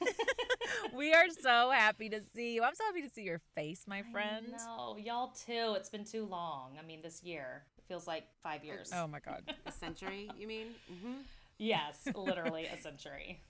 we 0.94 1.12
are 1.14 1.28
so 1.40 1.70
happy 1.70 2.08
to 2.10 2.20
see 2.34 2.54
you. 2.54 2.62
I'm 2.62 2.74
so 2.74 2.84
happy 2.84 3.02
to 3.02 3.08
see 3.08 3.22
your 3.22 3.40
face, 3.54 3.84
my 3.86 4.02
friend. 4.12 4.46
No, 4.52 4.96
y'all 4.98 5.28
too. 5.28 5.74
It's 5.76 5.88
been 5.88 6.04
too 6.04 6.26
long. 6.26 6.72
I 6.78 6.86
mean, 6.86 7.00
this 7.02 7.22
year 7.22 7.62
it 7.78 7.84
feels 7.88 8.06
like 8.06 8.24
five 8.42 8.64
years. 8.64 8.90
Oh 8.94 9.06
my 9.06 9.20
god, 9.20 9.42
a 9.66 9.72
century? 9.72 10.30
You 10.38 10.46
mean? 10.46 10.66
Mm-hmm. 10.92 11.20
Yes, 11.58 12.08
literally 12.14 12.66
a 12.66 12.76
century. 12.76 13.40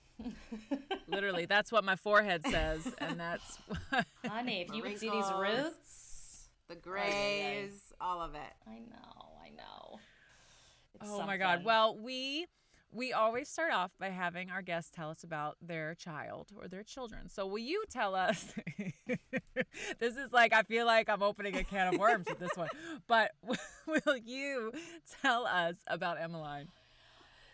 literally, 1.07 1.45
that's 1.45 1.71
what 1.71 1.83
my 1.83 1.95
forehead 1.95 2.45
says, 2.47 2.87
and 2.99 3.19
that's. 3.19 3.57
Honey, 4.25 4.61
if 4.61 4.75
you 4.75 4.83
would 4.83 4.99
see 4.99 5.09
these 5.09 5.31
roots, 5.37 6.47
the 6.67 6.75
grays, 6.75 7.93
all 7.99 8.21
of 8.21 8.35
it. 8.35 8.53
I 8.67 8.79
know, 8.79 9.37
I 9.43 9.49
know. 9.49 9.99
It's 10.95 11.05
oh 11.05 11.17
something. 11.17 11.27
my 11.27 11.37
god. 11.37 11.63
Well, 11.63 11.97
we 11.97 12.47
we 12.91 13.13
always 13.13 13.47
start 13.47 13.71
off 13.71 13.91
by 13.99 14.09
having 14.09 14.49
our 14.49 14.61
guests 14.61 14.91
tell 14.93 15.09
us 15.09 15.23
about 15.23 15.57
their 15.61 15.93
child 15.95 16.47
or 16.59 16.67
their 16.67 16.83
children. 16.83 17.29
So, 17.29 17.45
will 17.45 17.59
you 17.59 17.83
tell 17.89 18.15
us? 18.15 18.53
this 19.99 20.17
is 20.17 20.31
like, 20.31 20.53
I 20.53 20.63
feel 20.63 20.85
like 20.85 21.09
I'm 21.09 21.21
opening 21.21 21.55
a 21.55 21.63
can 21.63 21.93
of 21.93 21.99
worms 21.99 22.25
with 22.27 22.39
this 22.39 22.55
one, 22.55 22.69
but 23.07 23.31
will 24.05 24.17
you 24.17 24.71
tell 25.21 25.45
us 25.45 25.75
about 25.87 26.19
Emmeline? 26.19 26.67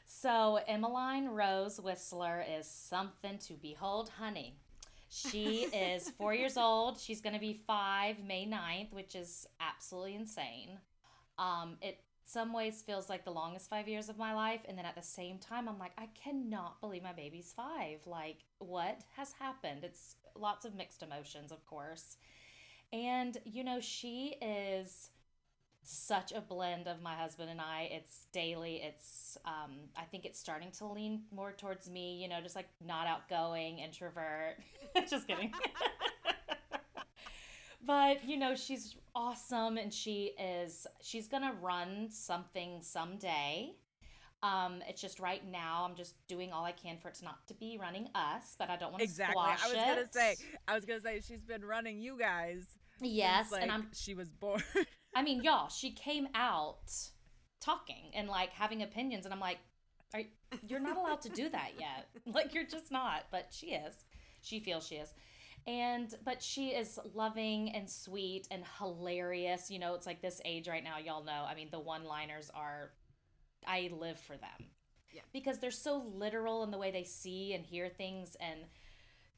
So, 0.05 0.59
Emmeline 0.67 1.29
Rose 1.29 1.81
Whistler 1.81 2.45
is 2.57 2.69
something 2.69 3.37
to 3.39 3.53
behold, 3.53 4.09
honey. 4.17 4.55
She 5.09 5.67
is 5.73 6.09
four 6.11 6.33
years 6.33 6.57
old. 6.57 6.99
She's 6.99 7.21
going 7.21 7.33
to 7.33 7.39
be 7.39 7.61
five 7.67 8.17
May 8.25 8.45
9th, 8.45 8.91
which 8.93 9.15
is 9.15 9.47
absolutely 9.59 10.15
insane. 10.15 10.77
Um, 11.37 11.77
it 11.81 11.99
some 12.25 12.53
ways 12.53 12.81
feels 12.81 13.07
like 13.07 13.23
the 13.23 13.31
longest 13.31 13.69
five 13.69 13.87
years 13.87 14.09
of 14.09 14.17
my 14.17 14.33
life. 14.33 14.61
And 14.67 14.77
then 14.77 14.85
at 14.85 14.95
the 14.95 15.03
same 15.03 15.37
time, 15.37 15.69
I'm 15.69 15.77
like, 15.77 15.93
I 15.97 16.07
cannot 16.21 16.81
believe 16.81 17.03
my 17.03 17.13
baby's 17.13 17.53
five. 17.55 17.99
Like, 18.05 18.39
what 18.57 19.01
has 19.15 19.33
happened? 19.33 19.83
It's 19.83 20.15
lots 20.35 20.65
of 20.65 20.75
mixed 20.75 21.03
emotions, 21.03 21.51
of 21.51 21.63
course. 21.65 22.17
And, 22.91 23.37
you 23.45 23.63
know, 23.63 23.79
she 23.79 24.35
is 24.41 25.09
such 25.83 26.31
a 26.31 26.41
blend 26.41 26.87
of 26.87 27.01
my 27.03 27.13
husband 27.15 27.51
and 27.51 27.61
I. 27.61 27.89
It's 27.91 28.25
daily. 28.31 28.81
It's, 28.83 29.37
um, 29.45 29.75
I 29.95 30.03
think 30.05 30.25
it's 30.25 30.39
starting 30.39 30.71
to 30.79 30.87
lean 30.87 31.21
more 31.31 31.51
towards 31.51 31.89
me, 31.91 32.19
you 32.21 32.27
know, 32.27 32.41
just 32.41 32.55
like 32.55 32.69
not 32.83 33.05
outgoing, 33.05 33.79
introvert. 33.79 34.57
just 35.09 35.27
kidding. 35.27 35.51
but 37.85 38.23
you 38.27 38.37
know 38.37 38.55
she's 38.55 38.95
awesome 39.13 39.77
and 39.77 39.93
she 39.93 40.33
is 40.39 40.87
she's 41.01 41.27
gonna 41.27 41.53
run 41.61 42.09
something 42.09 42.81
someday. 42.81 43.73
Um 44.43 44.81
it's 44.87 45.01
just 45.01 45.19
right 45.19 45.41
now 45.49 45.85
i'm 45.89 45.95
just 45.95 46.15
doing 46.27 46.51
all 46.51 46.65
i 46.65 46.71
can 46.71 46.97
for 46.97 47.07
it 47.07 47.17
not 47.23 47.47
to 47.47 47.53
be 47.53 47.77
running 47.81 48.09
us 48.13 48.55
but 48.59 48.69
i 48.69 48.75
don't 48.75 48.91
want 48.91 49.01
to 49.01 49.09
squash. 49.09 49.29
exactly. 49.33 49.41
I 49.41 49.55
was 49.55 49.71
it. 49.73 49.95
gonna 49.95 50.11
say 50.11 50.35
i 50.67 50.75
was 50.75 50.85
gonna 50.85 51.01
say 51.01 51.21
she's 51.25 51.41
been 51.43 51.63
running 51.63 51.99
you 51.99 52.17
guys 52.19 52.65
yes 53.01 53.51
like 53.51 53.63
and 53.63 53.71
i'm 53.71 53.87
she 53.93 54.13
was 54.13 54.29
born. 54.29 54.61
I 55.15 55.23
mean 55.23 55.41
y'all 55.41 55.69
she 55.69 55.91
came 55.91 56.27
out 56.35 56.91
talking 57.61 58.11
and 58.13 58.27
like 58.27 58.51
having 58.51 58.83
opinions 58.83 59.25
and 59.25 59.33
i'm 59.33 59.39
like 59.39 59.57
are, 60.13 60.21
you're 60.67 60.79
not 60.79 60.97
allowed 60.97 61.21
to 61.21 61.29
do 61.29 61.49
that 61.49 61.71
yet. 61.79 62.07
Like 62.33 62.53
you're 62.53 62.65
just 62.65 62.91
not 62.91 63.25
but 63.31 63.47
she 63.51 63.67
is. 63.67 63.93
She 64.41 64.59
feels 64.59 64.85
she 64.87 64.95
is 64.95 65.13
and 65.67 66.13
but 66.23 66.41
she 66.41 66.69
is 66.69 66.99
loving 67.13 67.71
and 67.71 67.89
sweet 67.89 68.47
and 68.51 68.63
hilarious. 68.79 69.71
You 69.71 69.79
know 69.79 69.95
it's 69.95 70.05
like 70.05 70.21
this 70.21 70.41
age 70.45 70.67
right 70.67 70.83
now 70.83 70.97
y'all 70.97 71.23
know. 71.23 71.45
I 71.47 71.55
mean 71.55 71.69
the 71.71 71.79
one 71.79 72.03
liners 72.03 72.51
are 72.53 72.91
i 73.67 73.89
live 73.97 74.19
for 74.19 74.37
them. 74.37 74.69
Yeah. 75.11 75.21
because 75.31 75.59
they're 75.59 75.71
so 75.71 76.03
literal 76.13 76.63
in 76.63 76.71
the 76.71 76.77
way 76.77 76.91
they 76.91 77.05
see 77.05 77.53
and 77.53 77.65
hear 77.65 77.87
things 77.87 78.35
and 78.41 78.59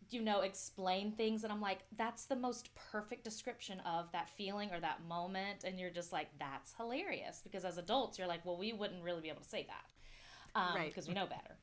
you 0.10 0.22
know 0.22 0.42
explain 0.42 1.12
things. 1.12 1.44
And 1.44 1.54
i'm 1.54 1.62
like 1.62 1.80
that's 1.96 2.26
the 2.26 2.36
most 2.36 2.70
perfect 2.92 3.24
description 3.24 3.80
of 3.82 4.12
that 4.12 4.30
feeling 4.30 4.72
or 4.72 4.80
that 4.80 5.06
moment. 5.08 5.64
And 5.64 5.80
you're 5.80 5.92
just 5.92 6.12
like 6.12 6.28
that's 6.40 6.74
hilarious. 6.74 7.42
Because 7.44 7.64
as 7.64 7.78
adults 7.78 8.18
you're 8.18 8.28
like 8.28 8.46
well 8.46 8.58
we 8.58 8.74
wouldn't 8.74 9.04
really 9.04 9.22
be 9.22 9.30
able 9.30 9.42
to 9.42 9.50
say 9.50 9.66
that 9.68 10.60
um, 10.60 10.76
right. 10.76 10.90
because 10.90 11.08
we 11.08 11.14
know 11.14 11.26
better 11.26 11.56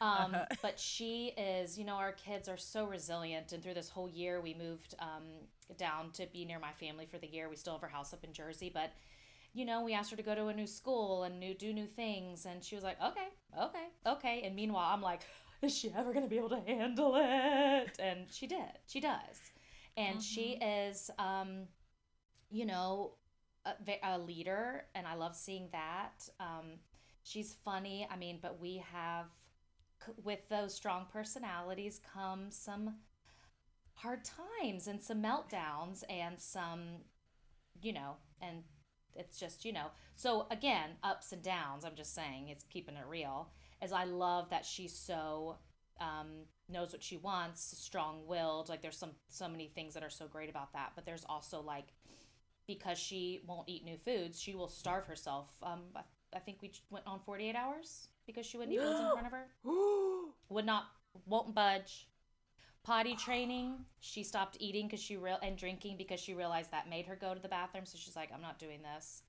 um, 0.00 0.34
uh-huh. 0.34 0.46
But 0.62 0.80
she 0.80 1.32
is, 1.36 1.78
you 1.78 1.84
know, 1.84 1.96
our 1.96 2.12
kids 2.12 2.48
are 2.48 2.56
so 2.56 2.86
resilient. 2.86 3.52
And 3.52 3.62
through 3.62 3.74
this 3.74 3.90
whole 3.90 4.08
year, 4.08 4.40
we 4.40 4.54
moved 4.54 4.94
um, 4.98 5.24
down 5.76 6.10
to 6.12 6.26
be 6.32 6.44
near 6.44 6.58
my 6.58 6.72
family 6.72 7.06
for 7.06 7.18
the 7.18 7.26
year. 7.26 7.48
We 7.48 7.56
still 7.56 7.74
have 7.74 7.82
our 7.82 7.88
house 7.88 8.12
up 8.12 8.24
in 8.24 8.32
Jersey, 8.32 8.70
but 8.72 8.92
you 9.52 9.64
know, 9.64 9.82
we 9.82 9.94
asked 9.94 10.10
her 10.10 10.16
to 10.16 10.22
go 10.22 10.34
to 10.34 10.46
a 10.46 10.54
new 10.54 10.66
school 10.66 11.24
and 11.24 11.40
new 11.40 11.54
do 11.54 11.72
new 11.72 11.86
things, 11.86 12.46
and 12.46 12.62
she 12.62 12.76
was 12.76 12.84
like, 12.84 12.96
"Okay, 13.02 13.28
okay, 13.60 13.86
okay." 14.06 14.42
And 14.44 14.54
meanwhile, 14.54 14.94
I'm 14.94 15.02
like, 15.02 15.22
"Is 15.62 15.76
she 15.76 15.92
ever 15.96 16.12
gonna 16.12 16.28
be 16.28 16.38
able 16.38 16.50
to 16.50 16.60
handle 16.60 17.14
it?" 17.16 17.98
And 17.98 18.26
she 18.30 18.46
did. 18.46 18.78
She 18.86 19.00
does, 19.00 19.40
and 19.96 20.18
mm-hmm. 20.18 20.20
she 20.20 20.52
is, 20.52 21.10
um, 21.18 21.66
you 22.48 22.64
know, 22.64 23.14
a, 23.64 23.74
a, 24.04 24.18
leader, 24.18 24.84
and 24.94 25.04
I 25.06 25.14
love 25.14 25.34
seeing 25.34 25.68
that. 25.72 26.28
Um, 26.38 26.78
she's 27.24 27.56
funny. 27.64 28.06
I 28.08 28.16
mean, 28.16 28.38
but 28.40 28.60
we 28.60 28.84
have 28.92 29.26
with 30.22 30.48
those 30.48 30.74
strong 30.74 31.06
personalities 31.12 32.00
come 32.12 32.50
some 32.50 32.96
hard 33.94 34.20
times 34.24 34.86
and 34.86 35.00
some 35.02 35.22
meltdowns 35.22 36.02
and 36.08 36.40
some, 36.40 36.80
you 37.82 37.92
know, 37.92 38.16
and 38.40 38.62
it's 39.14 39.38
just, 39.38 39.64
you 39.64 39.72
know. 39.72 39.86
So 40.16 40.46
again, 40.50 40.90
ups 41.02 41.32
and 41.32 41.42
downs, 41.42 41.84
I'm 41.84 41.96
just 41.96 42.14
saying, 42.14 42.48
it's 42.48 42.64
keeping 42.64 42.96
it 42.96 43.04
real. 43.08 43.50
As 43.82 43.92
I 43.92 44.04
love 44.04 44.50
that 44.50 44.64
she's 44.64 44.94
so 44.94 45.56
um, 46.00 46.46
knows 46.68 46.92
what 46.92 47.02
she 47.02 47.16
wants, 47.16 47.62
strong 47.78 48.26
willed. 48.26 48.68
Like 48.68 48.82
there's 48.82 48.96
some 48.96 49.12
so 49.28 49.48
many 49.48 49.68
things 49.68 49.94
that 49.94 50.02
are 50.02 50.10
so 50.10 50.26
great 50.26 50.50
about 50.50 50.72
that. 50.72 50.92
But 50.94 51.04
there's 51.04 51.24
also 51.28 51.60
like 51.60 51.88
because 52.66 52.98
she 52.98 53.40
won't 53.46 53.68
eat 53.68 53.84
new 53.84 53.96
foods. 53.96 54.40
She 54.40 54.54
will 54.54 54.68
starve 54.68 55.06
herself. 55.06 55.50
Um, 55.62 55.82
I, 55.94 56.02
I 56.34 56.38
think 56.38 56.58
we 56.62 56.72
went 56.90 57.06
on 57.06 57.20
48 57.20 57.54
hours 57.54 58.08
because 58.30 58.46
she 58.46 58.56
wouldn't 58.56 58.74
eat 58.74 58.80
what's 58.80 59.00
in 59.00 59.10
front 59.12 59.26
of 59.26 59.32
her. 59.32 59.46
Would 60.50 60.66
not, 60.66 60.84
won't 61.26 61.54
budge. 61.54 62.08
Potty 62.82 63.14
training, 63.14 63.74
she 64.00 64.24
stopped 64.24 64.56
eating 64.58 64.86
because 64.86 65.02
she 65.02 65.16
real 65.16 65.38
and 65.42 65.56
drinking 65.56 65.96
because 65.98 66.18
she 66.18 66.34
realized 66.34 66.70
that 66.70 66.88
made 66.88 67.06
her 67.06 67.14
go 67.14 67.34
to 67.34 67.40
the 67.40 67.48
bathroom. 67.48 67.84
So 67.84 67.98
she's 67.98 68.16
like, 68.16 68.30
I'm 68.34 68.40
not 68.40 68.58
doing 68.58 68.80
this. 68.82 69.22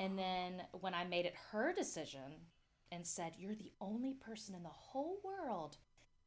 And 0.00 0.18
then 0.18 0.62
when 0.80 0.94
I 0.94 1.04
made 1.04 1.26
it 1.26 1.34
her 1.50 1.72
decision 1.72 2.40
and 2.92 3.06
said, 3.06 3.32
You're 3.38 3.54
the 3.54 3.72
only 3.80 4.14
person 4.14 4.54
in 4.54 4.62
the 4.62 4.68
whole 4.68 5.18
world 5.24 5.76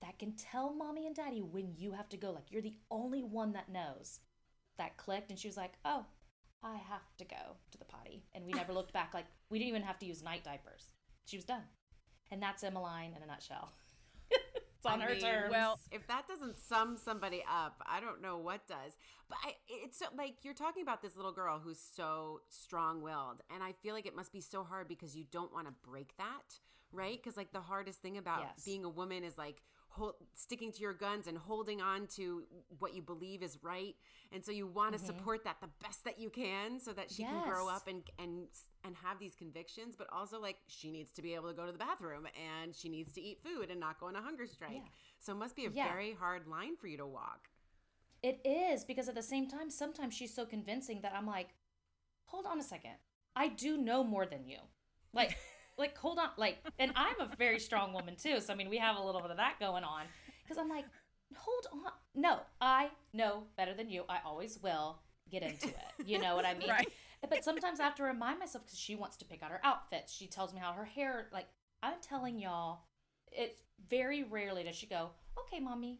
that 0.01 0.19
can 0.19 0.33
tell 0.33 0.73
mommy 0.73 1.05
and 1.05 1.15
daddy 1.15 1.41
when 1.41 1.73
you 1.75 1.91
have 1.91 2.09
to 2.09 2.17
go. 2.17 2.31
Like, 2.31 2.51
you're 2.51 2.61
the 2.61 2.75
only 2.91 3.23
one 3.23 3.53
that 3.53 3.69
knows. 3.69 4.19
That 4.77 4.97
clicked. 4.97 5.29
And 5.29 5.39
she 5.39 5.47
was 5.47 5.57
like, 5.57 5.73
Oh, 5.85 6.05
I 6.63 6.75
have 6.75 7.15
to 7.17 7.25
go 7.25 7.55
to 7.71 7.77
the 7.77 7.85
potty. 7.85 8.23
And 8.33 8.45
we 8.45 8.53
never 8.53 8.73
looked 8.73 8.93
back. 8.93 9.13
Like, 9.13 9.27
we 9.49 9.59
didn't 9.59 9.69
even 9.69 9.83
have 9.83 9.99
to 9.99 10.05
use 10.05 10.23
night 10.23 10.43
diapers. 10.43 10.91
She 11.25 11.37
was 11.37 11.45
done. 11.45 11.63
And 12.31 12.41
that's 12.41 12.63
Emmeline 12.63 13.13
in 13.15 13.23
a 13.23 13.25
nutshell. 13.25 13.71
it's 14.31 14.85
on 14.85 15.01
I 15.01 15.05
her 15.05 15.11
mean, 15.11 15.21
terms. 15.21 15.51
well- 15.51 15.79
if 15.91 16.05
that 16.07 16.27
doesn't 16.27 16.59
sum 16.59 16.97
somebody 16.97 17.43
up, 17.49 17.81
I 17.85 17.99
don't 17.99 18.21
know 18.21 18.37
what 18.37 18.67
does. 18.67 18.93
But 19.29 19.37
I, 19.43 19.55
it's 19.67 19.99
so, 19.99 20.05
like 20.17 20.35
you're 20.43 20.53
talking 20.53 20.83
about 20.83 21.01
this 21.01 21.15
little 21.15 21.31
girl 21.33 21.59
who's 21.59 21.79
so 21.79 22.41
strong-willed, 22.49 23.41
and 23.53 23.63
I 23.63 23.73
feel 23.83 23.93
like 23.93 24.05
it 24.05 24.15
must 24.15 24.31
be 24.31 24.41
so 24.41 24.63
hard 24.63 24.87
because 24.87 25.15
you 25.15 25.25
don't 25.31 25.53
want 25.53 25.67
to 25.67 25.73
break 25.89 26.15
that, 26.17 26.59
right? 26.91 27.17
Because 27.21 27.35
like 27.37 27.51
the 27.51 27.59
hardest 27.61 27.99
thing 28.01 28.17
about 28.17 28.41
Yes. 28.41 28.63
being 28.65 28.85
a 28.85 28.89
woman 28.89 29.23
is 29.23 29.37
like 29.37 29.61
hold, 29.97 30.13
sticking 30.33 30.71
to 30.71 30.79
your 30.81 30.93
guns 30.93 31.27
and 31.27 31.37
holding 31.37 31.81
on 31.81 32.07
to 32.15 32.43
what 32.79 32.93
you 32.95 33.01
believe 33.01 33.41
is 33.43 33.57
right, 33.61 33.95
and 34.31 34.43
so 34.45 34.51
you 34.51 34.67
want 34.67 34.93
to 34.93 34.99
support 34.99 35.43
that 35.43 35.57
the 35.61 35.69
best 35.83 36.03
that 36.05 36.19
you 36.19 36.29
can, 36.29 36.79
so 36.79 36.93
that 36.93 37.11
she 37.11 37.23
can 37.23 37.43
grow 37.43 37.65
Mm-hmm. 37.65 37.75
Up 37.75 37.87
and 37.87 38.03
and 38.19 38.47
and 38.85 38.95
have 39.03 39.19
these 39.19 39.35
convictions, 39.35 39.95
but 39.97 40.07
also 40.11 40.39
like 40.39 40.57
she 40.67 40.91
needs 40.91 41.11
to 41.13 41.21
be 41.21 41.33
able 41.35 41.49
to 41.49 41.53
go 41.55 41.65
to 41.65 41.71
the 41.71 41.77
bathroom 41.77 42.25
and 42.37 42.73
she 42.75 42.87
needs 42.89 43.11
to 43.13 43.21
eat 43.21 43.39
food 43.43 43.69
and 43.69 43.79
not 43.79 43.99
go 43.99 44.07
on 44.07 44.15
a 44.15 44.21
hunger 44.21 44.47
strike. 44.47 44.71
Yeah. 44.75 44.89
So 45.19 45.33
it 45.33 45.35
must 45.35 45.55
be 45.55 45.65
a 45.65 45.69
Yeah. 45.69 45.87
very 45.91 46.13
hard 46.13 46.47
line 46.47 46.77
for 46.77 46.87
you 46.87 46.97
to 46.97 47.05
walk. 47.07 47.49
It 48.23 48.39
is 48.45 48.83
because 48.85 49.09
at 49.09 49.15
the 49.15 49.21
same 49.23 49.47
time, 49.49 49.69
sometimes 49.69 50.13
she's 50.13 50.33
so 50.33 50.45
convincing 50.45 51.01
that 51.01 51.13
I'm 51.15 51.27
like, 51.27 51.49
hold 52.25 52.45
on 52.45 52.59
a 52.59 52.63
second. 52.63 52.95
I 53.35 53.47
do 53.49 53.77
know 53.77 54.03
more 54.03 54.25
than 54.25 54.47
you. 54.47 54.59
Like, 55.13 55.37
like 55.77 55.97
hold 55.97 56.19
on. 56.19 56.29
Like, 56.37 56.57
and 56.79 56.91
I'm 56.95 57.19
a 57.19 57.35
very 57.37 57.59
strong 57.59 57.93
woman 57.93 58.15
too. 58.15 58.39
So 58.39 58.53
I 58.53 58.55
mean, 58.55 58.69
we 58.69 58.77
have 58.77 58.97
a 58.97 59.01
little 59.01 59.21
bit 59.21 59.31
of 59.31 59.37
that 59.37 59.59
going 59.59 59.83
on. 59.83 60.05
Because 60.43 60.57
I'm 60.57 60.69
like, 60.69 60.85
hold 61.35 61.67
on. 61.73 61.91
No, 62.15 62.39
I 62.61 62.89
know 63.13 63.43
better 63.57 63.73
than 63.73 63.89
you. 63.89 64.03
I 64.09 64.19
always 64.25 64.59
will 64.61 64.99
get 65.29 65.43
into 65.43 65.67
it. 65.67 66.05
You 66.05 66.19
know 66.19 66.35
what 66.35 66.45
I 66.45 66.53
mean? 66.53 66.69
Right. 66.69 66.87
But 67.29 67.43
sometimes 67.43 67.79
I 67.79 67.83
have 67.83 67.95
to 67.95 68.03
remind 68.03 68.39
myself 68.39 68.65
because 68.65 68.79
she 68.79 68.95
wants 68.95 69.17
to 69.17 69.25
pick 69.25 69.41
out 69.43 69.51
her 69.51 69.59
outfits. 69.63 70.13
She 70.13 70.27
tells 70.27 70.53
me 70.53 70.59
how 70.59 70.71
her 70.73 70.85
hair. 70.85 71.27
Like, 71.33 71.47
I'm 71.81 71.95
telling 72.01 72.39
y'all, 72.39 72.81
it's 73.31 73.61
very 73.89 74.23
rarely 74.23 74.63
does 74.63 74.75
she 74.75 74.87
go, 74.87 75.09
okay, 75.39 75.59
mommy. 75.59 75.99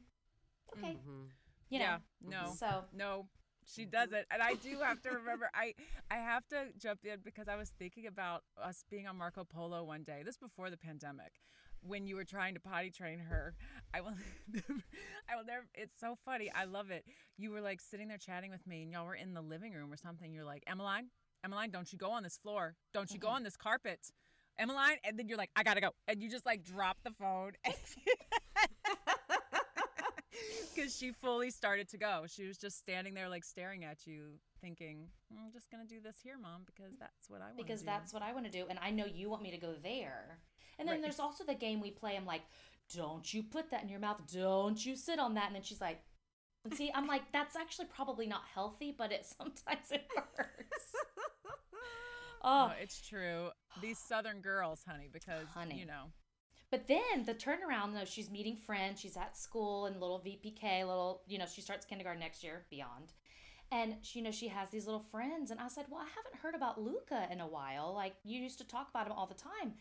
Okay. 0.77 0.94
Mm-hmm. 0.94 1.23
You 1.69 1.80
know. 1.80 1.85
yeah, 1.85 1.97
no, 2.44 2.53
So 2.57 2.83
no, 2.95 3.27
she 3.73 3.85
doesn't. 3.85 4.25
And 4.31 4.41
I 4.41 4.55
do 4.55 4.79
have 4.79 5.01
to 5.03 5.09
remember. 5.09 5.49
I 5.53 5.73
I 6.09 6.15
have 6.15 6.47
to 6.49 6.67
jump 6.77 7.01
in 7.03 7.19
because 7.23 7.47
I 7.47 7.55
was 7.55 7.71
thinking 7.77 8.07
about 8.07 8.43
us 8.61 8.83
being 8.89 9.07
on 9.07 9.17
Marco 9.17 9.43
Polo 9.43 9.83
one 9.83 10.03
day. 10.03 10.21
This 10.25 10.37
before 10.37 10.69
the 10.69 10.77
pandemic, 10.77 11.33
when 11.81 12.07
you 12.07 12.15
were 12.15 12.23
trying 12.23 12.53
to 12.53 12.59
potty 12.59 12.89
train 12.89 13.19
her. 13.19 13.55
I 13.93 14.01
will, 14.01 14.13
never, 14.51 14.83
I 15.29 15.35
will 15.35 15.45
never. 15.45 15.65
It's 15.73 15.99
so 15.99 16.17
funny. 16.25 16.51
I 16.53 16.65
love 16.65 16.91
it. 16.91 17.05
You 17.37 17.51
were 17.51 17.61
like 17.61 17.81
sitting 17.81 18.07
there 18.07 18.17
chatting 18.17 18.51
with 18.51 18.65
me, 18.65 18.83
and 18.83 18.91
y'all 18.91 19.05
were 19.05 19.15
in 19.15 19.33
the 19.33 19.41
living 19.41 19.73
room 19.73 19.91
or 19.91 19.97
something. 19.97 20.33
You're 20.33 20.45
like, 20.45 20.63
Emmeline, 20.67 21.07
Emmeline, 21.43 21.71
don't 21.71 21.91
you 21.91 21.97
go 21.97 22.11
on 22.11 22.23
this 22.23 22.37
floor? 22.37 22.75
Don't 22.93 23.11
you 23.11 23.19
go 23.19 23.27
mm-hmm. 23.27 23.37
on 23.37 23.43
this 23.43 23.57
carpet? 23.57 23.99
Emmeline, 24.59 24.97
and 25.03 25.19
then 25.19 25.27
you're 25.27 25.37
like, 25.37 25.51
I 25.55 25.63
gotta 25.63 25.81
go, 25.81 25.91
and 26.07 26.21
you 26.21 26.29
just 26.29 26.45
like 26.45 26.63
drop 26.63 26.97
the 27.03 27.11
phone. 27.11 27.51
because 30.77 30.95
she 30.95 31.12
fully 31.12 31.50
started 31.50 31.89
to 31.89 31.97
go. 31.97 32.25
She 32.27 32.47
was 32.47 32.57
just 32.57 32.77
standing 32.77 33.13
there, 33.13 33.29
like 33.29 33.44
staring 33.44 33.83
at 33.83 34.06
you, 34.06 34.39
thinking, 34.62 35.07
mm, 35.33 35.38
"I'm 35.44 35.51
just 35.51 35.71
gonna 35.71 35.85
do 35.85 36.00
this 36.00 36.18
here, 36.21 36.38
mom, 36.38 36.63
because 36.65 36.97
that's 37.00 37.29
what 37.29 37.41
I 37.41 37.45
want." 37.45 37.57
because 37.57 37.81
do. 37.81 37.85
Because 37.85 37.85
that's 37.85 38.13
what 38.13 38.21
I 38.21 38.33
want 38.33 38.45
to 38.45 38.51
do, 38.51 38.68
and 38.69 38.77
I 38.79 38.91
know 38.91 39.06
you 39.06 39.29
want 39.29 39.41
me 39.41 39.51
to 39.51 39.57
go 39.57 39.74
there. 39.81 40.39
And 40.79 40.88
then 40.88 40.95
Right. 40.95 41.01
there's 41.01 41.19
also 41.19 41.44
the 41.44 41.56
game 41.56 41.81
we 41.81 41.89
play. 41.89 42.15
I'm 42.15 42.25
like, 42.25 42.44
don't 42.94 43.33
you 43.33 43.41
put 43.44 43.71
that 43.71 43.81
in 43.81 43.89
your 43.89 44.00
mouth? 44.00 44.21
Don't 44.31 44.83
you 44.85 44.95
sit 44.95 45.18
on 45.19 45.33
that? 45.33 45.47
And 45.47 45.56
then 45.56 45.63
she's 45.63 45.81
like, 45.81 46.03
and 46.63 46.74
see, 46.74 46.91
I'm 46.94 47.07
like, 47.07 47.31
that's 47.31 47.56
actually 47.56 47.88
probably 47.88 48.27
not 48.27 48.45
healthy, 48.45 48.91
but 48.91 49.12
it 49.12 49.25
sometimes 49.38 49.91
it 49.91 50.07
hurts. 50.15 50.95
oh, 52.44 52.68
No, 52.68 52.73
it's 52.80 53.01
true. 53.01 53.50
These 53.81 53.97
Southern 53.97 54.41
girls, 54.41 54.83
honey, 54.88 55.09
because 55.12 55.47
Honey. 55.47 55.80
you 55.80 55.85
know, 55.85 56.12
But 56.69 56.87
then 56.87 57.23
the 57.25 57.33
turnaround, 57.33 57.93
though, 57.93 58.05
she's 58.05 58.29
meeting 58.29 58.57
friends. 58.57 58.99
She's 58.99 59.15
at 59.15 59.37
school 59.37 59.85
and 59.85 60.01
little 60.01 60.19
VPK, 60.19 60.79
little, 60.79 61.21
you 61.25 61.37
know, 61.37 61.45
she 61.45 61.61
starts 61.61 61.85
kindergarten 61.85 62.19
next 62.19 62.43
year, 62.43 62.65
beyond. 62.69 63.13
And 63.71 63.95
she, 64.01 64.19
you 64.19 64.25
know, 64.25 64.31
she 64.31 64.49
has 64.49 64.69
these 64.69 64.85
little 64.85 65.05
friends. 65.11 65.51
And 65.51 65.59
I 65.59 65.67
said, 65.69 65.85
Well, 65.89 66.01
I 66.01 66.07
haven't 66.15 66.41
heard 66.41 66.55
about 66.55 66.81
Luca 66.81 67.27
in 67.31 67.39
a 67.39 67.47
while. 67.47 67.93
Like, 67.93 68.15
you 68.23 68.39
used 68.39 68.57
to 68.59 68.67
talk 68.67 68.89
about 68.89 69.07
him 69.07 69.13
all 69.13 69.27
the 69.27 69.33
time. 69.33 69.73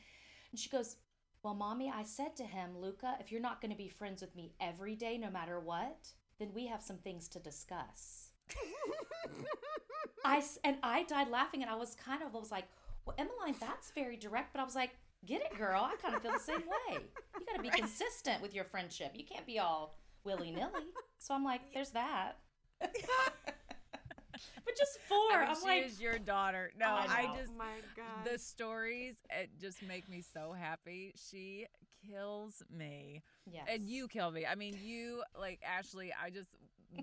And 0.50 0.58
she 0.58 0.70
goes, 0.70 0.96
Well, 1.42 1.54
mommy, 1.54 1.92
I 1.94 2.04
said 2.04 2.36
to 2.36 2.44
him, 2.44 2.78
Luca, 2.78 3.16
if 3.20 3.32
you're 3.32 3.40
not 3.40 3.60
going 3.60 3.72
to 3.72 3.76
be 3.76 3.88
friends 3.88 4.20
with 4.20 4.34
me 4.36 4.54
every 4.60 4.94
day, 4.94 5.18
no 5.18 5.30
matter 5.30 5.58
what, 5.58 6.08
then 6.38 6.50
we 6.54 6.66
have 6.66 6.82
some 6.82 6.98
things 6.98 7.28
to 7.28 7.38
discuss. 7.38 8.30
I, 10.24 10.42
and 10.64 10.76
I 10.82 11.04
died 11.04 11.30
laughing, 11.30 11.62
and 11.62 11.70
I 11.70 11.76
was 11.76 11.94
kind 11.94 12.22
of 12.22 12.34
I 12.34 12.38
was 12.38 12.50
like, 12.50 12.66
"Well, 13.04 13.16
Emmeline, 13.18 13.54
that's 13.60 13.90
very 13.92 14.16
direct," 14.16 14.52
but 14.52 14.60
I 14.60 14.64
was 14.64 14.74
like, 14.74 14.90
"Get 15.26 15.43
it, 15.43 15.56
girl? 15.58 15.82
I 15.82 15.96
kind 15.96 16.14
of 16.14 16.23
feel 16.23 16.32
the 16.32 16.38
same 16.38 16.62
way. 16.62 16.99
You 17.38 17.46
got 17.46 17.56
to 17.56 17.62
be 17.62 17.70
consistent 17.82 18.43
with 18.43 18.55
your 18.55 18.64
friendship. 18.64 19.12
You 19.14 19.25
can't 19.25 19.46
be 19.46 19.58
all 19.58 19.99
willy 20.25 20.50
nilly." 20.50 20.84
So 21.19 21.34
I'm 21.34 21.44
like, 21.44 21.73
"There's 21.73 21.90
that." 21.90 22.38
but 22.81 24.76
just 24.76 24.99
four, 25.08 25.17
I 25.32 25.40
mean, 25.40 25.49
I'm 25.50 25.56
she 25.56 25.67
like, 25.67 25.87
is 25.87 26.00
your 26.00 26.19
daughter. 26.19 26.70
No, 26.78 26.87
oh, 26.87 27.06
I 27.08 27.31
I, 27.32 27.37
just 27.38 27.52
Oh 27.55 27.58
my 27.58 27.73
god. 27.96 28.31
the 28.31 28.38
stories 28.38 29.17
it 29.31 29.50
just 29.61 29.82
make 29.82 30.08
me 30.08 30.23
so 30.23 30.52
happy. 30.52 31.14
She 31.31 31.67
kills 32.08 32.62
me. 32.70 33.23
yes, 33.50 33.64
And 33.69 33.88
you 33.88 34.08
kill 34.08 34.31
me. 34.31 34.44
I 34.46 34.55
mean, 34.55 34.76
you 34.82 35.23
like 35.38 35.61
Ashley. 35.64 36.12
I 36.23 36.31
just, 36.31 36.50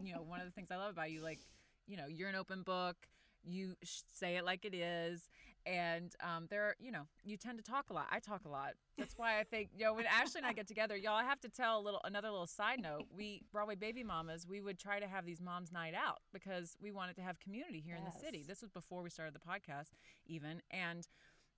you 0.04 0.14
know, 0.14 0.22
one 0.22 0.40
of 0.40 0.46
the 0.46 0.52
things 0.52 0.70
I 0.72 0.78
love 0.78 0.92
about 0.92 1.12
you, 1.12 1.22
like, 1.22 1.40
you 1.88 1.98
know, 1.98 2.06
you're 2.08 2.30
an 2.30 2.36
open 2.36 2.62
book. 2.62 2.96
You 3.44 3.76
say 4.12 4.38
it 4.38 4.46
like 4.46 4.66
it 4.66 4.74
is, 4.74 5.28
and 5.66 6.14
um, 6.22 6.48
there, 6.50 6.76
you 6.80 6.92
know, 6.92 7.04
you 7.24 7.38
tend 7.38 7.58
to 7.58 7.64
talk 7.64 7.90
a 7.90 7.94
lot. 7.94 8.08
I 8.12 8.20
talk 8.20 8.46
a 8.46 8.50
lot. 8.50 8.74
That's 8.98 9.18
why 9.18 9.40
I 9.40 9.44
think, 9.44 9.70
you 9.76 9.86
know, 9.86 9.94
when 9.94 10.06
Ashley 10.06 10.40
and 10.40 10.46
I 10.46 10.54
get 10.54 10.68
together, 10.68 10.96
y'all. 10.96 11.16
I 11.16 11.24
have 11.24 11.40
to 11.42 11.50
tell 11.50 11.80
a 11.80 11.82
little, 11.82 12.02
another 12.04 12.30
little 12.30 12.48
side 12.48 12.82
note. 12.82 13.06
We 13.16 13.42
Broadway 13.52 13.76
baby 13.76 14.04
mamas, 14.04 14.46
we 14.48 14.62
would 14.62 14.78
try 14.78 15.00
to 15.00 15.08
have 15.08 15.26
these 15.26 15.42
moms' 15.42 15.72
night 15.72 15.94
out 15.94 16.20
because 16.32 16.76
we 16.82 16.92
wanted 16.92 17.16
to 17.16 17.22
have 17.22 17.40
community 17.40 17.82
here 17.86 17.96
in 17.96 18.04
the 18.04 18.12
city. 18.12 18.44
This 18.48 18.62
was 18.62 18.72
before 18.72 19.02
we 19.04 19.10
started 19.10 19.34
the 19.34 19.40
podcast, 19.40 19.92
even, 20.26 20.62
and 20.70 21.08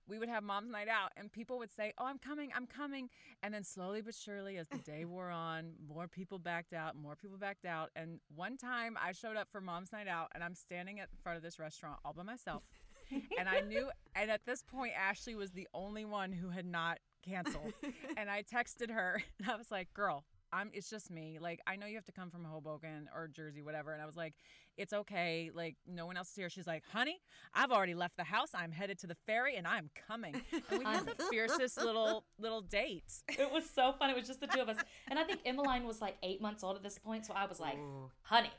we 0.08 0.18
would 0.18 0.28
have 0.28 0.42
mom's 0.42 0.70
night 0.70 0.88
out 0.88 1.12
and 1.16 1.30
people 1.30 1.58
would 1.58 1.70
say, 1.70 1.92
Oh, 1.98 2.06
I'm 2.06 2.18
coming, 2.18 2.50
I'm 2.54 2.66
coming. 2.66 3.08
And 3.42 3.52
then 3.52 3.64
slowly 3.64 4.02
but 4.02 4.14
surely, 4.14 4.56
as 4.56 4.68
the 4.68 4.78
day 4.78 5.04
wore 5.04 5.30
on, 5.30 5.72
more 5.88 6.08
people 6.08 6.38
backed 6.38 6.72
out, 6.72 6.96
more 6.96 7.16
people 7.16 7.38
backed 7.38 7.64
out. 7.64 7.90
And 7.96 8.20
one 8.34 8.56
time 8.56 8.96
I 9.02 9.12
showed 9.12 9.36
up 9.36 9.48
for 9.50 9.60
mom's 9.60 9.92
night 9.92 10.08
out 10.08 10.30
and 10.34 10.42
I'm 10.42 10.54
standing 10.54 11.00
at 11.00 11.10
the 11.10 11.16
front 11.16 11.36
of 11.36 11.42
this 11.42 11.58
restaurant 11.58 11.98
all 12.04 12.12
by 12.12 12.22
myself. 12.22 12.62
and 13.38 13.48
I 13.48 13.60
knew, 13.60 13.88
and 14.14 14.30
at 14.30 14.44
this 14.46 14.62
point, 14.62 14.92
Ashley 14.98 15.36
was 15.36 15.52
the 15.52 15.68
only 15.74 16.04
one 16.04 16.32
who 16.32 16.50
had 16.50 16.66
not 16.66 16.98
canceled. 17.24 17.72
and 18.16 18.30
I 18.30 18.42
texted 18.42 18.90
her 18.90 19.22
and 19.38 19.50
I 19.50 19.56
was 19.56 19.70
like, 19.70 19.92
Girl, 19.94 20.24
I'm, 20.52 20.70
it's 20.72 20.88
just 20.88 21.10
me. 21.10 21.38
Like, 21.40 21.60
I 21.66 21.76
know 21.76 21.86
you 21.86 21.96
have 21.96 22.04
to 22.06 22.12
come 22.12 22.30
from 22.30 22.44
Hoboken 22.44 23.08
or 23.14 23.28
Jersey, 23.28 23.62
whatever. 23.62 23.92
And 23.92 24.02
I 24.02 24.06
was 24.06 24.16
like, 24.16 24.34
it's 24.76 24.92
okay. 24.92 25.50
Like, 25.54 25.76
no 25.86 26.06
one 26.06 26.16
else 26.16 26.30
is 26.30 26.36
here. 26.36 26.50
She's 26.50 26.66
like, 26.66 26.82
honey, 26.92 27.18
I've 27.54 27.70
already 27.70 27.94
left 27.94 28.16
the 28.16 28.24
house. 28.24 28.50
I'm 28.54 28.70
headed 28.70 28.98
to 29.00 29.06
the 29.06 29.16
ferry 29.26 29.56
and 29.56 29.66
I'm 29.66 29.90
coming. 30.08 30.40
And 30.70 30.78
we 30.78 30.84
had 30.84 31.06
the 31.06 31.24
fiercest 31.30 31.78
little 31.78 32.24
little 32.38 32.60
date. 32.60 33.12
it 33.28 33.50
was 33.50 33.68
so 33.68 33.94
fun. 33.98 34.10
It 34.10 34.16
was 34.16 34.26
just 34.26 34.40
the 34.40 34.46
two 34.46 34.60
of 34.60 34.68
us, 34.68 34.76
and 35.08 35.18
I 35.18 35.24
think 35.24 35.40
Emmeline 35.44 35.86
was 35.86 36.00
like 36.00 36.16
eight 36.22 36.40
months 36.40 36.62
old 36.62 36.76
at 36.76 36.82
this 36.82 36.98
point. 36.98 37.26
So 37.26 37.34
I 37.34 37.46
was 37.46 37.58
like, 37.60 37.78
Ooh. 37.78 38.10
"Honey, 38.22 38.50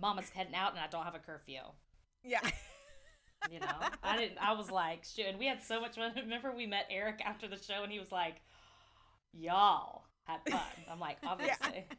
Mama's 0.00 0.30
heading 0.30 0.54
out, 0.54 0.72
and 0.72 0.80
I 0.80 0.86
don't 0.86 1.04
have 1.04 1.14
a 1.14 1.18
curfew." 1.18 1.60
Yeah. 2.24 2.40
You 3.50 3.60
know, 3.60 3.66
I 4.02 4.16
didn't. 4.16 4.38
I 4.40 4.52
was 4.54 4.70
like, 4.70 5.04
shoot. 5.04 5.26
And 5.28 5.38
we 5.38 5.46
had 5.46 5.62
so 5.62 5.80
much 5.80 5.94
fun. 5.94 6.12
Remember, 6.16 6.52
we 6.54 6.66
met 6.66 6.86
Eric 6.90 7.20
after 7.24 7.46
the 7.46 7.56
show, 7.56 7.82
and 7.82 7.92
he 7.92 8.00
was 8.00 8.10
like, 8.10 8.36
"Y'all 9.32 10.07
had 10.28 10.40
fun." 10.50 10.60
I'm 10.90 11.00
like, 11.00 11.18
obviously. 11.26 11.86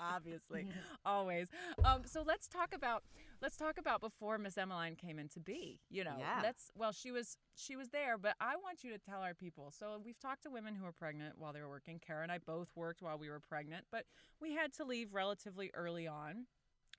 Obviously, 0.00 0.64
always. 1.04 1.48
Um, 1.84 2.02
so 2.04 2.22
let's 2.24 2.46
talk 2.46 2.72
about 2.72 3.02
let's 3.42 3.56
talk 3.56 3.78
about 3.78 4.00
before 4.00 4.38
Miss 4.38 4.56
Emmeline 4.56 4.94
came 4.94 5.18
into 5.18 5.40
be. 5.40 5.80
You 5.90 6.04
know, 6.04 6.14
Yeah. 6.20 6.40
let's. 6.42 6.70
Well, 6.76 6.92
she 6.92 7.10
was 7.10 7.36
she 7.56 7.74
was 7.74 7.88
there, 7.88 8.16
but 8.16 8.34
I 8.40 8.54
want 8.62 8.84
you 8.84 8.92
to 8.92 8.98
tell 8.98 9.20
our 9.22 9.34
people. 9.34 9.72
So 9.76 10.00
we've 10.04 10.18
talked 10.20 10.44
to 10.44 10.50
women 10.50 10.76
who 10.76 10.84
were 10.84 10.92
pregnant 10.92 11.34
while 11.36 11.52
they 11.52 11.60
were 11.60 11.68
working. 11.68 11.98
Kara 12.04 12.22
and 12.22 12.30
I 12.30 12.38
both 12.38 12.68
worked 12.76 13.02
while 13.02 13.18
we 13.18 13.28
were 13.28 13.40
pregnant, 13.40 13.86
but 13.90 14.04
we 14.40 14.54
had 14.54 14.72
to 14.74 14.84
leave 14.84 15.12
relatively 15.12 15.70
early 15.74 16.06
on 16.06 16.46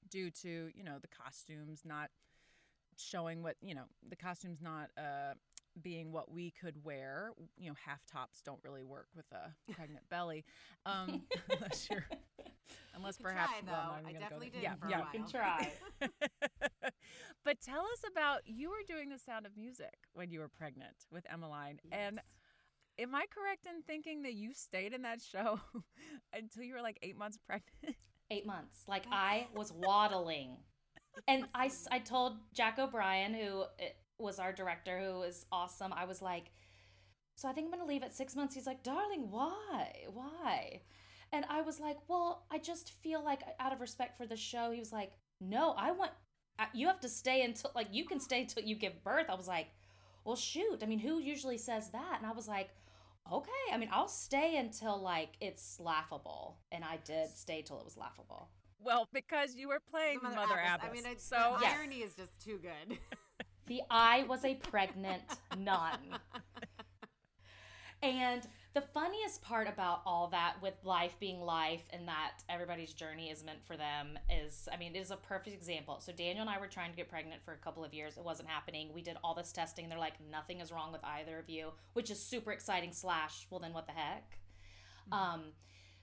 due 0.10 0.29
to 0.31 0.69
you 0.75 0.84
know 0.84 0.98
the 1.01 1.08
costumes 1.08 1.81
not 1.86 2.10
showing 2.98 3.41
what 3.43 3.55
you 3.62 3.74
know 3.74 3.86
the 4.10 4.15
costume's 4.17 4.62
not 4.62 4.89
uh 4.98 5.34
being 5.82 6.12
what 6.12 6.32
we 6.32 6.52
could 6.52 6.84
wear 6.84 7.32
you 7.58 7.70
know 7.70 7.76
half 7.86 8.06
tops 8.06 8.42
don't 8.42 8.60
really 8.64 8.84
work 8.84 9.08
with 9.16 9.26
a 9.32 9.74
pregnant 9.74 10.08
belly 10.10 10.46
um 10.86 11.22
unless 11.50 11.88
you're 11.90 12.06
unless 12.96 13.18
perhaps 13.18 13.52
try, 13.52 13.72
well, 13.72 13.96
though. 14.04 14.10
I'm 14.10 14.16
I 14.16 14.20
definitely 14.20 14.48
go 14.50 14.60
did 14.60 14.64
there. 14.64 14.78
for 14.80 14.88
a 14.88 14.90
yeah 14.92 14.98
while. 15.00 15.10
You 15.14 15.20
can 15.20 15.30
try. 15.30 15.72
but 17.46 17.62
tell 17.62 17.82
us 17.82 18.04
about 18.12 18.42
you 18.46 18.70
were 18.70 18.84
doing 18.88 19.10
the 19.10 19.20
sound 19.20 19.46
of 19.46 19.58
music 19.58 19.98
when 20.14 20.32
you 20.32 20.40
were 20.40 20.50
pregnant 20.50 20.96
with 21.12 21.26
emmeline 21.32 21.80
and 21.92 22.20
am 23.00 23.16
i 23.16 23.26
correct 23.30 23.66
in 23.66 23.82
thinking 23.84 24.24
that 24.24 24.34
you 24.34 24.54
stayed 24.54 24.94
in 24.94 25.02
that 25.04 25.22
show 25.22 25.60
until 26.34 26.64
you 26.64 26.74
were 26.74 26.82
like 26.82 27.00
eight 27.02 27.18
months 27.18 27.38
pregnant 27.46 27.96
Eight 28.32 28.46
months. 28.46 28.84
Like 28.88 29.06
I 29.12 29.48
was 29.56 29.74
waddling. 29.74 30.58
And 31.28 31.46
I, 31.56 31.72
I 31.92 31.98
told 32.00 32.38
Jack 32.54 32.78
O'Brien, 32.78 33.34
who 33.34 33.62
uh, 33.62 33.66
was 34.20 34.40
our 34.40 34.52
director, 34.54 35.00
who 35.00 35.20
was 35.20 35.46
awesome, 35.52 35.94
I 35.94 36.06
was 36.06 36.22
like, 36.22 36.52
so 37.36 37.48
I 37.48 37.54
think 37.54 37.66
I'm 37.66 37.72
going 37.72 37.82
to 37.82 37.88
leave 37.88 38.04
at 38.04 38.14
six 38.14 38.36
months. 38.36 38.54
He's 38.54 38.68
like, 38.68 38.84
darling, 38.84 39.32
why? 39.32 39.94
Why? 40.14 40.82
And 41.32 41.46
I 41.50 41.62
was 41.62 41.80
like, 41.80 41.98
well, 42.08 42.46
I 42.52 42.58
just 42.58 42.92
feel 42.92 43.24
like 43.24 43.42
out 43.60 43.72
of 43.72 43.80
respect 43.80 44.18
for 44.18 44.26
the 44.26 44.36
show, 44.36 44.72
he 44.72 44.80
was 44.80 44.92
like, 44.92 45.14
no, 45.40 45.74
I 45.78 45.92
want, 45.92 46.12
you 46.74 46.88
have 46.88 47.00
to 47.02 47.10
stay 47.10 47.44
until, 47.44 47.72
like, 47.76 47.88
you 47.92 48.04
can 48.06 48.20
stay 48.20 48.42
until 48.42 48.64
you 48.64 48.76
give 48.76 49.04
birth. 49.04 49.28
I 49.30 49.36
was 49.36 49.48
like, 49.48 49.68
well, 50.26 50.36
shoot. 50.36 50.80
I 50.84 50.86
mean, 50.86 51.00
who 51.00 51.20
usually 51.20 51.58
says 51.58 51.92
that? 51.92 52.16
And 52.18 52.28
I 52.28 52.34
was 52.34 52.48
like, 52.48 52.72
okay. 53.32 53.50
I 53.72 53.78
mean, 53.78 53.90
I'll 53.92 54.10
stay 54.10 54.58
until, 54.58 55.00
like, 55.02 55.30
it's 55.40 55.80
laughable. 55.80 56.58
And 56.74 56.84
I 56.84 56.98
did 57.06 57.30
stay 57.30 57.62
till 57.62 57.80
it 57.80 57.86
was 57.86 57.96
laughable. 57.96 58.50
well 58.82 59.08
because 59.14 59.56
you 59.56 59.68
were 59.70 59.80
playing 59.90 60.20
The 60.24 60.30
mother, 60.30 60.56
Abbess. 60.60 60.76
abbess 60.76 60.90
I 60.90 60.94
mean, 60.94 61.06
I, 61.06 61.16
so 61.18 61.56
the 61.58 61.64
Yes. 61.66 61.78
irony 61.78 61.98
is 62.00 62.16
just 62.16 62.32
too 62.44 62.60
good. 62.62 62.98
The 63.70 63.82
I 63.90 64.24
was 64.24 64.44
a 64.44 64.56
pregnant 64.56 65.22
nun. 65.58 66.18
And 68.02 68.42
the 68.74 68.82
funniest 68.82 69.42
part 69.42 69.68
about 69.68 70.02
all 70.06 70.30
that, 70.30 70.56
with 70.62 70.74
life 70.84 71.16
being 71.20 71.42
life 71.42 71.84
and 71.92 72.08
that 72.08 72.32
everybody's 72.50 72.94
journey 72.94 73.30
is 73.30 73.44
meant 73.44 73.64
for 73.64 73.78
them, 73.78 74.18
is 74.30 74.68
I 74.74 74.78
mean, 74.78 74.96
it 74.96 75.00
is 75.00 75.12
a 75.12 75.18
perfect 75.18 75.56
example. 75.56 76.00
So, 76.00 76.12
Daniel 76.12 76.42
and 76.42 76.50
I 76.50 76.60
were 76.60 76.68
trying 76.68 76.92
to 76.92 76.98
get 76.98 77.10
pregnant 77.10 77.44
for 77.44 77.54
a 77.54 77.58
couple 77.58 77.86
of 77.86 77.94
years. 77.94 78.18
It 78.18 78.24
wasn't 78.24 78.50
happening. 78.50 78.90
We 78.94 79.02
did 79.02 79.18
all 79.24 79.36
this 79.36 79.52
testing. 79.52 79.86
And 79.86 79.92
they're 79.92 80.00
like, 80.00 80.14
nothing 80.32 80.62
is 80.62 80.72
wrong 80.72 80.92
with 80.92 81.02
either 81.04 81.38
of 81.38 81.50
you, 81.50 81.72
which 81.94 82.10
is 82.10 82.20
super 82.20 82.52
exciting. 82.52 82.92
Slash, 82.92 83.46
well, 83.52 83.60
then 83.60 83.74
what 83.74 83.86
the 83.86 83.94
heck? 83.94 84.40
Um, 85.12 85.52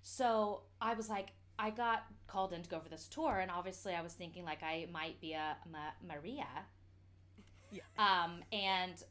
so 0.03 0.63
I 0.81 0.95
was 0.95 1.09
like, 1.09 1.31
I 1.59 1.71
got 1.71 2.05
called 2.29 2.53
in 2.53 2.63
to 2.63 2.69
go 2.69 2.79
for 2.79 2.91
this 2.91 3.09
tour, 3.09 3.39
and 3.39 3.51
obviously 3.51 3.95
I 3.95 4.03
was 4.03 4.13
thinking 4.13 4.45
like 4.45 4.63
I 4.63 4.87
might 4.93 5.21
be 5.21 5.33
a 5.33 5.57
Ma- 5.69 6.15
Maria. 6.15 6.47
Yeah. 7.77 8.25
Um, 8.25 8.43
and 8.53 9.03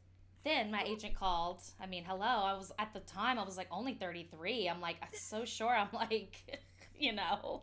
then 0.43 0.71
my 0.71 0.83
agent 0.83 1.15
called. 1.15 1.61
I 1.81 1.87
mean, 1.87 2.03
hello. 2.05 2.25
I 2.25 2.53
was 2.53 2.71
at 2.79 2.93
the 2.93 2.99
time 3.01 3.39
I 3.39 3.43
was 3.43 3.57
like 3.57 3.67
only 3.71 3.93
33. 3.93 4.69
I'm 4.69 4.81
like, 4.81 4.97
I'm 5.01 5.09
so 5.13 5.45
sure. 5.45 5.75
I'm 5.75 5.89
like, 5.93 6.59
you 6.97 7.13
know, 7.13 7.61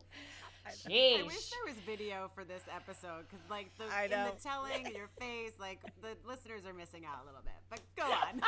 sheesh. 0.71 1.21
I 1.21 1.23
wish 1.23 1.51
there 1.51 1.65
was 1.67 1.77
video 1.87 2.31
for 2.35 2.45
this 2.45 2.63
episode 2.75 3.25
because, 3.29 3.45
like, 3.51 3.69
the, 3.79 3.85
I 3.93 4.05
in 4.05 4.11
the 4.11 4.33
telling, 4.43 4.87
your 4.95 5.09
face, 5.19 5.53
like, 5.59 5.81
the 6.01 6.17
listeners 6.29 6.67
are 6.67 6.75
missing 6.75 7.05
out 7.05 7.23
a 7.23 7.27
little 7.27 7.43
bit. 7.43 7.55
But 7.71 7.81
go 7.97 8.03
on. 8.27 8.41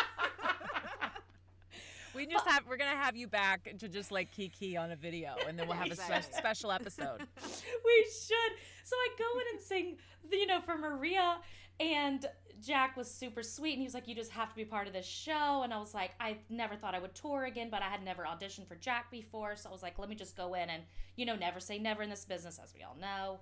We 2.15 2.27
just 2.27 2.47
have 2.47 2.65
we're 2.69 2.77
gonna 2.77 2.91
have 2.97 3.17
you 3.17 3.27
back 3.27 3.77
to 3.79 3.89
just 3.89 4.11
like 4.13 4.31
kiki 4.31 4.77
on 4.77 4.91
a 4.91 4.97
video, 4.97 5.35
and 5.49 5.59
then 5.59 5.67
we'll 5.67 5.77
have 5.77 5.91
a 5.91 5.97
spe- 5.97 6.33
special 6.33 6.71
episode. 6.71 7.21
we 7.85 8.05
should. 8.05 8.53
So 8.85 8.97
I 8.97 9.09
go 9.19 9.25
in 9.41 9.47
and 9.55 9.63
sing, 9.63 9.97
you 10.31 10.47
know, 10.47 10.61
for 10.61 10.77
Maria, 10.77 11.39
and 11.81 12.27
Jack 12.63 12.97
was 12.97 13.11
super 13.11 13.43
sweet, 13.43 13.73
and 13.73 13.81
he 13.81 13.85
was 13.85 13.95
like, 13.95 14.07
"You 14.07 14.15
just 14.15 14.31
have 14.33 14.51
to 14.51 14.57
be 14.57 14.65
part 14.65 14.87
of 14.87 14.93
this 14.93 15.07
show." 15.07 15.63
And 15.65 15.73
I 15.73 15.79
was 15.79 15.95
like, 15.95 16.13
I 16.21 16.39
never 16.49 16.77
thought 16.77 16.95
I 16.95 16.99
would 16.99 17.15
tour 17.15 17.45
again, 17.45 17.69
but 17.71 17.83
I 17.83 17.89
had 17.89 18.05
never 18.05 18.23
auditioned 18.25 18.69
for 18.69 18.77
Jack 18.77 19.11
before, 19.11 19.57
so 19.57 19.69
I 19.69 19.73
was 19.73 19.83
like, 19.83 19.99
let 19.99 20.09
me 20.09 20.15
just 20.15 20.37
go 20.37 20.55
in 20.55 20.71
and, 20.71 20.83
you 21.17 21.27
know, 21.27 21.37
never 21.37 21.61
say 21.61 21.79
never 21.79 22.03
in 22.03 22.11
this 22.11 22.25
business, 22.25 22.61
as 22.63 22.73
we 22.75 22.83
all 22.83 22.97
know. 23.01 23.41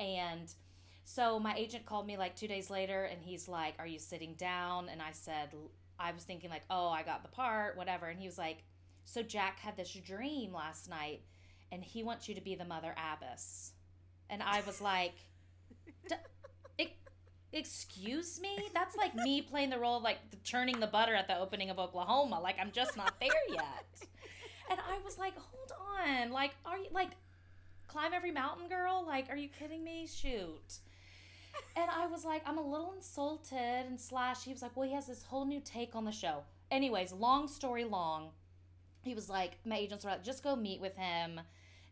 And 0.00 0.52
so 1.04 1.38
my 1.38 1.54
agent 1.56 1.86
called 1.86 2.06
me 2.06 2.16
like 2.16 2.36
two 2.36 2.48
days 2.48 2.68
later, 2.68 3.04
and 3.04 3.22
he's 3.22 3.48
like, 3.48 3.74
"Are 3.78 3.86
you 3.86 3.98
sitting 3.98 4.34
down?" 4.34 4.88
And 4.88 5.00
I 5.00 5.12
said, 5.12 5.50
I 5.98 6.12
was 6.12 6.24
thinking 6.24 6.50
like, 6.50 6.64
"Oh, 6.70 6.88
I 6.88 7.02
got 7.02 7.22
the 7.22 7.28
part, 7.28 7.76
whatever." 7.76 8.06
And 8.06 8.18
he 8.20 8.26
was 8.26 8.38
like, 8.38 8.64
"So 9.04 9.22
Jack 9.22 9.60
had 9.60 9.76
this 9.76 9.92
dream 9.92 10.52
last 10.52 10.88
night." 10.88 11.22
and 11.70 11.84
he 11.84 12.02
wants 12.02 12.28
you 12.28 12.34
to 12.34 12.40
be 12.40 12.54
the 12.54 12.64
mother 12.64 12.94
abbess. 12.96 13.72
And 14.30 14.42
I 14.42 14.62
was 14.66 14.80
like, 14.80 15.14
D- 16.08 16.14
excuse 17.52 18.40
me? 18.40 18.58
That's 18.74 18.96
like 18.96 19.14
me 19.14 19.42
playing 19.50 19.70
the 19.70 19.78
role 19.78 19.96
of 19.96 20.02
like 20.02 20.18
the 20.30 20.36
churning 20.38 20.80
the 20.80 20.86
butter 20.86 21.14
at 21.14 21.28
the 21.28 21.38
opening 21.38 21.70
of 21.70 21.78
Oklahoma. 21.78 22.40
Like 22.40 22.56
I'm 22.60 22.72
just 22.72 22.96
not 22.96 23.14
there 23.20 23.30
yet. 23.50 23.86
And 24.70 24.78
I 24.78 24.98
was 25.04 25.18
like, 25.18 25.34
hold 25.36 25.72
on. 26.06 26.30
Like, 26.30 26.54
are 26.66 26.76
you 26.76 26.88
like 26.92 27.10
climb 27.86 28.12
every 28.12 28.30
mountain 28.30 28.68
girl? 28.68 29.02
Like, 29.06 29.30
are 29.30 29.36
you 29.36 29.48
kidding 29.48 29.82
me? 29.82 30.06
Shoot. 30.06 30.78
And 31.76 31.90
I 31.90 32.06
was 32.06 32.24
like, 32.24 32.42
I'm 32.46 32.58
a 32.58 32.66
little 32.66 32.92
insulted 32.92 33.86
and 33.86 34.00
slash 34.00 34.44
he 34.44 34.52
was 34.52 34.62
like, 34.62 34.76
well, 34.76 34.88
he 34.88 34.94
has 34.94 35.06
this 35.06 35.22
whole 35.22 35.44
new 35.44 35.60
take 35.64 35.94
on 35.94 36.04
the 36.04 36.12
show. 36.12 36.42
Anyways, 36.70 37.12
long 37.12 37.48
story 37.48 37.84
long, 37.84 38.30
he 39.02 39.14
was 39.14 39.28
like, 39.28 39.58
my 39.64 39.76
agents 39.76 40.04
were 40.04 40.10
like, 40.10 40.24
just 40.24 40.42
go 40.42 40.56
meet 40.56 40.80
with 40.80 40.96
him 40.96 41.40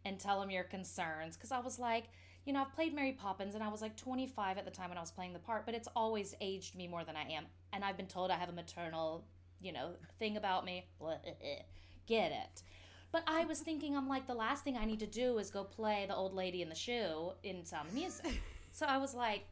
and 0.04 0.18
tell 0.18 0.42
him 0.42 0.50
your 0.50 0.64
concerns. 0.64 1.36
Because 1.36 1.52
I 1.52 1.60
was 1.60 1.78
like, 1.78 2.04
you 2.44 2.52
know, 2.52 2.62
I've 2.62 2.74
played 2.74 2.94
Mary 2.94 3.12
Poppins 3.12 3.54
and 3.54 3.62
I 3.62 3.68
was 3.68 3.80
like 3.80 3.96
25 3.96 4.58
at 4.58 4.64
the 4.64 4.70
time 4.70 4.88
when 4.88 4.98
I 4.98 5.00
was 5.00 5.10
playing 5.10 5.32
the 5.32 5.38
part, 5.38 5.66
but 5.66 5.74
it's 5.74 5.88
always 5.96 6.34
aged 6.40 6.76
me 6.76 6.86
more 6.88 7.04
than 7.04 7.16
I 7.16 7.22
am. 7.30 7.46
And 7.72 7.84
I've 7.84 7.96
been 7.96 8.06
told 8.06 8.30
I 8.30 8.36
have 8.36 8.48
a 8.48 8.52
maternal, 8.52 9.24
you 9.60 9.72
know, 9.72 9.90
thing 10.18 10.36
about 10.36 10.64
me. 10.64 10.86
Get 12.06 12.32
it. 12.32 12.62
But 13.12 13.24
I 13.26 13.44
was 13.44 13.60
thinking, 13.60 13.96
I'm 13.96 14.08
like, 14.08 14.26
the 14.26 14.34
last 14.34 14.62
thing 14.62 14.76
I 14.76 14.84
need 14.84 15.00
to 15.00 15.06
do 15.06 15.38
is 15.38 15.50
go 15.50 15.64
play 15.64 16.06
the 16.08 16.14
old 16.14 16.34
lady 16.34 16.62
in 16.62 16.68
the 16.68 16.74
shoe 16.74 17.32
in 17.42 17.64
Sound 17.64 17.92
Music. 17.92 18.42
so 18.76 18.84
I 18.84 18.98
was 18.98 19.14
like, 19.14 19.46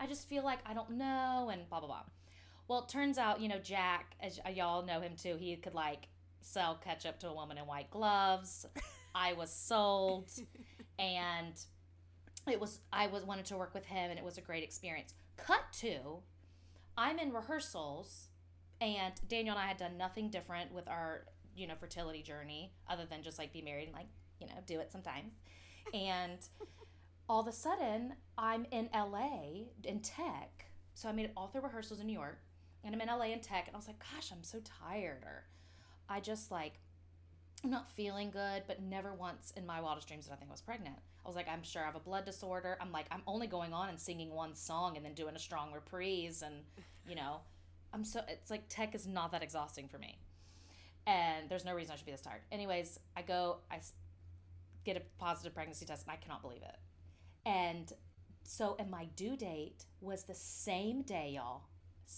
I 0.00 0.08
just 0.08 0.28
feel 0.28 0.42
like 0.42 0.58
I 0.66 0.74
don't 0.74 0.90
know 0.90 1.48
and 1.52 1.68
blah, 1.70 1.78
blah, 1.78 1.86
blah. 1.86 2.02
Well, 2.66 2.80
it 2.80 2.88
turns 2.88 3.16
out, 3.16 3.40
you 3.40 3.46
know, 3.46 3.60
Jack, 3.60 4.16
as 4.20 4.40
y'all 4.52 4.84
know 4.84 5.00
him 5.00 5.12
too, 5.16 5.36
he 5.38 5.54
could 5.54 5.76
like 5.76 6.08
sell 6.40 6.74
ketchup 6.74 7.20
to 7.20 7.28
a 7.28 7.34
woman 7.34 7.56
in 7.56 7.68
white 7.68 7.88
gloves. 7.88 8.66
I 9.14 9.34
was 9.34 9.52
sold, 9.52 10.32
and 10.98 11.54
it 12.50 12.58
was 12.58 12.80
I 12.92 13.06
was 13.06 13.22
wanted 13.22 13.44
to 13.46 13.56
work 13.56 13.74
with 13.74 13.86
him, 13.86 14.10
and 14.10 14.18
it 14.18 14.24
was 14.24 14.38
a 14.38 14.42
great 14.42 14.64
experience. 14.64 15.14
Cut 15.36 15.62
to, 15.74 16.18
I'm 16.96 17.20
in 17.20 17.32
rehearsals, 17.32 18.26
and 18.80 19.14
Daniel 19.28 19.54
and 19.54 19.64
I 19.64 19.68
had 19.68 19.76
done 19.76 19.96
nothing 19.96 20.30
different 20.30 20.72
with 20.74 20.88
our 20.88 21.26
you 21.56 21.68
know 21.68 21.74
fertility 21.78 22.22
journey 22.22 22.72
other 22.90 23.06
than 23.08 23.22
just 23.22 23.38
like 23.38 23.52
be 23.52 23.62
married 23.62 23.84
and 23.84 23.94
like 23.94 24.08
you 24.40 24.48
know 24.48 24.54
do 24.66 24.80
it 24.80 24.90
sometimes, 24.90 25.32
and 25.94 26.40
all 27.28 27.40
of 27.40 27.46
a 27.46 27.52
sudden 27.52 28.14
I'm 28.36 28.66
in 28.70 28.88
LA 28.94 29.66
in 29.84 30.00
tech. 30.00 30.66
So 30.94 31.08
I 31.08 31.12
made 31.12 31.30
all 31.36 31.48
through 31.48 31.62
rehearsals 31.62 32.00
in 32.00 32.06
New 32.06 32.12
York, 32.12 32.40
and 32.82 32.94
I'm 32.94 33.00
in 33.00 33.08
LA 33.08 33.26
in 33.26 33.40
tech, 33.40 33.66
and 33.66 33.76
I 33.76 33.78
was 33.78 33.86
like, 33.86 34.00
gosh, 34.00 34.32
I'm 34.32 34.42
so 34.42 34.58
tired, 34.80 35.22
or 35.22 35.44
I 36.08 36.20
just 36.20 36.50
like 36.50 36.74
I'm 37.64 37.70
not 37.70 37.88
feeling 37.90 38.30
good, 38.30 38.62
but 38.66 38.80
never 38.82 39.12
once 39.12 39.52
in 39.56 39.66
my 39.66 39.80
wildest 39.80 40.06
dreams 40.06 40.26
did 40.26 40.32
I 40.32 40.36
think 40.36 40.50
I 40.50 40.52
was 40.52 40.60
pregnant. 40.60 40.96
I 41.24 41.28
was 41.28 41.34
like, 41.34 41.48
I'm 41.48 41.62
sure 41.62 41.82
I 41.82 41.86
have 41.86 41.96
a 41.96 42.00
blood 42.00 42.24
disorder. 42.24 42.78
I'm 42.80 42.92
like, 42.92 43.06
I'm 43.10 43.22
only 43.26 43.48
going 43.48 43.72
on 43.72 43.88
and 43.88 43.98
singing 43.98 44.30
one 44.30 44.54
song 44.54 44.96
and 44.96 45.04
then 45.04 45.14
doing 45.14 45.34
a 45.34 45.40
strong 45.40 45.72
reprise, 45.72 46.42
and 46.42 46.54
you 47.06 47.14
know, 47.14 47.40
I'm 47.92 48.04
so 48.04 48.20
it's 48.28 48.50
like 48.50 48.64
tech 48.68 48.94
is 48.94 49.06
not 49.06 49.32
that 49.32 49.42
exhausting 49.42 49.88
for 49.88 49.98
me, 49.98 50.18
and 51.06 51.48
there's 51.48 51.64
no 51.64 51.74
reason 51.74 51.92
I 51.92 51.96
should 51.96 52.06
be 52.06 52.12
this 52.12 52.20
tired. 52.20 52.42
Anyways, 52.50 52.98
I 53.16 53.22
go, 53.22 53.58
I 53.70 53.80
get 54.84 54.96
a 54.96 55.02
positive 55.18 55.54
pregnancy 55.54 55.84
test, 55.84 56.06
and 56.06 56.12
I 56.12 56.16
cannot 56.16 56.42
believe 56.42 56.62
it. 56.62 56.76
And 57.44 57.92
so, 58.44 58.76
and 58.78 58.90
my 58.90 59.06
due 59.16 59.36
date 59.36 59.84
was 60.00 60.24
the 60.24 60.34
same 60.34 61.02
day, 61.02 61.32
y'all, 61.34 61.62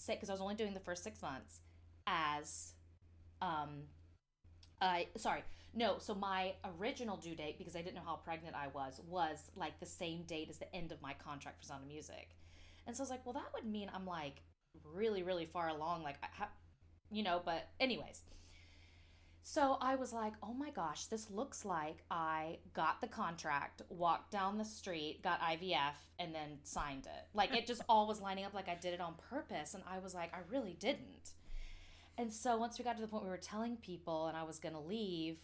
because 0.07 0.29
I 0.29 0.33
was 0.33 0.41
only 0.41 0.55
doing 0.55 0.73
the 0.73 0.79
first 0.79 1.03
six 1.03 1.21
months, 1.21 1.59
as, 2.07 2.73
um, 3.41 3.83
I 4.81 5.07
sorry, 5.17 5.43
no. 5.73 5.97
So 5.99 6.15
my 6.15 6.53
original 6.79 7.17
due 7.17 7.35
date, 7.35 7.57
because 7.57 7.75
I 7.75 7.81
didn't 7.81 7.95
know 7.95 8.01
how 8.05 8.15
pregnant 8.15 8.55
I 8.55 8.67
was, 8.67 8.99
was 9.07 9.51
like 9.55 9.79
the 9.79 9.85
same 9.85 10.23
date 10.23 10.49
as 10.49 10.57
the 10.57 10.73
end 10.75 10.91
of 10.91 11.01
my 11.01 11.13
contract 11.13 11.59
for 11.59 11.67
Sound 11.67 11.83
of 11.83 11.89
Music, 11.89 12.35
and 12.87 12.95
so 12.95 13.01
I 13.01 13.03
was 13.03 13.09
like, 13.09 13.25
well, 13.25 13.33
that 13.33 13.51
would 13.53 13.69
mean 13.69 13.91
I'm 13.93 14.05
like 14.05 14.41
really, 14.93 15.23
really 15.23 15.45
far 15.45 15.67
along, 15.69 16.03
like, 16.03 16.17
I 16.23 16.45
you 17.11 17.23
know. 17.23 17.41
But 17.43 17.67
anyways, 17.79 18.21
so 19.43 19.77
I 19.81 19.95
was 19.95 20.13
like, 20.13 20.33
oh 20.43 20.53
my 20.53 20.69
gosh, 20.69 21.05
this 21.05 21.29
looks 21.29 21.65
like 21.65 22.03
I 22.11 22.59
got 22.73 23.01
the 23.01 23.07
contract, 23.07 23.81
walked 23.89 24.31
down 24.31 24.57
the 24.57 24.65
street, 24.65 25.21
got 25.23 25.41
IVF, 25.41 25.95
and 26.19 26.33
then 26.33 26.59
signed 26.63 27.05
it. 27.05 27.27
Like 27.33 27.55
it 27.55 27.65
just 27.65 27.81
all 27.89 28.07
was 28.07 28.21
lining 28.21 28.45
up 28.45 28.53
like 28.53 28.69
I 28.69 28.75
did 28.75 28.93
it 28.93 29.01
on 29.01 29.15
purpose. 29.29 29.73
And 29.73 29.83
I 29.89 29.99
was 29.99 30.13
like, 30.13 30.33
I 30.33 30.39
really 30.49 30.75
didn't. 30.79 31.31
And 32.17 32.31
so 32.31 32.55
once 32.55 32.77
we 32.77 32.85
got 32.85 32.97
to 32.97 33.01
the 33.01 33.07
point 33.07 33.23
where 33.23 33.31
we 33.31 33.37
were 33.37 33.41
telling 33.41 33.77
people 33.77 34.27
and 34.27 34.37
I 34.37 34.43
was 34.43 34.59
going 34.59 34.75
to 34.75 34.81
leave, 34.81 35.37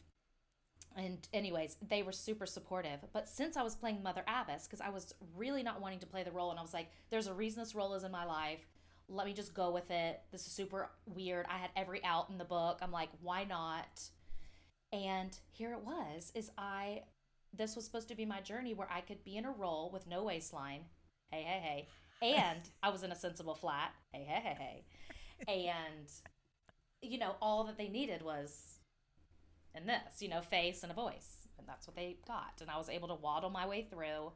and 0.96 1.28
anyways, 1.34 1.78
they 1.88 2.04
were 2.04 2.12
super 2.12 2.46
supportive. 2.46 3.00
But 3.14 3.28
since 3.28 3.58
I 3.58 3.64
was 3.64 3.76
playing 3.76 4.04
Mother 4.04 4.24
Abbess, 4.28 4.68
because 4.68 4.82
I 4.82 4.90
was 4.90 5.14
really 5.36 5.64
not 5.64 5.82
wanting 5.82 6.00
to 6.00 6.08
play 6.08 6.24
the 6.24 6.32
role, 6.32 6.50
and 6.50 6.60
I 6.60 6.64
was 6.64 6.74
like, 6.74 6.90
there's 7.10 7.28
a 7.28 7.34
reason 7.34 7.62
this 7.62 7.76
role 7.76 7.94
is 7.94 8.04
in 8.04 8.12
my 8.12 8.26
life. 8.26 8.66
Let 9.10 9.26
me 9.26 9.34
just 9.34 9.54
go 9.54 9.72
with 9.72 9.90
it. 9.90 10.20
This 10.32 10.46
is 10.46 10.52
super 10.52 10.90
weird. 11.06 11.46
I 11.50 11.58
had 11.58 11.70
every 11.76 12.04
out 12.04 12.30
in 12.30 12.38
the 12.38 12.46
book. 12.46 12.80
I'm 12.82 12.92
like, 12.92 13.10
why 13.22 13.46
not? 13.46 14.02
And 14.92 15.38
here 15.52 15.74
it 15.74 15.82
was, 15.86 16.32
is 16.36 16.52
I 16.58 17.04
this 17.54 17.76
was 17.76 17.86
supposed 17.86 18.10
to 18.10 18.16
be 18.16 18.26
my 18.26 18.42
journey 18.42 18.74
where 18.74 18.90
I 18.92 19.02
could 19.02 19.24
be 19.24 19.38
in 19.38 19.46
a 19.46 19.52
role 19.52 19.90
with 19.92 20.08
no 20.08 20.24
waistline. 20.24 20.82
Hey, 21.32 21.44
hey, 21.44 21.88
hey. 22.22 22.36
And 22.36 22.60
I 22.84 22.90
was 22.90 23.04
in 23.04 23.12
a 23.12 23.16
sensible 23.16 23.56
flat. 23.56 23.94
Hey, 24.12 24.26
hey, 24.28 24.56
hey, 24.60 24.84
hey. 25.48 25.68
And 25.68 26.08
you 27.02 27.18
know, 27.18 27.36
all 27.42 27.64
that 27.66 27.78
they 27.78 27.90
needed 27.90 28.22
was 28.24 28.80
in 29.76 29.86
this, 29.86 30.22
you 30.22 30.30
know, 30.30 30.42
face 30.42 30.84
and 30.84 30.92
a 30.92 30.96
voice. 30.96 31.48
And 31.58 31.68
that's 31.68 31.88
what 31.88 31.96
they 31.96 32.18
got. 32.28 32.60
And 32.62 32.70
I 32.70 32.78
was 32.78 32.90
able 32.90 33.08
to 33.10 33.16
waddle 33.16 33.50
my 33.50 33.68
way 33.68 33.88
through. 33.90 34.32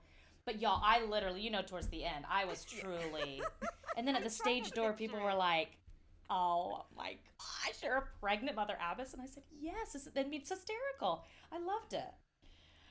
But 0.45 0.61
y'all, 0.61 0.81
I 0.83 1.03
literally, 1.05 1.41
you 1.41 1.51
know, 1.51 1.61
towards 1.61 1.87
the 1.87 2.03
end, 2.03 2.25
I 2.29 2.45
was 2.45 2.65
truly. 2.65 3.41
And 3.97 4.07
then 4.07 4.15
at 4.15 4.23
the 4.23 4.29
stage 4.29 4.71
door, 4.71 4.93
people 4.93 5.19
were 5.19 5.33
like, 5.33 5.77
oh 6.29 6.85
my 6.95 7.17
gosh, 7.37 7.75
you're 7.83 7.97
a 7.97 8.03
pregnant 8.21 8.55
Mother 8.55 8.77
Abbess. 8.81 9.11
And 9.11 9.21
I 9.21 9.25
said, 9.25 9.43
yes. 9.59 9.93
It's, 9.95 10.07
I 10.15 10.23
mean, 10.23 10.39
it's 10.39 10.49
hysterical. 10.49 11.25
I 11.51 11.59
loved 11.59 11.91
it. 11.91 12.09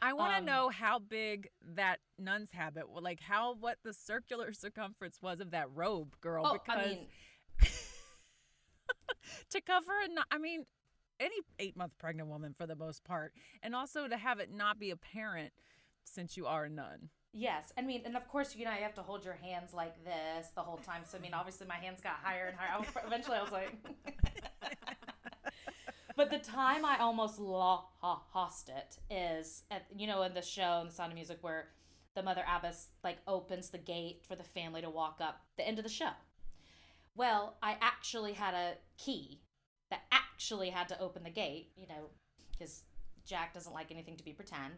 I 0.02 0.12
want 0.12 0.32
to 0.34 0.38
Um, 0.40 0.44
know 0.44 0.68
how 0.68 0.98
big 0.98 1.48
that 1.74 2.00
nun's 2.18 2.50
habit, 2.52 2.84
like 3.00 3.20
how 3.20 3.54
what 3.54 3.78
the 3.82 3.94
circular 3.94 4.52
circumference 4.64 5.20
was 5.22 5.40
of 5.40 5.52
that 5.52 5.70
robe, 5.74 6.16
girl. 6.20 6.42
Oh, 6.46 6.52
because 6.52 6.78
I 6.84 6.88
mean, 6.88 7.06
to 9.50 9.60
cover 9.62 9.92
a 10.04 10.08
nun- 10.08 10.24
I 10.30 10.36
mean, 10.38 10.64
any 11.18 11.36
eight 11.58 11.76
month 11.76 11.92
pregnant 11.98 12.28
woman 12.28 12.54
for 12.56 12.66
the 12.66 12.76
most 12.76 13.04
part, 13.04 13.32
and 13.62 13.74
also 13.74 14.06
to 14.06 14.16
have 14.18 14.38
it 14.38 14.52
not 14.52 14.78
be 14.78 14.90
apparent 14.90 15.52
since 16.04 16.36
you 16.36 16.46
are 16.46 16.64
a 16.64 16.70
nun. 16.70 17.08
Yes, 17.32 17.72
I 17.78 17.82
mean, 17.82 18.02
and 18.04 18.16
of 18.16 18.26
course, 18.28 18.56
you 18.56 18.64
know, 18.64 18.72
you 18.72 18.82
have 18.82 18.94
to 18.94 19.02
hold 19.02 19.24
your 19.24 19.34
hands 19.34 19.72
like 19.72 20.04
this 20.04 20.48
the 20.56 20.62
whole 20.62 20.78
time. 20.78 21.02
So 21.04 21.16
I 21.16 21.20
mean, 21.20 21.32
obviously, 21.32 21.66
my 21.66 21.76
hands 21.76 22.00
got 22.00 22.14
higher 22.22 22.46
and 22.48 22.56
higher. 22.56 22.74
I 22.74 22.78
was, 22.78 22.88
eventually, 23.06 23.36
I 23.36 23.42
was 23.42 23.52
like, 23.52 23.72
but 26.16 26.30
the 26.30 26.38
time 26.38 26.84
I 26.84 26.98
almost 26.98 27.38
lo- 27.38 27.84
lost 28.02 28.68
it 28.68 28.98
is 29.14 29.62
at 29.70 29.86
you 29.96 30.06
know 30.06 30.22
in 30.22 30.34
the 30.34 30.42
show 30.42 30.80
in 30.80 30.88
The 30.88 30.92
Sound 30.92 31.12
of 31.12 31.14
Music 31.14 31.38
where 31.40 31.68
the 32.16 32.22
mother 32.22 32.42
abbess 32.48 32.88
like 33.04 33.18
opens 33.28 33.70
the 33.70 33.78
gate 33.78 34.22
for 34.26 34.34
the 34.34 34.42
family 34.42 34.80
to 34.82 34.90
walk 34.90 35.18
up 35.20 35.40
the 35.56 35.66
end 35.66 35.78
of 35.78 35.84
the 35.84 35.90
show. 35.90 36.10
Well, 37.14 37.56
I 37.62 37.76
actually 37.80 38.32
had 38.32 38.54
a 38.54 38.74
key 38.98 39.40
that 39.90 40.02
actually 40.12 40.70
had 40.70 40.88
to 40.88 41.00
open 41.00 41.22
the 41.22 41.30
gate, 41.30 41.70
you 41.76 41.86
know, 41.86 42.10
because 42.52 42.84
Jack 43.26 43.54
doesn't 43.54 43.72
like 43.72 43.90
anything 43.90 44.16
to 44.16 44.24
be 44.24 44.32
pretend. 44.32 44.74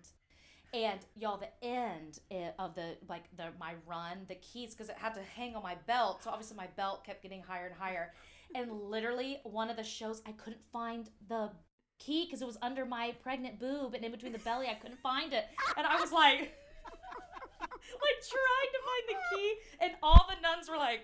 And 0.75 1.01
y'all, 1.15 1.39
the 1.39 1.67
end 1.67 2.19
of 2.59 2.75
the 2.75 2.97
like 3.09 3.25
the 3.37 3.49
my 3.61 3.75
run, 3.87 4.25
the 4.29 4.37
keys 4.37 4.75
because 4.75 4.89
it 4.89 4.97
had 4.99 5.15
to 5.15 5.21
hang 5.23 5.55
on 5.55 5.63
my 5.63 5.77
belt. 5.87 6.23
So 6.23 6.31
obviously 6.31 6.57
my 6.57 6.69
belt 6.77 7.05
kept 7.05 7.23
getting 7.23 7.43
higher 7.43 7.67
and 7.67 7.75
higher. 7.75 8.13
And 8.55 8.73
literally 8.73 9.41
one 9.45 9.71
of 9.71 9.77
the 9.77 9.85
shows 9.85 10.23
I 10.27 10.33
couldn't 10.33 10.65
find 10.73 11.11
the 11.29 11.51
key 11.99 12.25
because 12.25 12.43
it 12.43 12.47
was 12.47 12.59
under 12.63 12.85
my 12.85 13.15
pregnant 13.23 13.61
boob 13.61 13.95
and 13.95 14.05
in 14.05 14.11
between 14.11 14.33
the 14.33 14.39
belly 14.41 14.67
I 14.67 14.75
couldn't 14.75 15.01
find 15.01 15.33
it. 15.33 15.45
And 15.77 15.87
I 15.87 16.01
was 16.01 16.11
like 16.11 16.41
like 16.41 18.19
trying 18.31 18.71
to 18.73 18.81
find 18.89 19.05
the 19.09 19.37
key 19.37 19.55
and 19.83 19.93
all 20.03 20.27
the 20.29 20.41
nuns 20.41 20.71
were 20.71 20.79
like 20.79 21.01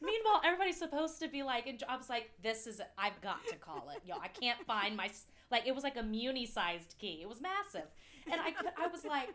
Meanwhile, 0.00 0.42
everybody's 0.44 0.78
supposed 0.78 1.20
to 1.20 1.28
be 1.28 1.42
like, 1.42 1.66
and 1.66 1.82
I 1.88 1.96
was 1.96 2.08
like, 2.08 2.30
this 2.42 2.66
is, 2.66 2.80
I've 2.98 3.20
got 3.20 3.46
to 3.48 3.56
call 3.56 3.90
it. 3.94 4.02
Yo, 4.04 4.16
I 4.20 4.28
can't 4.28 4.64
find 4.66 4.96
my, 4.96 5.10
like, 5.50 5.66
it 5.66 5.74
was 5.74 5.84
like 5.84 5.96
a 5.96 6.02
muni-sized 6.02 6.94
key. 6.98 7.20
It 7.22 7.28
was 7.28 7.40
massive. 7.40 7.88
And 8.30 8.40
I 8.40 8.50
could, 8.50 8.70
I 8.78 8.88
was 8.88 9.04
like, 9.04 9.30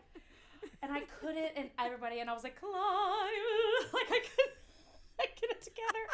and 0.82 0.92
I 0.92 1.00
couldn't, 1.20 1.52
and 1.56 1.70
everybody, 1.78 2.20
and 2.20 2.28
I 2.28 2.34
was 2.34 2.44
like, 2.44 2.58
climb. 2.58 2.72
Like, 3.92 4.10
I 4.10 4.20
couldn't, 4.20 4.56
I 5.20 5.24
get 5.40 5.50
it 5.50 5.62
together. 5.62 6.04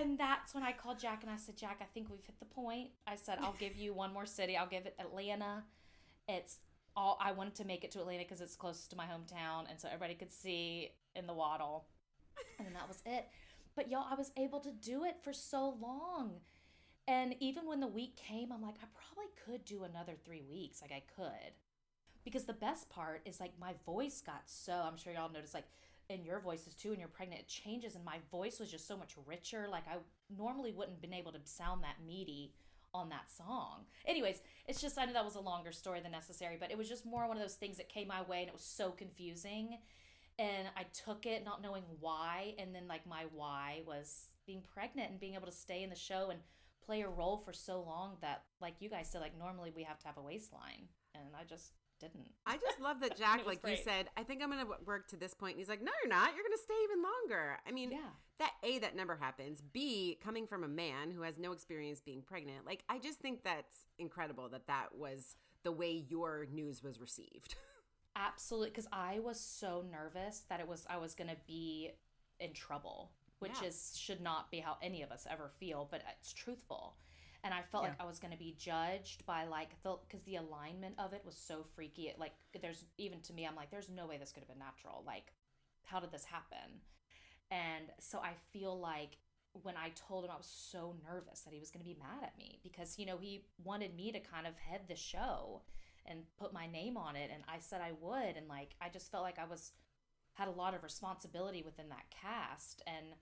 And 0.00 0.18
that's 0.18 0.54
when 0.54 0.62
I 0.62 0.72
called 0.72 0.98
Jack 0.98 1.22
and 1.22 1.30
I 1.30 1.36
said, 1.36 1.56
Jack, 1.56 1.78
I 1.80 1.86
think 1.92 2.08
we've 2.10 2.24
hit 2.24 2.38
the 2.38 2.46
point. 2.46 2.90
I 3.06 3.16
said, 3.16 3.38
I'll 3.40 3.56
give 3.58 3.76
you 3.76 3.92
one 3.92 4.12
more 4.12 4.26
city. 4.26 4.56
I'll 4.56 4.68
give 4.68 4.86
it 4.86 4.94
Atlanta. 4.98 5.64
It's 6.28 6.58
all, 6.96 7.18
I 7.20 7.32
wanted 7.32 7.56
to 7.56 7.64
make 7.64 7.84
it 7.84 7.90
to 7.92 8.00
Atlanta 8.00 8.22
because 8.22 8.40
it's 8.40 8.56
closest 8.56 8.90
to 8.90 8.96
my 8.96 9.04
hometown. 9.06 9.68
And 9.68 9.80
so 9.80 9.88
everybody 9.88 10.14
could 10.14 10.32
see 10.32 10.92
in 11.16 11.26
the 11.26 11.34
waddle. 11.34 11.86
And 12.58 12.66
then 12.66 12.74
that 12.74 12.88
was 12.88 13.02
it. 13.04 13.26
But 13.74 13.90
y'all, 13.90 14.06
I 14.10 14.14
was 14.14 14.32
able 14.36 14.60
to 14.60 14.70
do 14.72 15.04
it 15.04 15.16
for 15.22 15.32
so 15.32 15.76
long. 15.80 16.34
And 17.08 17.34
even 17.40 17.66
when 17.66 17.80
the 17.80 17.86
week 17.86 18.16
came, 18.16 18.52
I'm 18.52 18.62
like, 18.62 18.76
I 18.82 18.86
probably 18.94 19.30
could 19.44 19.64
do 19.64 19.84
another 19.84 20.12
three 20.24 20.42
weeks. 20.48 20.80
Like, 20.80 20.92
I 20.92 21.02
could. 21.16 21.52
Because 22.24 22.44
the 22.44 22.52
best 22.52 22.90
part 22.90 23.22
is 23.24 23.40
like 23.40 23.52
my 23.60 23.74
voice 23.86 24.22
got 24.24 24.42
so, 24.46 24.72
I'm 24.72 24.96
sure 24.96 25.12
y'all 25.12 25.32
noticed, 25.32 25.54
like, 25.54 25.68
in 26.08 26.24
your 26.24 26.40
voices 26.40 26.74
too, 26.74 26.90
when 26.90 26.98
you're 26.98 27.08
pregnant, 27.08 27.42
it 27.42 27.48
changes. 27.48 27.94
And 27.94 28.04
my 28.04 28.18
voice 28.30 28.58
was 28.58 28.70
just 28.70 28.88
so 28.88 28.96
much 28.96 29.14
richer. 29.26 29.66
Like, 29.70 29.84
I 29.88 29.96
normally 30.36 30.72
wouldn't 30.72 30.96
have 30.96 31.02
been 31.02 31.14
able 31.14 31.32
to 31.32 31.38
sound 31.44 31.84
that 31.84 32.04
meaty 32.04 32.52
on 32.92 33.08
that 33.10 33.30
song. 33.30 33.84
Anyways, 34.04 34.40
it's 34.66 34.80
just, 34.80 34.98
I 34.98 35.04
know 35.04 35.12
that 35.12 35.24
was 35.24 35.36
a 35.36 35.40
longer 35.40 35.70
story 35.70 36.00
than 36.00 36.10
necessary, 36.10 36.56
but 36.58 36.72
it 36.72 36.76
was 36.76 36.88
just 36.88 37.06
more 37.06 37.28
one 37.28 37.36
of 37.36 37.42
those 37.42 37.54
things 37.54 37.76
that 37.76 37.88
came 37.88 38.08
my 38.08 38.22
way 38.22 38.40
and 38.40 38.48
it 38.48 38.52
was 38.52 38.64
so 38.64 38.90
confusing 38.90 39.78
and 40.40 40.68
I 40.74 40.84
took 40.94 41.26
it 41.26 41.44
not 41.44 41.62
knowing 41.62 41.82
why 42.00 42.54
and 42.58 42.74
then 42.74 42.88
like 42.88 43.06
my 43.06 43.24
why 43.34 43.82
was 43.86 44.30
being 44.46 44.62
pregnant 44.72 45.10
and 45.10 45.20
being 45.20 45.34
able 45.34 45.46
to 45.46 45.52
stay 45.52 45.82
in 45.82 45.90
the 45.90 45.96
show 45.96 46.30
and 46.30 46.40
play 46.84 47.02
a 47.02 47.08
role 47.08 47.36
for 47.44 47.52
so 47.52 47.82
long 47.82 48.16
that 48.22 48.44
like 48.60 48.74
you 48.80 48.88
guys 48.88 49.08
said 49.10 49.20
like 49.20 49.38
normally 49.38 49.70
we 49.76 49.82
have 49.82 49.98
to 49.98 50.06
have 50.06 50.16
a 50.16 50.22
waistline 50.22 50.88
and 51.14 51.24
I 51.38 51.44
just 51.44 51.72
didn't. 52.00 52.30
I 52.46 52.56
just 52.56 52.80
love 52.80 53.00
that 53.00 53.16
Jack, 53.18 53.46
like 53.46 53.60
you 53.66 53.76
said, 53.76 54.08
I 54.16 54.22
think 54.24 54.42
I'm 54.42 54.50
gonna 54.50 54.66
work 54.84 55.08
to 55.08 55.16
this 55.16 55.34
point. 55.34 55.52
And 55.52 55.60
he's 55.60 55.68
like, 55.68 55.82
No, 55.82 55.92
you're 56.02 56.10
not. 56.10 56.34
You're 56.34 56.44
gonna 56.44 56.56
stay 56.62 56.74
even 56.84 57.02
longer. 57.02 57.58
I 57.66 57.70
mean, 57.70 57.92
Yeah. 57.92 58.08
that 58.38 58.52
a 58.64 58.78
that 58.80 58.96
never 58.96 59.16
happens. 59.16 59.60
B 59.60 60.18
coming 60.22 60.46
from 60.46 60.64
a 60.64 60.68
man 60.68 61.10
who 61.10 61.22
has 61.22 61.38
no 61.38 61.52
experience 61.52 62.00
being 62.00 62.22
pregnant. 62.22 62.66
Like 62.66 62.82
I 62.88 62.98
just 62.98 63.18
think 63.20 63.44
that's 63.44 63.84
incredible 63.98 64.48
that 64.48 64.66
that 64.66 64.94
was 64.96 65.36
the 65.62 65.72
way 65.72 65.92
your 66.08 66.46
news 66.50 66.82
was 66.82 67.00
received. 67.00 67.54
Absolutely 68.16 68.70
cuz 68.72 68.88
I 68.92 69.20
was 69.20 69.38
so 69.38 69.84
nervous 69.90 70.40
that 70.48 70.58
it 70.60 70.66
was 70.66 70.86
I 70.90 70.96
was 70.96 71.14
going 71.14 71.30
to 71.30 71.36
be 71.46 71.92
in 72.40 72.52
trouble, 72.52 73.12
which 73.38 73.52
Yeah. 73.62 73.68
is 73.68 73.96
should 73.96 74.20
not 74.20 74.50
be 74.50 74.60
how 74.60 74.78
any 74.82 75.02
of 75.02 75.12
us 75.12 75.26
ever 75.30 75.48
feel, 75.60 75.86
but 75.90 76.02
it's 76.18 76.32
truthful. 76.32 76.96
And 77.42 77.54
I 77.54 77.62
felt 77.62 77.84
like 77.84 78.00
I 78.00 78.04
was 78.04 78.18
going 78.18 78.32
to 78.32 78.38
be 78.38 78.54
judged 78.58 79.24
by 79.24 79.44
like 79.44 79.70
the 79.82 79.96
cuz 80.10 80.22
the 80.22 80.36
alignment 80.36 80.98
of 80.98 81.12
it 81.12 81.24
was 81.24 81.36
so 81.36 81.64
freaky. 81.74 82.08
It, 82.08 82.18
like 82.18 82.34
there's 82.60 82.84
even 82.98 83.20
to 83.22 83.32
me 83.32 83.46
I'm 83.46 83.56
like 83.56 83.70
there's 83.70 83.88
no 83.88 84.06
way 84.06 84.18
this 84.18 84.32
could 84.32 84.40
have 84.40 84.48
been 84.48 84.58
natural. 84.58 85.02
Like 85.06 85.32
how 85.84 86.00
did 86.00 86.12
this 86.12 86.26
happen? 86.26 86.82
And 87.50 87.90
so 87.98 88.18
I 88.20 88.34
feel 88.52 88.78
like 88.78 89.18
when 89.52 89.76
I 89.76 89.90
told 89.90 90.24
him 90.24 90.30
I 90.30 90.36
was 90.36 90.46
so 90.46 90.94
nervous 91.04 91.40
that 91.40 91.52
he 91.52 91.58
was 91.58 91.70
going 91.70 91.84
to 91.84 91.90
be 91.90 91.98
mad 91.98 92.22
at 92.22 92.38
me 92.38 92.60
because 92.62 92.98
you 92.98 93.06
know 93.06 93.18
he 93.18 93.46
wanted 93.62 93.96
me 93.96 94.12
to 94.12 94.20
kind 94.20 94.46
of 94.46 94.56
head 94.58 94.82
the 94.88 94.96
show 94.96 95.62
and 96.06 96.20
put 96.38 96.52
my 96.52 96.66
name 96.66 96.96
on 96.96 97.16
it 97.16 97.30
and 97.32 97.42
I 97.48 97.58
said 97.58 97.80
I 97.80 97.92
would 98.00 98.36
and 98.36 98.48
like 98.48 98.76
I 98.80 98.88
just 98.88 99.10
felt 99.10 99.24
like 99.24 99.38
I 99.38 99.46
was 99.46 99.72
had 100.34 100.48
a 100.48 100.52
lot 100.52 100.74
of 100.74 100.82
responsibility 100.82 101.62
within 101.62 101.88
that 101.88 102.10
cast 102.10 102.82
and 102.86 103.14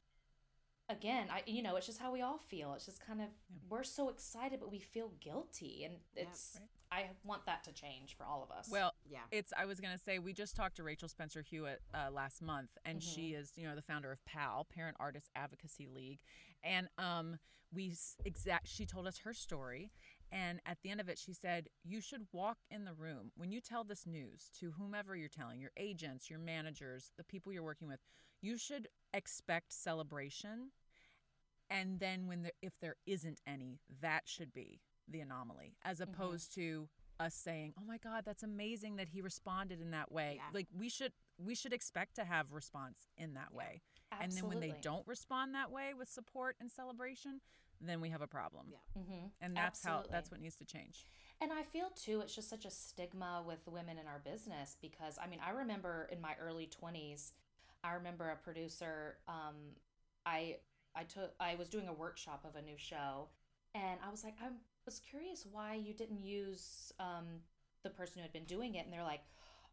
again 0.89 1.27
I 1.31 1.43
you 1.47 1.63
know 1.63 1.77
it's 1.77 1.87
just 1.87 1.99
how 1.99 2.13
we 2.13 2.23
all 2.23 2.39
feel 2.39 2.73
it's 2.75 2.87
just 2.87 3.05
kind 3.05 3.21
of 3.21 3.29
we're 3.69 3.83
so 3.83 4.09
excited 4.09 4.61
but 4.61 4.71
we 4.71 4.79
feel 4.79 5.13
guilty 5.21 5.85
and 5.85 5.95
it's 6.17 6.59
right. 6.59 6.69
I 6.91 7.05
want 7.23 7.45
that 7.45 7.65
to 7.65 7.73
change 7.73 8.17
for 8.17 8.25
all 8.25 8.43
of 8.43 8.51
us. 8.57 8.71
Well, 8.71 8.95
yeah. 9.07 9.19
it's 9.31 9.53
I 9.55 9.67
was 9.67 9.79
gonna 9.79 9.99
say 9.99 10.19
we 10.19 10.33
just 10.33 10.57
talked 10.57 10.77
to 10.77 10.83
Rachel 10.83 11.07
Spencer 11.09 11.43
Hewitt 11.43 11.83
uh, 11.93 12.11
last 12.11 12.41
month, 12.41 12.71
and 12.87 13.03
she 13.03 13.35
is 13.35 13.53
you 13.57 13.69
know 13.69 13.75
the 13.75 13.83
founder 13.83 14.11
of 14.11 14.25
PAL 14.25 14.67
Parent 14.75 14.97
Artist 14.99 15.29
Advocacy 15.37 15.87
League, 15.95 16.21
and 16.65 16.89
um 16.97 17.39
we 17.75 17.91
s- 17.91 18.17
exact 18.25 18.69
she 18.69 18.87
told 18.87 19.07
us 19.07 19.19
her 19.19 19.35
story, 19.35 19.91
and 20.31 20.61
at 20.67 20.79
the 20.83 20.91
end 20.91 21.01
of 21.01 21.09
it 21.09 21.19
she 21.19 21.33
said 21.33 21.69
you 21.85 22.01
should 22.01 22.27
walk 22.33 22.59
in 22.71 22.85
the 22.85 22.93
room. 22.93 23.31
When 23.37 23.51
you 23.51 23.61
tell 23.61 23.85
this 23.85 24.07
news 24.07 24.51
to 24.61 24.73
whomever 24.79 25.17
you're 25.17 25.29
telling 25.29 25.61
your 25.61 25.73
agents, 25.77 26.29
your 26.29 26.39
managers, 26.39 27.13
the 27.17 27.25
people 27.25 27.53
you're 27.53 27.63
working 27.63 27.89
with, 27.89 28.01
you 28.41 28.59
should 28.59 28.89
expect 29.13 29.73
celebration, 29.73 30.71
and 31.71 31.99
then 32.01 32.27
when 32.27 32.43
there 32.43 32.53
if 32.63 32.73
there 32.81 32.97
isn't 33.07 33.41
any, 33.47 33.81
that 34.01 34.23
should 34.27 34.53
be 34.53 34.81
the 35.09 35.21
anomaly, 35.21 35.77
as 35.83 35.99
mm-hmm. 35.99 36.13
opposed 36.13 36.55
to 36.55 36.89
us 37.21 37.35
saying, 37.35 37.75
"Oh 37.79 37.85
my 37.87 37.99
God, 37.99 38.25
that's 38.25 38.43
amazing 38.43 38.97
that 38.97 39.09
he 39.09 39.21
responded 39.21 39.81
in 39.81 39.91
that 39.91 40.13
way." 40.13 40.35
Yeah. 40.37 40.43
Like 40.55 40.67
we 40.77 40.89
should 40.89 41.13
we 41.39 41.55
should 41.55 41.73
expect 41.73 42.17
to 42.17 42.25
have 42.25 42.53
response 42.53 43.07
in 43.17 43.35
that 43.35 43.53
way, 43.53 43.83
and 44.21 44.33
then 44.33 44.47
when 44.47 44.61
they 44.61 44.75
don't 44.83 45.07
respond 45.07 45.55
that 45.55 45.71
way 45.71 45.93
with 45.97 46.09
support 46.09 46.57
and 46.61 46.71
celebration, 46.71 47.41
then 47.81 48.01
we 48.01 48.11
have 48.11 48.23
a 48.23 48.27
problem. 48.27 48.67
Yeah. 48.71 49.01
Mhm. 49.03 49.31
And 49.41 49.57
that's 49.57 49.85
how 49.85 50.05
that's 50.11 50.31
what 50.31 50.41
needs 50.41 50.57
to 50.57 50.65
change. 50.65 51.07
And 51.41 51.53
I 51.53 51.63
feel 51.63 51.91
too, 51.91 52.21
it's 52.21 52.35
just 52.35 52.49
such 52.49 52.65
a 52.65 52.71
stigma 52.71 53.43
with 53.47 53.67
women 53.69 53.99
in 53.99 54.07
our 54.09 54.19
business 54.19 54.77
because 54.81 55.19
I 55.23 55.27
mean, 55.29 55.41
I 55.45 55.51
remember 55.51 56.09
in 56.11 56.21
my 56.21 56.35
early 56.41 56.67
20s, 56.67 57.33
I 57.85 57.93
remember 57.93 58.31
a 58.31 58.37
producer, 58.37 59.19
um, 59.29 59.77
I, 60.27 60.57
I 60.97 61.05
took, 61.05 61.35
I 61.39 61.55
was 61.55 61.69
doing 61.69 61.87
a 61.89 61.93
workshop 61.93 62.45
of 62.45 62.57
a 62.57 62.63
new 62.63 62.77
show 62.77 63.29
and 63.75 64.01
I 64.05 64.11
was 64.11 64.25
like, 64.25 64.35
I 64.43 64.49
was 64.85 64.99
curious 64.99 65.47
why 65.47 65.75
you 65.75 65.95
didn't 65.95 66.21
use, 66.25 66.93
um, 66.99 67.43
the 67.85 67.91
person 67.91 68.19
who 68.19 68.23
had 68.23 68.33
been 68.33 68.45
doing 68.45 68.75
it 68.75 68.85
and 68.85 68.93
they're 68.93 69.05
like, 69.05 69.23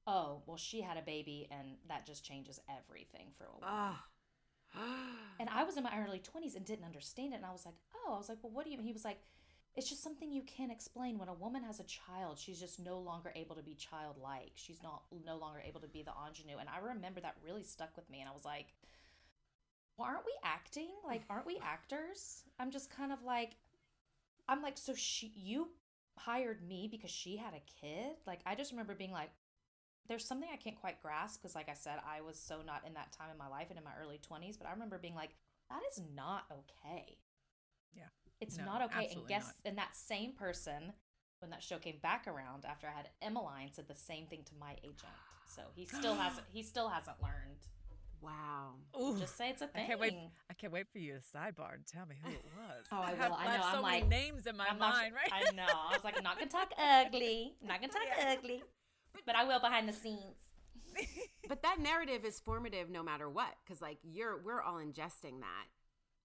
"Oh, 0.05 0.43
well 0.45 0.57
she 0.57 0.81
had 0.81 0.97
a 0.97 1.01
baby 1.01 1.47
and 1.49 1.77
that 1.87 2.05
just 2.05 2.23
changes 2.23 2.59
everything 2.69 3.31
for 3.35 3.45
a 3.45 3.51
woman." 3.53 3.67
Ah. 3.67 4.05
And 5.37 5.49
I 5.49 5.65
was 5.65 5.75
in 5.75 5.83
my 5.83 5.91
early 6.01 6.21
20s 6.21 6.55
and 6.55 6.63
didn't 6.63 6.85
understand 6.85 7.33
it. 7.33 7.35
And 7.35 7.45
I 7.45 7.51
was 7.51 7.65
like, 7.65 7.75
oh, 7.93 8.13
I 8.13 8.17
was 8.17 8.29
like, 8.29 8.37
well, 8.41 8.53
what 8.53 8.63
do 8.63 8.71
you 8.71 8.77
mean? 8.77 8.87
He 8.87 8.93
was 8.93 9.03
like, 9.03 9.19
it's 9.75 9.89
just 9.89 10.01
something 10.01 10.31
you 10.31 10.43
can't 10.43 10.71
explain. 10.71 11.19
When 11.19 11.27
a 11.27 11.33
woman 11.33 11.63
has 11.63 11.81
a 11.81 11.83
child, 11.83 12.39
she's 12.39 12.59
just 12.59 12.79
no 12.79 12.99
longer 12.99 13.33
able 13.35 13.55
to 13.57 13.61
be 13.61 13.75
childlike. 13.75 14.53
She's 14.55 14.81
not 14.81 15.01
no 15.25 15.37
longer 15.37 15.61
able 15.67 15.81
to 15.81 15.87
be 15.87 16.03
the 16.03 16.13
ingenue. 16.25 16.57
And 16.57 16.69
I 16.69 16.79
remember 16.79 17.19
that 17.19 17.35
really 17.43 17.63
stuck 17.63 17.95
with 17.97 18.09
me. 18.09 18.21
And 18.21 18.29
I 18.29 18.33
was 18.33 18.45
like, 18.45 18.67
well, 19.97 20.07
aren't 20.07 20.25
we 20.25 20.31
acting? 20.43 20.91
Like, 21.05 21.23
aren't 21.29 21.45
we 21.45 21.59
actors? 21.61 22.43
I'm 22.59 22.71
just 22.71 22.89
kind 22.89 23.11
of 23.11 23.21
like, 23.23 23.57
I'm 24.47 24.61
like, 24.61 24.77
so 24.77 24.93
she, 24.95 25.33
you 25.35 25.67
hired 26.17 26.65
me 26.65 26.87
because 26.89 27.11
she 27.11 27.35
had 27.35 27.53
a 27.53 27.81
kid? 27.81 28.15
Like, 28.25 28.39
I 28.45 28.55
just 28.55 28.71
remember 28.71 28.95
being 28.95 29.11
like, 29.11 29.31
there's 30.07 30.25
something 30.25 30.49
I 30.53 30.57
can't 30.57 30.79
quite 30.79 31.01
grasp 31.01 31.41
because, 31.41 31.55
like 31.55 31.69
I 31.69 31.73
said, 31.73 31.95
I 32.07 32.21
was 32.21 32.37
so 32.39 32.61
not 32.65 32.83
in 32.85 32.93
that 32.93 33.11
time 33.11 33.29
in 33.31 33.37
my 33.37 33.47
life 33.47 33.67
and 33.69 33.77
in 33.77 33.83
my 33.83 33.91
early 34.01 34.19
20s. 34.19 34.57
But 34.57 34.67
I 34.67 34.71
remember 34.71 34.97
being 34.97 35.15
like, 35.15 35.35
that 35.69 35.81
is 35.91 36.01
not 36.15 36.43
okay. 36.51 37.17
Yeah. 37.93 38.03
It's 38.41 38.57
No, 38.57 38.65
not 38.65 38.81
okay. 38.83 39.09
And 39.15 39.27
guess, 39.27 39.45
not. 39.45 39.55
and 39.65 39.77
that 39.77 39.95
same 39.95 40.33
person, 40.33 40.93
when 41.39 41.49
that 41.51 41.63
show 41.63 41.77
came 41.77 41.97
back 42.01 42.27
around 42.27 42.65
after 42.65 42.87
I 42.87 42.91
had 42.95 43.09
Emmeline, 43.21 43.69
said 43.71 43.87
the 43.87 43.95
same 43.95 44.25
thing 44.27 44.43
to 44.45 44.53
my 44.59 44.73
agent. 44.83 45.15
So 45.47 45.61
he 45.75 45.85
still 45.99 46.15
hasn't. 46.15 46.45
He 46.51 46.61
still 46.63 46.89
hasn't 46.89 47.17
learned. 47.21 47.65
Wow. 48.21 48.73
Ooh, 48.99 49.17
Just 49.19 49.37
say 49.37 49.49
it's 49.49 49.61
a 49.61 49.67
thing. 49.67 49.85
can't 49.85 49.99
wait. 49.99 50.13
I 50.49 50.53
can't 50.55 50.73
wait 50.73 50.87
for 50.91 50.97
you 50.97 51.13
to 51.13 51.19
sidebar 51.19 51.75
and 51.75 51.85
tell 51.85 52.05
me 52.07 52.15
who 52.23 52.31
it 52.31 52.43
was. 52.57 52.85
Oh, 52.91 52.97
I 52.97 53.11
have, 53.13 53.29
will. 53.31 53.37
I 53.37 53.43
have 53.45 53.59
know. 53.59 53.67
so 53.71 53.77
I'm 53.77 53.81
many 53.83 54.01
like- 54.01 54.07
names 54.09 54.47
in 54.47 54.57
my 54.57 54.65
I'm 54.69 54.79
not- 54.79 54.95
mind, 54.95 55.13
right? 55.13 55.31
I 55.47 55.51
know. 55.53 55.63
I 55.67 55.93
was 55.95 56.03
like, 56.03 56.17
I'm 56.17 56.23
not 56.23 56.39
gonna 56.39 56.49
talk 56.49 56.71
ugly. 56.77 57.53
I'm 57.61 57.67
not 57.67 57.81
gonna 57.81 57.93
talk 57.93 58.01
ugly. 58.27 58.63
But 59.25 59.35
I 59.35 59.43
will 59.43 59.59
behind 59.59 59.87
the 59.87 59.93
scenes. 59.93 60.51
But 61.47 61.61
that 61.61 61.79
narrative 61.79 62.25
is 62.25 62.39
formative 62.39 62.89
no 62.89 63.03
matter 63.03 63.29
what, 63.29 63.53
because 63.63 63.81
like 63.81 63.99
you're 64.03 64.41
we're 64.43 64.63
all 64.63 64.77
ingesting 64.77 65.41
that 65.41 65.67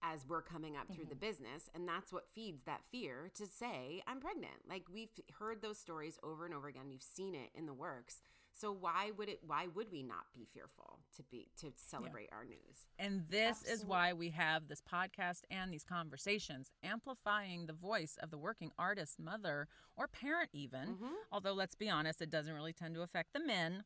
as 0.03 0.25
we're 0.27 0.41
coming 0.41 0.75
up 0.75 0.87
through 0.91 1.05
the 1.05 1.11
mm-hmm. 1.11 1.27
business, 1.27 1.69
and 1.75 1.87
that's 1.87 2.11
what 2.11 2.25
feeds 2.33 2.63
that 2.65 2.81
fear 2.91 3.29
to 3.35 3.45
say 3.45 4.01
I'm 4.07 4.19
pregnant. 4.19 4.67
Like 4.67 4.85
we've 4.91 5.09
heard 5.39 5.61
those 5.61 5.77
stories 5.77 6.17
over 6.23 6.45
and 6.45 6.55
over 6.55 6.67
again. 6.67 6.89
We've 6.89 7.03
seen 7.03 7.35
it 7.35 7.51
in 7.53 7.67
the 7.67 7.73
works. 7.73 8.21
So 8.61 8.71
why 8.71 9.09
would 9.17 9.27
it? 9.27 9.39
Why 9.41 9.65
would 9.73 9.91
we 9.91 10.03
not 10.03 10.25
be 10.35 10.45
fearful 10.53 10.99
to 11.15 11.23
be 11.23 11.47
to 11.61 11.73
celebrate 11.75 12.29
our 12.31 12.45
news? 12.45 12.85
And 12.99 13.25
this 13.27 13.63
is 13.63 13.83
why 13.83 14.13
we 14.13 14.29
have 14.29 14.67
this 14.67 14.81
podcast 14.81 15.41
and 15.49 15.73
these 15.73 15.83
conversations, 15.83 16.69
amplifying 16.83 17.65
the 17.65 17.73
voice 17.73 18.17
of 18.21 18.29
the 18.29 18.37
working 18.37 18.71
artist, 18.77 19.19
mother, 19.19 19.67
or 19.97 20.07
parent, 20.07 20.51
even. 20.53 20.97
Mhm. 20.97 21.13
Although, 21.31 21.53
let's 21.53 21.73
be 21.73 21.89
honest, 21.89 22.21
it 22.21 22.29
doesn't 22.29 22.53
really 22.53 22.71
tend 22.73 22.93
to 22.93 23.01
affect 23.01 23.33
the 23.33 23.39
men. 23.39 23.83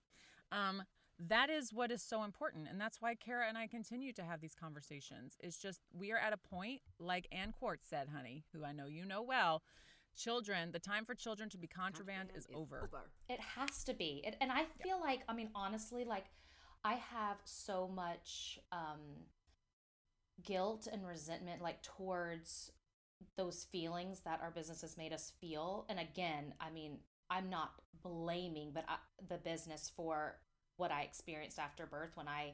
Um, 0.51 0.83
that 1.17 1.49
is 1.49 1.71
what 1.73 1.89
is 1.89 2.03
so 2.03 2.23
important. 2.23 2.67
And 2.67 2.79
that's 2.79 3.01
why 3.01 3.15
Kara 3.15 3.47
and 3.47 3.57
I 3.57 3.67
continue 3.67 4.11
to 4.11 4.25
have 4.25 4.41
these 4.41 4.55
conversations. 4.55 5.37
It's 5.39 5.57
just 5.57 5.79
we 5.93 6.11
are 6.11 6.17
at 6.17 6.33
a 6.33 6.37
point, 6.37 6.81
like 6.99 7.29
Ann 7.31 7.53
Quartz 7.53 7.87
said, 7.87 8.09
honey, 8.09 8.43
who 8.51 8.65
I 8.65 8.73
know 8.73 8.87
you 8.87 9.05
know 9.05 9.21
well. 9.21 9.63
Children, 10.17 10.71
the 10.71 10.79
time 10.79 11.05
for 11.05 11.13
children 11.13 11.49
to 11.49 11.57
be 11.57 11.67
contraband, 11.67 12.29
is, 12.35 12.47
over. 12.53 12.89
It 13.27 13.39
has 13.39 13.83
to 13.83 13.93
be. 13.93 14.21
It, 14.25 14.35
and 14.39 14.51
I 14.51 14.65
feel 14.81 14.99
like, 14.99 15.21
I 15.27 15.33
mean, 15.33 15.49
honestly, 15.53 16.05
like 16.05 16.25
I 16.83 16.93
have 16.93 17.37
so 17.43 17.89
much 17.93 18.59
um, 18.71 19.01
guilt 20.43 20.87
and 20.91 21.05
resentment, 21.05 21.61
like 21.61 21.81
towards 21.81 22.71
those 23.35 23.65
feelings 23.71 24.21
that 24.21 24.39
our 24.41 24.51
business 24.51 24.81
has 24.81 24.97
made 24.97 25.11
us 25.11 25.33
feel. 25.41 25.85
And 25.89 25.99
again, 25.99 26.53
I 26.61 26.69
mean, 26.69 26.99
I'm 27.29 27.49
not 27.49 27.71
blaming, 28.03 28.71
but 28.73 28.85
I, 28.87 28.97
the 29.27 29.37
business 29.37 29.91
for 29.95 30.39
what 30.77 30.91
I 30.91 31.01
experienced 31.01 31.59
after 31.59 31.85
birth 31.85 32.11
when 32.15 32.27
I. 32.27 32.53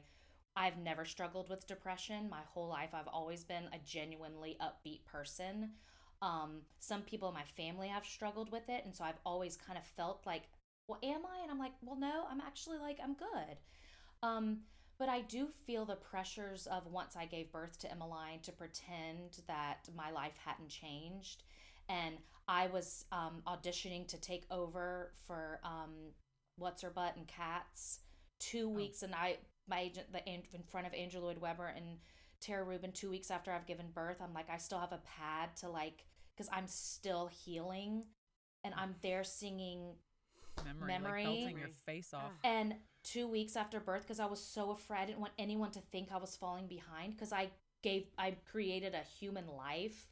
I've 0.54 0.76
never 0.76 1.06
struggled 1.06 1.48
with 1.48 1.66
depression. 1.66 2.28
My 2.28 2.42
whole 2.52 2.68
life, 2.68 2.90
I've 2.92 3.08
always 3.08 3.42
been 3.42 3.64
a 3.72 3.78
genuinely 3.86 4.58
upbeat 4.60 5.02
person. 5.06 5.70
Um, 6.22 6.62
some 6.78 7.02
people 7.02 7.28
in 7.28 7.34
my 7.34 7.44
family 7.56 7.88
have 7.88 8.06
struggled 8.06 8.50
with 8.50 8.68
it. 8.68 8.84
And 8.86 8.94
so 8.94 9.04
I've 9.04 9.20
always 9.26 9.56
kind 9.56 9.78
of 9.78 9.84
felt 9.84 10.22
like, 10.24 10.44
well, 10.88 11.00
am 11.02 11.20
I? 11.26 11.42
And 11.42 11.50
I'm 11.50 11.58
like, 11.58 11.72
well, 11.82 11.98
no, 11.98 12.24
I'm 12.30 12.40
actually 12.40 12.78
like, 12.78 12.98
I'm 13.02 13.14
good. 13.14 13.58
Um, 14.22 14.60
but 14.98 15.08
I 15.08 15.22
do 15.22 15.48
feel 15.66 15.84
the 15.84 15.96
pressures 15.96 16.68
of 16.68 16.86
once 16.86 17.16
I 17.16 17.26
gave 17.26 17.50
birth 17.50 17.78
to 17.80 17.90
Emmeline 17.90 18.38
to 18.44 18.52
pretend 18.52 19.40
that 19.48 19.88
my 19.96 20.12
life 20.12 20.36
hadn't 20.44 20.68
changed. 20.68 21.42
And 21.88 22.14
I 22.46 22.68
was 22.68 23.04
um, 23.10 23.42
auditioning 23.46 24.06
to 24.08 24.20
take 24.20 24.44
over 24.50 25.12
for 25.26 25.60
um, 25.64 26.12
What's 26.56 26.82
Her 26.82 26.90
Butt 26.90 27.16
and 27.16 27.26
Cats 27.26 28.00
two 28.38 28.68
weeks. 28.68 29.02
And 29.02 29.14
I, 29.14 29.38
my 29.68 29.80
agent, 29.80 30.12
the, 30.12 30.24
in 30.28 30.42
front 30.70 30.86
of 30.86 30.94
Andrew 30.94 31.20
Lloyd 31.20 31.38
Webber 31.38 31.66
and 31.66 31.98
Tara 32.40 32.62
Rubin, 32.62 32.92
two 32.92 33.10
weeks 33.10 33.30
after 33.30 33.50
I've 33.50 33.66
given 33.66 33.86
birth, 33.92 34.18
I'm 34.22 34.34
like, 34.34 34.50
I 34.50 34.58
still 34.58 34.78
have 34.78 34.92
a 34.92 35.00
pad 35.18 35.56
to 35.60 35.68
like, 35.68 36.04
because 36.42 36.56
I'm 36.56 36.66
still 36.66 37.30
healing 37.44 38.04
and 38.64 38.74
I'm 38.76 38.96
there 39.02 39.24
singing 39.24 39.94
Memory, 40.64 40.86
Memory. 40.86 41.24
like 41.24 41.34
belting 41.34 41.58
your 41.58 41.68
face 41.86 42.12
off. 42.12 42.32
and 42.44 42.74
two 43.04 43.26
weeks 43.26 43.56
after 43.56 43.80
birth, 43.80 44.02
because 44.02 44.20
I 44.20 44.26
was 44.26 44.42
so 44.42 44.70
afraid, 44.70 45.00
I 45.02 45.06
didn't 45.06 45.20
want 45.20 45.32
anyone 45.38 45.70
to 45.72 45.80
think 45.80 46.08
I 46.12 46.18
was 46.18 46.36
falling 46.36 46.66
behind 46.66 47.14
because 47.14 47.32
I 47.32 47.50
gave, 47.82 48.06
I 48.18 48.34
created 48.50 48.94
a 48.94 49.02
human 49.18 49.46
life. 49.56 50.08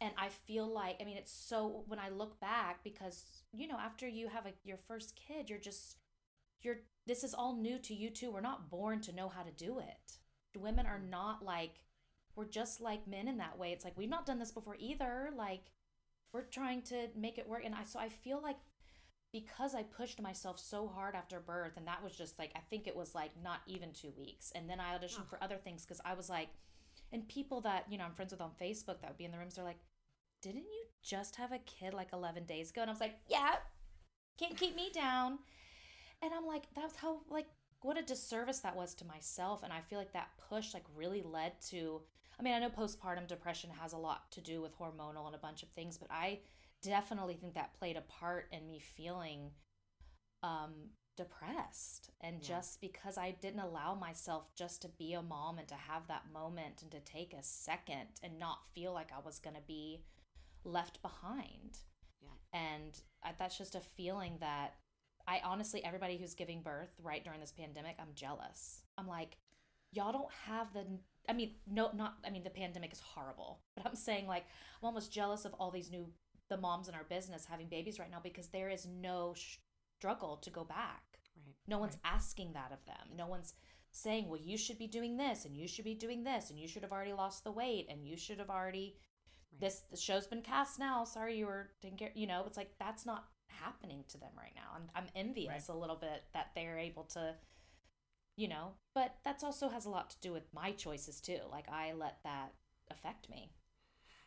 And 0.00 0.12
I 0.16 0.28
feel 0.28 0.66
like, 0.66 0.96
I 1.00 1.04
mean, 1.04 1.16
it's 1.16 1.32
so, 1.32 1.82
when 1.88 1.98
I 1.98 2.08
look 2.08 2.38
back, 2.38 2.84
because, 2.84 3.42
you 3.52 3.66
know, 3.66 3.78
after 3.78 4.06
you 4.06 4.28
have 4.28 4.46
a, 4.46 4.52
your 4.64 4.76
first 4.76 5.16
kid, 5.16 5.50
you're 5.50 5.58
just, 5.58 5.96
you're, 6.62 6.78
this 7.04 7.24
is 7.24 7.34
all 7.34 7.56
new 7.56 7.78
to 7.80 7.94
you 7.94 8.10
too. 8.10 8.30
We're 8.30 8.40
not 8.40 8.70
born 8.70 9.00
to 9.02 9.14
know 9.14 9.28
how 9.28 9.42
to 9.42 9.50
do 9.50 9.80
it. 9.80 10.18
Women 10.56 10.86
are 10.86 11.00
not 11.00 11.44
like, 11.44 11.80
we're 12.38 12.44
just 12.44 12.80
like 12.80 13.08
men 13.08 13.26
in 13.26 13.38
that 13.38 13.58
way. 13.58 13.72
It's 13.72 13.84
like, 13.84 13.98
we've 13.98 14.08
not 14.08 14.24
done 14.24 14.38
this 14.38 14.52
before 14.52 14.76
either. 14.78 15.30
Like, 15.36 15.64
we're 16.32 16.42
trying 16.42 16.82
to 16.82 17.08
make 17.16 17.36
it 17.36 17.48
work. 17.48 17.62
And 17.64 17.74
I, 17.74 17.82
so 17.82 17.98
I 17.98 18.08
feel 18.08 18.40
like 18.40 18.56
because 19.32 19.74
I 19.74 19.82
pushed 19.82 20.22
myself 20.22 20.58
so 20.58 20.86
hard 20.86 21.16
after 21.16 21.40
birth, 21.40 21.72
and 21.76 21.86
that 21.88 22.02
was 22.02 22.16
just 22.16 22.38
like, 22.38 22.52
I 22.54 22.60
think 22.70 22.86
it 22.86 22.96
was 22.96 23.12
like 23.14 23.32
not 23.42 23.60
even 23.66 23.92
two 23.92 24.12
weeks. 24.16 24.52
And 24.54 24.70
then 24.70 24.78
I 24.78 24.96
auditioned 24.96 25.28
for 25.28 25.42
other 25.42 25.56
things 25.56 25.84
because 25.84 26.00
I 26.04 26.14
was 26.14 26.30
like, 26.30 26.48
and 27.12 27.28
people 27.28 27.60
that, 27.62 27.86
you 27.90 27.98
know, 27.98 28.04
I'm 28.04 28.14
friends 28.14 28.32
with 28.32 28.40
on 28.40 28.52
Facebook 28.60 29.00
that 29.00 29.10
would 29.10 29.18
be 29.18 29.24
in 29.24 29.32
the 29.32 29.38
rooms, 29.38 29.56
they're 29.56 29.64
like, 29.64 29.80
didn't 30.40 30.58
you 30.58 30.84
just 31.02 31.36
have 31.36 31.52
a 31.52 31.58
kid 31.58 31.92
like 31.92 32.12
11 32.12 32.44
days 32.44 32.70
ago? 32.70 32.82
And 32.82 32.90
I 32.90 32.92
was 32.92 33.00
like, 33.00 33.16
yeah, 33.28 33.56
can't 34.38 34.56
keep 34.56 34.76
me 34.76 34.90
down. 34.94 35.38
And 36.22 36.32
I'm 36.32 36.46
like, 36.46 36.64
that's 36.74 36.96
how, 36.96 37.20
like, 37.28 37.46
what 37.82 37.98
a 37.98 38.02
disservice 38.02 38.60
that 38.60 38.76
was 38.76 38.94
to 38.94 39.04
myself. 39.04 39.62
And 39.62 39.72
I 39.72 39.80
feel 39.80 39.98
like 39.98 40.12
that 40.12 40.30
push, 40.48 40.72
like, 40.72 40.84
really 40.96 41.22
led 41.22 41.60
to, 41.70 42.02
I 42.38 42.42
mean, 42.42 42.54
I 42.54 42.58
know 42.60 42.70
postpartum 42.70 43.26
depression 43.26 43.70
has 43.80 43.92
a 43.92 43.98
lot 43.98 44.30
to 44.32 44.40
do 44.40 44.62
with 44.62 44.78
hormonal 44.78 45.26
and 45.26 45.34
a 45.34 45.38
bunch 45.38 45.62
of 45.62 45.68
things, 45.70 45.98
but 45.98 46.08
I 46.10 46.40
definitely 46.82 47.34
think 47.34 47.54
that 47.54 47.74
played 47.78 47.96
a 47.96 48.02
part 48.02 48.46
in 48.52 48.66
me 48.66 48.78
feeling 48.78 49.50
um 50.44 50.90
depressed 51.16 52.10
and 52.20 52.36
Yeah. 52.36 52.48
just 52.60 52.80
because 52.80 53.18
I 53.18 53.32
didn't 53.32 53.58
allow 53.58 53.96
myself 53.96 54.54
just 54.54 54.82
to 54.82 54.88
be 54.88 55.14
a 55.14 55.22
mom 55.22 55.58
and 55.58 55.66
to 55.66 55.74
have 55.74 56.06
that 56.06 56.30
moment 56.32 56.80
and 56.82 56.92
to 56.92 57.00
take 57.00 57.34
a 57.34 57.42
second 57.42 58.06
and 58.22 58.38
not 58.38 58.68
feel 58.72 58.92
like 58.92 59.10
I 59.12 59.18
was 59.18 59.40
going 59.40 59.56
to 59.56 59.62
be 59.62 60.04
left 60.62 61.02
behind. 61.02 61.78
Yeah. 62.22 62.28
And 62.52 63.00
I, 63.24 63.32
that's 63.36 63.58
just 63.58 63.74
a 63.74 63.80
feeling 63.80 64.36
that 64.38 64.76
I 65.26 65.40
honestly 65.44 65.84
everybody 65.84 66.18
who's 66.18 66.34
giving 66.34 66.62
birth 66.62 66.92
right 67.02 67.24
during 67.24 67.40
this 67.40 67.50
pandemic, 67.52 67.96
I'm 67.98 68.14
jealous. 68.14 68.82
I'm 68.96 69.08
like 69.08 69.38
y'all 69.90 70.12
don't 70.12 70.32
have 70.46 70.72
the 70.72 70.86
I 71.28 71.32
mean, 71.32 71.52
no 71.66 71.90
not 71.94 72.18
I 72.26 72.30
mean 72.30 72.44
the 72.44 72.50
pandemic 72.50 72.92
is 72.92 73.00
horrible, 73.00 73.60
but 73.76 73.86
I'm 73.86 73.96
saying 73.96 74.26
like 74.26 74.44
I'm 74.80 74.86
almost 74.86 75.12
jealous 75.12 75.44
of 75.44 75.54
all 75.54 75.70
these 75.70 75.90
new 75.90 76.06
the 76.48 76.56
moms 76.56 76.88
in 76.88 76.94
our 76.94 77.04
business 77.04 77.44
having 77.44 77.68
babies 77.68 77.98
right 77.98 78.10
now 78.10 78.20
because 78.22 78.48
there 78.48 78.70
is 78.70 78.86
no 78.86 79.34
struggle 79.98 80.38
to 80.38 80.50
go 80.50 80.64
back. 80.64 81.02
Right. 81.36 81.54
No 81.66 81.78
one's 81.78 81.98
asking 82.04 82.54
that 82.54 82.72
of 82.72 82.84
them. 82.86 83.16
No 83.16 83.26
one's 83.26 83.52
saying, 83.90 84.28
"Well, 84.28 84.40
you 84.40 84.56
should 84.56 84.78
be 84.78 84.86
doing 84.86 85.16
this 85.18 85.44
and 85.44 85.54
you 85.56 85.68
should 85.68 85.84
be 85.84 85.94
doing 85.94 86.24
this 86.24 86.50
and 86.50 86.58
you 86.58 86.66
should 86.68 86.82
have 86.82 86.92
already 86.92 87.12
lost 87.12 87.44
the 87.44 87.52
weight 87.52 87.86
and 87.90 88.06
you 88.06 88.16
should 88.16 88.38
have 88.38 88.50
already 88.50 88.96
Right. 89.52 89.60
this 89.60 89.80
the 89.90 89.96
show's 89.96 90.26
been 90.26 90.42
cast 90.42 90.78
now. 90.78 91.04
Sorry 91.04 91.36
you 91.38 91.46
were 91.46 91.70
didn't 91.80 91.98
get, 91.98 92.16
you 92.16 92.26
know, 92.26 92.44
it's 92.46 92.56
like 92.56 92.72
that's 92.78 93.06
not 93.06 93.28
happening 93.48 94.04
to 94.08 94.18
them 94.18 94.32
right 94.36 94.52
now. 94.54 94.70
I'm 94.74 94.90
I'm 94.94 95.08
envious 95.16 95.68
a 95.68 95.74
little 95.74 95.96
bit 95.96 96.24
that 96.34 96.50
they're 96.54 96.78
able 96.78 97.04
to 97.04 97.34
you 98.38 98.46
know, 98.46 98.74
but 98.94 99.16
that's 99.24 99.42
also 99.42 99.68
has 99.68 99.84
a 99.84 99.90
lot 99.90 100.10
to 100.10 100.16
do 100.20 100.32
with 100.32 100.44
my 100.54 100.70
choices 100.70 101.20
too. 101.20 101.40
Like 101.50 101.68
I 101.68 101.92
let 101.92 102.18
that 102.22 102.52
affect 102.88 103.28
me 103.28 103.50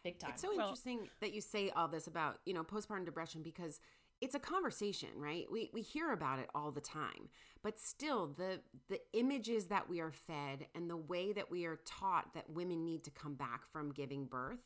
big 0.03 0.19
time. 0.19 0.31
It's 0.33 0.41
so 0.41 0.49
Well- 0.49 0.67
interesting 0.67 1.09
that 1.21 1.31
you 1.33 1.39
say 1.39 1.69
all 1.69 1.87
this 1.87 2.07
about, 2.07 2.41
you 2.45 2.53
know, 2.53 2.63
postpartum 2.63 3.05
depression 3.05 3.41
because 3.41 3.79
it's 4.19 4.35
a 4.35 4.39
conversation, 4.39 5.09
right? 5.15 5.49
We 5.49 5.69
we 5.73 5.81
hear 5.81 6.11
about 6.11 6.39
it 6.39 6.49
all 6.53 6.71
the 6.71 6.81
time. 6.81 7.29
But 7.63 7.79
still 7.79 8.27
the 8.27 8.61
the 8.89 8.99
images 9.13 9.67
that 9.67 9.87
we 9.87 10.01
are 10.01 10.11
fed 10.11 10.67
and 10.75 10.89
the 10.89 10.97
way 10.97 11.31
that 11.31 11.49
we 11.49 11.65
are 11.65 11.77
taught 11.85 12.33
that 12.33 12.49
women 12.49 12.83
need 12.83 13.05
to 13.05 13.11
come 13.11 13.35
back 13.35 13.65
from 13.71 13.93
giving 13.93 14.25
birth 14.25 14.59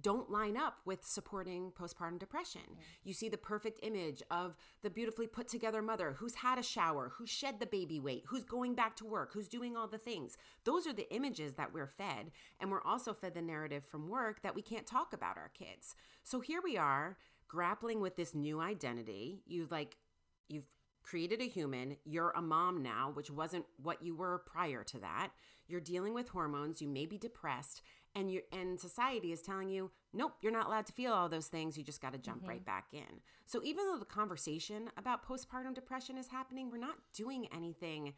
don't 0.00 0.30
line 0.30 0.56
up 0.56 0.78
with 0.84 1.04
supporting 1.04 1.72
postpartum 1.72 2.18
depression. 2.18 2.62
You 3.02 3.12
see 3.12 3.28
the 3.28 3.36
perfect 3.36 3.80
image 3.82 4.22
of 4.30 4.56
the 4.82 4.90
beautifully 4.90 5.26
put 5.26 5.48
together 5.48 5.82
mother 5.82 6.14
who's 6.18 6.36
had 6.36 6.58
a 6.58 6.62
shower, 6.62 7.12
who 7.16 7.26
shed 7.26 7.58
the 7.58 7.66
baby 7.66 7.98
weight, 7.98 8.24
who's 8.26 8.44
going 8.44 8.74
back 8.74 8.96
to 8.96 9.06
work, 9.06 9.32
who's 9.32 9.48
doing 9.48 9.76
all 9.76 9.88
the 9.88 9.98
things. 9.98 10.36
Those 10.64 10.86
are 10.86 10.92
the 10.92 11.12
images 11.12 11.54
that 11.54 11.72
we're 11.72 11.86
fed. 11.86 12.30
And 12.60 12.70
we're 12.70 12.82
also 12.82 13.12
fed 13.12 13.34
the 13.34 13.42
narrative 13.42 13.84
from 13.84 14.08
work 14.08 14.42
that 14.42 14.54
we 14.54 14.62
can't 14.62 14.86
talk 14.86 15.12
about 15.12 15.36
our 15.36 15.50
kids. 15.58 15.96
So 16.22 16.40
here 16.40 16.60
we 16.62 16.76
are 16.76 17.16
grappling 17.48 18.00
with 18.00 18.16
this 18.16 18.34
new 18.34 18.60
identity. 18.60 19.42
You've 19.46 19.70
like, 19.70 19.96
you've 20.48 20.68
created 21.02 21.40
a 21.40 21.48
human. 21.48 21.96
You're 22.04 22.32
a 22.36 22.42
mom 22.42 22.82
now, 22.82 23.10
which 23.14 23.30
wasn't 23.30 23.64
what 23.82 24.02
you 24.02 24.14
were 24.14 24.42
prior 24.46 24.84
to 24.84 24.98
that. 24.98 25.30
You're 25.66 25.80
dealing 25.80 26.14
with 26.14 26.28
hormones. 26.28 26.80
You 26.80 26.88
may 26.88 27.06
be 27.06 27.18
depressed, 27.18 27.82
and 28.14 28.30
you 28.30 28.42
and 28.52 28.78
society 28.80 29.32
is 29.32 29.42
telling 29.42 29.68
you, 29.68 29.90
nope, 30.12 30.32
you're 30.40 30.52
not 30.52 30.66
allowed 30.66 30.86
to 30.86 30.92
feel 30.92 31.12
all 31.12 31.28
those 31.28 31.46
things. 31.46 31.76
You 31.76 31.84
just 31.84 32.00
got 32.00 32.12
to 32.12 32.18
jump 32.18 32.46
right 32.46 32.58
mm-hmm. 32.58 32.64
back 32.64 32.86
in. 32.92 33.20
So 33.46 33.60
even 33.64 33.86
though 33.86 33.98
the 33.98 34.04
conversation 34.04 34.90
about 34.96 35.26
postpartum 35.26 35.74
depression 35.74 36.18
is 36.18 36.28
happening, 36.28 36.70
we're 36.70 36.78
not 36.78 36.96
doing 37.14 37.48
anything 37.54 38.14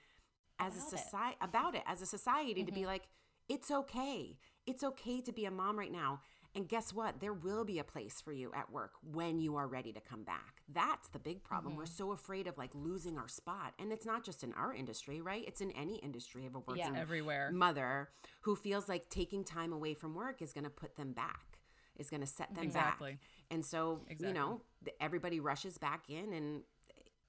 as 0.58 0.74
a 0.74 0.78
About 0.78 0.92
it. 0.92 0.98
society 0.98 1.36
about 1.40 1.74
it 1.74 1.82
as 1.86 2.02
a 2.02 2.06
society 2.06 2.64
to 2.64 2.72
be 2.72 2.80
mm-hmm. 2.80 2.88
like, 2.88 3.08
it's 3.48 3.70
okay. 3.70 4.38
It's 4.66 4.84
okay 4.84 5.20
to 5.22 5.32
be 5.32 5.46
a 5.46 5.50
mom 5.50 5.78
right 5.78 5.92
now. 5.92 6.20
And 6.54 6.68
guess 6.68 6.92
what? 6.92 7.20
There 7.20 7.32
will 7.32 7.64
be 7.64 7.78
a 7.78 7.84
place 7.84 8.20
for 8.20 8.32
you 8.32 8.50
at 8.54 8.72
work 8.72 8.92
when 9.02 9.38
you 9.38 9.56
are 9.56 9.68
ready 9.68 9.92
to 9.92 10.00
come 10.00 10.24
back. 10.24 10.62
That's 10.72 11.08
the 11.08 11.18
big 11.18 11.44
problem. 11.44 11.76
We're 11.76 11.84
mm-hmm. 11.84 11.92
so 11.92 12.12
afraid 12.12 12.48
of 12.48 12.58
like 12.58 12.70
losing 12.74 13.18
our 13.18 13.28
spot. 13.28 13.74
And 13.78 13.92
it's 13.92 14.04
not 14.04 14.24
just 14.24 14.42
in 14.42 14.52
our 14.54 14.74
industry, 14.74 15.20
right? 15.20 15.44
It's 15.46 15.60
in 15.60 15.70
any 15.72 15.96
industry 15.96 16.46
of 16.46 16.56
a 16.56 16.58
working 16.58 16.94
yeah, 16.94 17.00
Everywhere. 17.00 17.50
mother 17.52 18.08
who 18.40 18.56
feels 18.56 18.88
like 18.88 19.08
taking 19.10 19.44
time 19.44 19.72
away 19.72 19.94
from 19.94 20.14
work 20.14 20.42
is 20.42 20.52
going 20.52 20.64
to 20.64 20.70
put 20.70 20.96
them 20.96 21.12
back, 21.12 21.58
is 21.96 22.10
going 22.10 22.20
to 22.20 22.26
set 22.26 22.52
them 22.54 22.64
Exactly. 22.64 23.12
back. 23.12 23.20
And 23.52 23.64
so, 23.64 24.00
you 24.18 24.32
know, 24.32 24.62
everybody 25.00 25.38
rushes 25.38 25.78
back 25.78 26.10
in. 26.10 26.32
And 26.32 26.62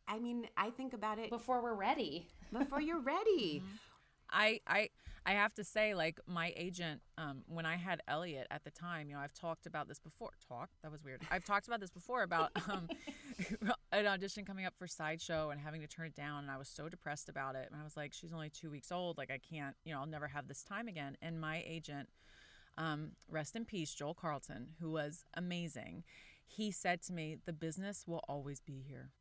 I 0.08 0.20
mean, 0.20 0.48
I 0.58 0.72
think 0.72 0.94
about 0.94 1.20
it 1.20 1.30
Before 1.30 1.62
we're 1.62 1.76
ready. 1.76 2.28
before 2.52 2.82
you're 2.82 3.02
ready. 3.02 3.64
Mm-hmm. 3.72 3.76
I 4.32 4.60
I 4.68 4.90
I 5.26 5.34
have 5.34 5.54
to 5.56 5.64
say, 5.64 5.94
like 5.94 6.20
my 6.26 6.52
agent, 6.56 7.02
um, 7.18 7.44
when 7.48 7.66
I 7.66 7.76
had 7.76 8.02
Elliot 8.08 8.48
at 8.50 8.64
the 8.64 8.72
time, 8.72 9.08
you 9.08 9.16
know, 9.16 9.22
I've 9.22 9.34
talked 9.34 9.68
about 9.68 9.88
this 9.88 10.00
before. 10.00 10.32
Talk 10.48 10.70
that 10.82 10.92
was 10.92 11.04
weird. 11.04 11.22
I've 11.30 11.46
talked 11.46 11.68
about 11.68 11.80
this 11.80 11.92
before 11.92 12.24
about 12.24 12.50
um, 12.70 12.90
an 13.92 14.08
audition 14.08 14.46
coming 14.46 14.66
up 14.66 14.74
for 14.78 14.88
sideshow 14.88 15.52
and 15.52 15.62
having 15.62 15.82
to 15.82 15.88
turn 15.88 16.08
it 16.08 16.16
down, 16.16 16.44
and 16.44 16.52
I 16.52 16.58
was 16.58 16.68
so 16.68 16.90
depressed 16.90 17.30
about 17.30 17.56
it. 17.56 17.68
And 17.72 17.80
I 17.80 17.84
was 17.84 17.96
like, 17.96 18.14
she's 18.14 18.34
only 18.34 18.50
two 18.50 18.72
weeks 18.72 18.92
old. 18.92 19.18
Like 19.18 19.30
I 19.32 19.38
can't, 19.38 19.76
you 19.86 19.94
know, 19.94 20.00
I'll 20.00 20.08
never 20.08 20.28
have 20.28 20.48
this 20.48 20.64
time 20.64 20.88
again. 20.88 21.18
And 21.22 21.40
my 21.40 21.64
agent, 21.68 22.10
um, 22.78 23.12
rest 23.30 23.56
in 23.56 23.66
peace, 23.66 23.94
Joel 23.94 24.16
Carlton, 24.16 24.70
who 24.80 24.92
was 24.92 25.24
amazing. 25.36 26.04
He 26.48 26.72
said 26.72 27.02
to 27.04 27.14
me, 27.14 27.38
"The 27.46 27.54
business 27.54 28.08
will 28.08 28.24
always 28.28 28.60
be 28.60 28.84
here." 28.88 29.12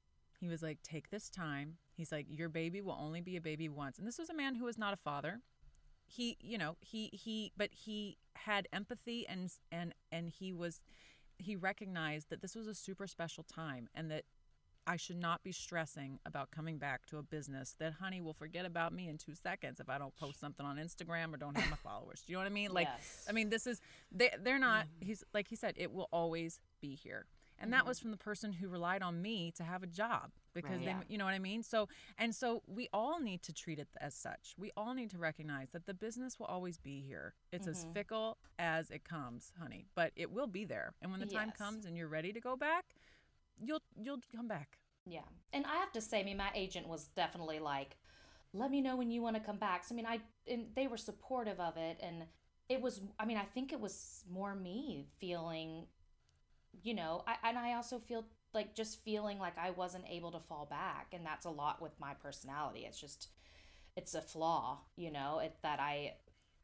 He 0.40 0.48
was 0.48 0.62
like, 0.62 0.78
"Take 0.82 1.10
this 1.10 1.28
time." 1.28 1.76
He's 1.96 2.10
like, 2.10 2.26
"Your 2.28 2.48
baby 2.48 2.80
will 2.80 2.96
only 2.98 3.20
be 3.20 3.36
a 3.36 3.40
baby 3.40 3.68
once." 3.68 3.98
And 3.98 4.06
this 4.06 4.18
was 4.18 4.30
a 4.30 4.34
man 4.34 4.54
who 4.56 4.64
was 4.64 4.78
not 4.78 4.94
a 4.94 4.96
father. 4.96 5.40
He, 6.06 6.36
you 6.40 6.58
know, 6.58 6.76
he 6.80 7.08
he, 7.12 7.52
but 7.56 7.70
he 7.72 8.16
had 8.34 8.66
empathy 8.72 9.26
and 9.28 9.50
and 9.70 9.94
and 10.10 10.28
he 10.30 10.52
was, 10.52 10.80
he 11.38 11.54
recognized 11.56 12.30
that 12.30 12.42
this 12.42 12.54
was 12.54 12.66
a 12.66 12.74
super 12.74 13.06
special 13.06 13.44
time 13.44 13.88
and 13.94 14.10
that 14.10 14.24
I 14.86 14.96
should 14.96 15.20
not 15.20 15.44
be 15.44 15.52
stressing 15.52 16.18
about 16.26 16.50
coming 16.50 16.78
back 16.78 17.06
to 17.06 17.18
a 17.18 17.22
business 17.22 17.76
that 17.78 17.92
honey 18.00 18.20
will 18.20 18.32
forget 18.32 18.64
about 18.64 18.92
me 18.92 19.08
in 19.08 19.18
two 19.18 19.34
seconds 19.34 19.78
if 19.78 19.88
I 19.88 19.98
don't 19.98 20.16
post 20.16 20.40
something 20.40 20.64
on 20.64 20.78
Instagram 20.78 21.32
or 21.32 21.36
don't 21.36 21.56
have 21.56 21.70
my 21.70 21.76
followers. 21.82 22.22
Do 22.26 22.32
you 22.32 22.38
know 22.38 22.40
what 22.40 22.50
I 22.50 22.54
mean? 22.54 22.72
Like, 22.72 22.88
Yes. 22.96 23.26
I 23.28 23.32
mean, 23.32 23.50
this 23.50 23.66
is 23.66 23.80
they 24.10 24.30
they're 24.42 24.58
not. 24.58 24.86
Mm-hmm. 24.86 25.06
He's 25.06 25.22
like 25.32 25.48
he 25.48 25.54
said, 25.54 25.74
it 25.76 25.92
will 25.92 26.08
always 26.10 26.58
be 26.80 26.94
here, 26.94 27.26
and 27.60 27.72
that 27.72 27.80
mm-hmm. 27.80 27.88
was 27.88 27.98
from 28.00 28.10
the 28.10 28.16
person 28.16 28.52
who 28.52 28.68
relied 28.68 29.02
on 29.02 29.20
me 29.20 29.52
to 29.52 29.62
have 29.62 29.82
a 29.82 29.86
job 29.86 30.32
because 30.52 30.70
Right. 30.70 30.80
they, 30.80 30.86
Yeah. 30.86 31.02
you 31.08 31.18
know 31.18 31.24
what 31.24 31.34
I 31.34 31.38
mean. 31.38 31.62
So 31.62 31.88
and 32.18 32.34
so 32.34 32.62
we 32.66 32.88
all 32.92 33.20
need 33.20 33.42
to 33.42 33.52
treat 33.52 33.78
it 33.78 33.88
as 34.00 34.14
such. 34.14 34.54
We 34.58 34.70
all 34.76 34.94
need 34.94 35.10
to 35.10 35.18
recognize 35.18 35.70
that 35.70 35.86
the 35.86 35.94
business 35.94 36.38
will 36.38 36.46
always 36.46 36.78
be 36.78 37.00
here. 37.00 37.34
It's 37.52 37.66
as 37.66 37.84
mm-hmm. 37.84 37.92
fickle 37.92 38.38
as 38.58 38.90
it 38.90 39.04
comes, 39.04 39.52
honey, 39.60 39.86
but 39.94 40.12
it 40.16 40.30
will 40.30 40.46
be 40.46 40.64
there. 40.64 40.94
And 41.00 41.10
when 41.10 41.20
the 41.20 41.26
time 41.26 41.48
Yes. 41.48 41.56
comes 41.56 41.84
and 41.84 41.96
you're 41.96 42.08
ready 42.08 42.32
to 42.32 42.40
go 42.40 42.56
back, 42.56 42.94
you'll 43.58 43.82
you'll 43.96 44.20
come 44.34 44.48
back. 44.48 44.78
Yeah. 45.06 45.20
And 45.52 45.66
I 45.66 45.76
have 45.76 45.92
to 45.92 46.00
say, 46.00 46.20
I 46.20 46.24
mean, 46.24 46.36
my 46.36 46.50
agent 46.54 46.86
was 46.88 47.06
definitely 47.08 47.58
like, 47.58 47.96
let 48.52 48.70
me 48.70 48.80
know 48.80 48.96
when 48.96 49.10
you 49.10 49.22
want 49.22 49.36
to 49.36 49.42
come 49.42 49.58
back. 49.58 49.84
So, 49.84 49.94
I 49.94 49.96
mean, 49.96 50.06
I, 50.06 50.20
and 50.46 50.66
they 50.74 50.86
were 50.86 50.96
supportive 50.96 51.60
of 51.60 51.76
it. 51.76 51.98
And 52.02 52.24
it 52.68 52.80
was, 52.80 53.00
I 53.18 53.24
mean, 53.24 53.36
I 53.36 53.44
think 53.44 53.72
it 53.72 53.80
was 53.80 54.24
more 54.30 54.54
me 54.54 55.06
feeling, 55.18 55.86
you 56.82 56.94
know, 56.94 57.22
I, 57.26 57.36
and 57.48 57.58
I 57.58 57.74
also 57.74 57.98
feel 57.98 58.24
like 58.54 58.74
just 58.74 59.02
feeling 59.04 59.38
like 59.38 59.58
I 59.58 59.70
wasn't 59.70 60.04
able 60.08 60.32
to 60.32 60.40
fall 60.40 60.66
back. 60.66 61.08
And 61.12 61.24
that's 61.24 61.44
a 61.46 61.50
lot 61.50 61.80
with 61.80 61.92
my 62.00 62.14
personality. 62.14 62.84
It's 62.86 63.00
just, 63.00 63.28
it's 63.96 64.14
a 64.14 64.20
flaw, 64.22 64.78
you 64.96 65.10
know, 65.10 65.40
it, 65.40 65.56
that 65.62 65.80
I, 65.80 66.14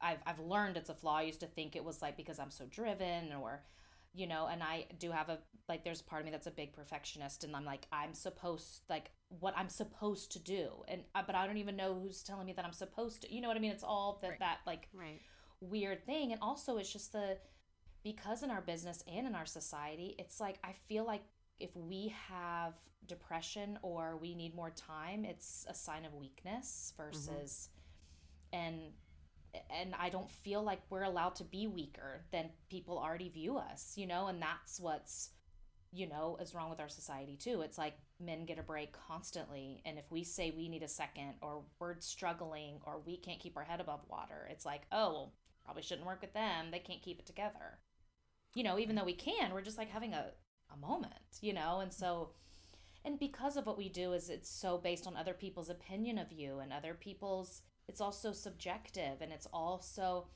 I've, 0.00 0.18
I've 0.26 0.40
learned 0.40 0.76
it's 0.76 0.90
a 0.90 0.94
flaw. 0.94 1.18
I 1.18 1.22
used 1.22 1.40
to 1.40 1.46
think 1.46 1.76
it 1.76 1.84
was 1.84 2.02
like 2.02 2.16
because 2.16 2.38
I'm 2.38 2.50
so 2.50 2.64
driven 2.70 3.32
or, 3.32 3.62
you 4.14 4.26
know, 4.26 4.46
and 4.50 4.62
I 4.62 4.86
do 4.98 5.10
have 5.12 5.28
a, 5.28 5.38
like, 5.68 5.84
there's 5.84 6.00
part 6.02 6.22
of 6.22 6.26
me 6.26 6.32
that's 6.32 6.46
a 6.46 6.50
big 6.52 6.72
perfectionist 6.72 7.44
and 7.44 7.54
I'm 7.54 7.64
like, 7.64 7.86
I'm 7.92 8.14
supposed, 8.14 8.82
like, 8.88 9.10
what 9.40 9.54
I'm 9.56 9.68
supposed 9.68 10.32
to 10.32 10.38
do. 10.38 10.68
And, 10.88 11.02
uh, 11.14 11.22
but 11.26 11.34
I 11.34 11.46
don't 11.46 11.58
even 11.58 11.76
know 11.76 11.94
who's 12.00 12.22
telling 12.22 12.46
me 12.46 12.52
that 12.54 12.64
I'm 12.64 12.72
supposed 12.72 13.22
to, 13.22 13.34
you 13.34 13.40
know 13.40 13.48
what 13.48 13.56
I 13.56 13.60
mean? 13.60 13.72
It's 13.72 13.84
all 13.84 14.18
that, 14.22 14.38
that 14.38 14.58
like 14.66 14.88
Right. 14.92 15.20
weird 15.60 16.04
thing. 16.06 16.32
And 16.32 16.40
also 16.40 16.78
it's 16.78 16.92
just 16.92 17.12
the, 17.12 17.38
because 18.06 18.44
in 18.44 18.52
our 18.52 18.60
business 18.60 19.02
and 19.12 19.26
in 19.26 19.34
our 19.34 19.44
society, 19.44 20.14
it's 20.16 20.38
like, 20.38 20.60
I 20.62 20.74
feel 20.88 21.04
like 21.04 21.22
if 21.58 21.74
we 21.74 22.14
have 22.28 22.74
depression 23.04 23.80
or 23.82 24.16
we 24.16 24.32
need 24.32 24.54
more 24.54 24.70
time, 24.70 25.24
it's 25.24 25.66
a 25.68 25.74
sign 25.74 26.04
of 26.04 26.14
weakness 26.14 26.92
versus, 26.96 27.68
and 28.52 28.76
and 29.70 29.92
I 29.98 30.10
don't 30.10 30.30
feel 30.30 30.62
like 30.62 30.82
we're 30.88 31.02
allowed 31.02 31.34
to 31.36 31.44
be 31.44 31.66
weaker 31.66 32.22
than 32.30 32.50
people 32.70 32.96
already 32.96 33.28
view 33.28 33.56
us, 33.58 33.94
you 33.96 34.06
know, 34.06 34.28
and 34.28 34.40
that's 34.40 34.78
what's 34.78 35.30
you 35.90 36.08
know 36.08 36.38
is 36.40 36.54
wrong 36.54 36.70
with 36.70 36.78
our 36.78 36.88
society 36.88 37.36
too. 37.36 37.62
It's 37.62 37.78
like 37.78 37.94
men 38.20 38.46
get 38.46 38.60
a 38.60 38.62
break 38.62 38.94
constantly 39.08 39.82
and 39.84 39.98
if 39.98 40.04
we 40.12 40.22
say 40.22 40.54
we 40.56 40.68
need 40.68 40.84
a 40.84 40.88
second 40.88 41.34
or 41.42 41.64
we're 41.80 41.98
struggling 41.98 42.78
or 42.86 43.00
we 43.04 43.16
can't 43.16 43.40
keep 43.40 43.56
our 43.56 43.64
head 43.64 43.80
above 43.80 44.02
water, 44.08 44.46
it's 44.48 44.64
like, 44.64 44.82
"Oh, 44.92 45.12
well, 45.12 45.32
probably 45.64 45.82
shouldn't 45.82 46.06
work 46.06 46.20
with 46.20 46.34
them. 46.34 46.70
They 46.70 46.78
can't 46.78 47.02
keep 47.02 47.18
it 47.18 47.26
together." 47.26 47.80
You 48.56 48.64
know, 48.64 48.78
even 48.78 48.96
though 48.96 49.04
we 49.04 49.14
can, 49.14 49.52
we're 49.52 49.60
just 49.60 49.78
like 49.78 49.90
having 49.90 50.14
a 50.14 50.32
a 50.72 50.76
moment, 50.76 51.12
you 51.40 51.52
know? 51.52 51.80
And 51.80 51.92
so 51.92 52.30
and 53.06 53.18
because 53.20 53.56
of 53.56 53.66
what 53.66 53.78
we 53.78 53.88
do 53.88 54.12
is 54.12 54.28
it's 54.28 54.50
so 54.50 54.78
based 54.78 55.06
on 55.06 55.16
other 55.16 55.32
people's 55.32 55.70
opinion 55.70 56.18
of 56.18 56.32
you 56.32 56.58
and 56.58 56.72
other 56.72 56.92
people's 56.92 57.62
it's 57.88 58.00
also 58.00 58.32
subjective 58.32 59.20
and 59.20 59.32
it's 59.32 59.46
also 59.52 60.26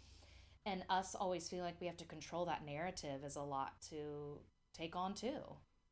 and 0.65 0.85
us 0.89 1.17
always 1.17 1.49
feel 1.49 1.65
like 1.65 1.81
we 1.81 1.89
have 1.89 1.97
to 1.97 2.05
control 2.05 2.45
that 2.47 2.65
narrative 2.65 3.25
is 3.27 3.35
a 3.35 3.43
lot 3.43 3.73
to 3.81 4.39
take 4.73 4.95
on 4.95 5.15
too 5.15 5.41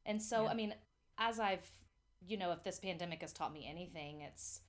and 0.06 0.22
so 0.22 0.46
i 0.46 0.54
mean 0.54 0.72
as 1.18 1.40
i've 1.40 1.68
you 2.26 2.36
know 2.36 2.52
if 2.52 2.62
this 2.62 2.78
pandemic 2.78 3.22
has 3.22 3.32
taught 3.32 3.52
me 3.52 3.66
anything 3.68 4.20
it's 4.20 4.60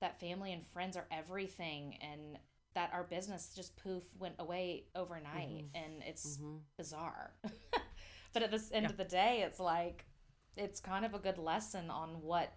that 0.00 0.20
family 0.20 0.52
and 0.52 0.64
friends 0.68 0.96
are 0.96 1.06
everything 1.10 1.98
and 2.00 2.38
that 2.74 2.90
our 2.92 3.04
business 3.04 3.52
just 3.54 3.76
poof 3.76 4.04
went 4.18 4.34
away 4.38 4.84
overnight 4.94 5.48
mm-hmm. 5.48 5.76
and 5.76 6.02
it's 6.06 6.36
mm-hmm. 6.36 6.56
bizarre 6.76 7.32
but 8.32 8.42
at 8.42 8.50
this 8.50 8.70
end 8.72 8.86
of 8.86 8.96
the 8.96 9.04
day 9.04 9.42
it's 9.46 9.58
like 9.60 10.06
it's 10.56 10.80
kind 10.80 11.04
of 11.04 11.14
a 11.14 11.18
good 11.18 11.38
lesson 11.38 11.90
on 11.90 12.22
what 12.22 12.52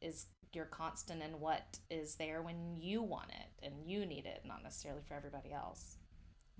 is 0.00 0.26
your 0.54 0.64
constant 0.64 1.22
and 1.22 1.40
what 1.40 1.78
is 1.90 2.14
there 2.16 2.42
when 2.42 2.76
you 2.76 3.02
want 3.02 3.30
it 3.30 3.66
and 3.66 3.74
you 3.84 4.06
need 4.06 4.26
it, 4.26 4.42
not 4.44 4.62
necessarily 4.62 5.02
for 5.06 5.14
everybody 5.14 5.52
else. 5.52 5.96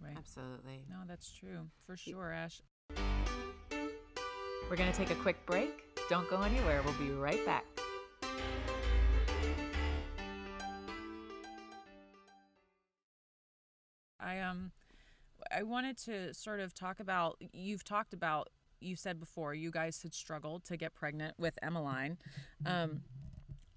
Right. 0.03 0.14
Absolutely. 0.16 0.85
No, 0.88 0.99
that's 1.07 1.31
true 1.33 1.66
for 1.87 1.97
sure, 1.97 2.33
Ash. 2.33 2.61
We're 4.71 4.77
going 4.77 4.90
to 4.92 4.97
take 4.97 5.11
a 5.11 5.16
quick 5.16 5.44
break. 5.47 5.71
Don't 6.09 6.29
go 6.29 6.42
anywhere. 6.42 6.83
We'll 6.85 6.94
be 6.94 7.11
right 7.11 7.44
back. 7.44 7.64
I 14.49 14.51
um 14.51 14.73
I 15.53 15.63
wanted 15.63 15.97
to 15.99 16.35
sort 16.35 16.61
of 16.61 16.75
talk 16.75 17.01
about 17.01 17.37
you've 17.53 17.85
talked 17.85 18.13
about 18.13 18.49
you 18.81 18.97
said 18.97 19.19
before 19.19 19.55
you 19.55 19.71
guys 19.71 20.03
had 20.03 20.15
struggled 20.15 20.65
to 20.65 20.77
get 20.77 20.95
pregnant 20.95 21.35
with 21.39 21.59
Emmeline. 21.63 22.19
Um 22.67 23.03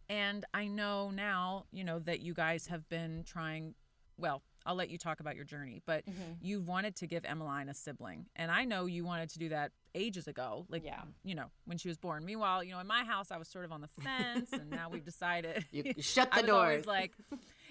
and 0.09 0.43
I 0.53 0.67
know 0.67 1.09
now, 1.09 1.65
you 1.71 1.83
know, 1.85 1.99
that 1.99 2.19
you 2.19 2.33
guys 2.33 2.67
have 2.67 2.87
been 2.89 3.23
trying 3.25 3.75
well, 4.17 4.41
I'll 4.65 4.75
let 4.75 4.89
you 4.91 4.99
talk 4.99 5.19
about 5.21 5.35
your 5.35 5.45
journey, 5.45 5.81
but 5.87 6.03
you 6.41 6.61
wanted 6.61 6.95
to 6.97 7.07
give 7.07 7.25
Emmeline 7.25 7.69
a 7.69 7.73
sibling. 7.73 8.27
And 8.35 8.51
I 8.51 8.65
know 8.65 8.85
you 8.85 9.03
wanted 9.03 9.29
to 9.31 9.39
do 9.39 9.49
that 9.49 9.71
ages 9.95 10.27
ago, 10.27 10.65
like 10.69 10.83
Yeah. 10.85 11.01
you 11.23 11.33
know, 11.33 11.47
when 11.65 11.77
she 11.79 11.87
was 11.87 11.97
born. 11.97 12.23
Meanwhile, 12.25 12.63
you 12.63 12.71
know, 12.71 12.79
in 12.79 12.85
my 12.87 13.03
house 13.03 13.31
I 13.31 13.37
was 13.37 13.47
sort 13.47 13.65
of 13.65 13.71
on 13.71 13.81
the 13.81 13.89
fence 14.03 14.51
and 14.53 14.69
now 14.69 14.89
we've 14.89 15.05
decided 15.05 15.65
You 15.71 15.93
shut 15.99 16.29
the 16.35 16.37
I 16.37 16.41
was 16.41 16.49
always 16.51 16.75
doors. 16.83 16.85
like, 16.87 17.11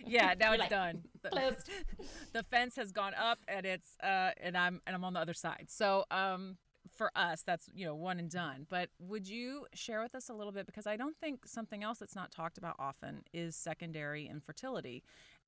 Yeah, 0.07 0.35
now 0.41 0.53
it's 0.53 0.61
Like, 0.61 0.71
done. 0.71 1.03
The, 1.23 1.29
Closed. 1.31 1.71
the 2.33 2.43
fence 2.45 2.77
has 2.77 2.93
gone 2.93 3.15
up 3.15 3.39
and 3.49 3.67
it's 3.67 3.97
uh 4.03 4.31
and 4.41 4.57
I'm 4.57 4.81
and 4.87 4.95
I'm 4.97 5.05
on 5.05 5.15
the 5.15 5.21
other 5.21 5.35
side. 5.35 5.67
So 5.69 6.05
um 6.11 6.57
for 6.97 7.11
us 7.15 7.43
that's 7.43 7.69
you 7.75 7.85
know 7.87 7.95
one 7.95 8.19
and 8.19 8.31
done. 8.31 8.67
But 8.69 8.91
would 8.99 9.29
you 9.29 9.67
share 9.75 10.03
with 10.03 10.15
us 10.15 10.29
a 10.29 10.35
little 10.35 10.53
bit 10.53 10.67
because 10.67 10.87
I 10.87 10.97
don't 10.97 11.17
think 11.19 11.47
something 11.47 11.83
else 11.83 11.99
that's 11.99 12.17
not 12.17 12.31
talked 12.31 12.59
about 12.59 12.77
often 12.79 13.23
is 13.33 13.57
secondary 13.57 14.27
infertility. 14.27 15.03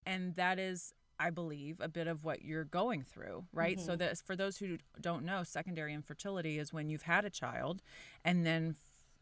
And 0.04 0.34
that 0.36 0.58
is 0.58 0.92
I 1.20 1.30
believe 1.30 1.76
a 1.80 1.88
bit 1.88 2.08
of 2.08 2.24
what 2.24 2.42
you're 2.42 2.64
going 2.64 3.02
through, 3.04 3.44
right? 3.52 3.78
So 3.78 3.94
that 3.96 4.18
for 4.18 4.34
those 4.34 4.56
who 4.58 4.78
don't 5.00 5.24
know, 5.24 5.44
secondary 5.44 5.94
infertility 5.94 6.58
is 6.58 6.72
when 6.72 6.88
you've 6.88 7.02
had 7.02 7.24
a 7.24 7.30
child 7.30 7.80
and 8.24 8.44
then 8.44 8.74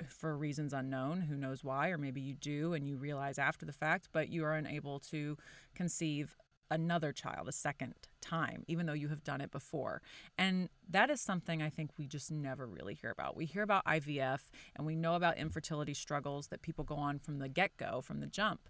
for 0.08 0.36
reasons 0.36 0.72
unknown, 0.72 1.22
who 1.22 1.36
knows 1.36 1.64
why, 1.64 1.88
or 1.88 1.98
maybe 1.98 2.20
you 2.20 2.34
do 2.34 2.74
and 2.74 2.86
you 2.86 2.96
realize 2.96 3.38
after 3.38 3.66
the 3.66 3.72
fact, 3.72 4.08
but 4.12 4.28
you 4.28 4.44
are 4.44 4.54
unable 4.54 4.98
to 5.00 5.36
conceive 5.74 6.36
another 6.70 7.12
child 7.12 7.48
a 7.48 7.52
second 7.52 7.94
time, 8.20 8.64
even 8.68 8.86
though 8.86 8.92
you 8.92 9.08
have 9.08 9.24
done 9.24 9.40
it 9.40 9.50
before. 9.50 10.02
And 10.38 10.68
that 10.88 11.10
is 11.10 11.20
something 11.20 11.60
I 11.62 11.68
think 11.68 11.90
we 11.98 12.06
just 12.06 12.30
never 12.30 12.66
really 12.66 12.94
hear 12.94 13.10
about. 13.10 13.36
We 13.36 13.44
hear 13.44 13.62
about 13.62 13.84
IVF 13.86 14.40
and 14.76 14.86
we 14.86 14.94
know 14.94 15.14
about 15.16 15.36
infertility 15.36 15.94
struggles 15.94 16.46
that 16.48 16.62
people 16.62 16.84
go 16.84 16.94
on 16.94 17.18
from 17.18 17.38
the 17.38 17.48
get 17.48 17.76
go, 17.76 18.00
from 18.00 18.20
the 18.20 18.26
jump. 18.26 18.68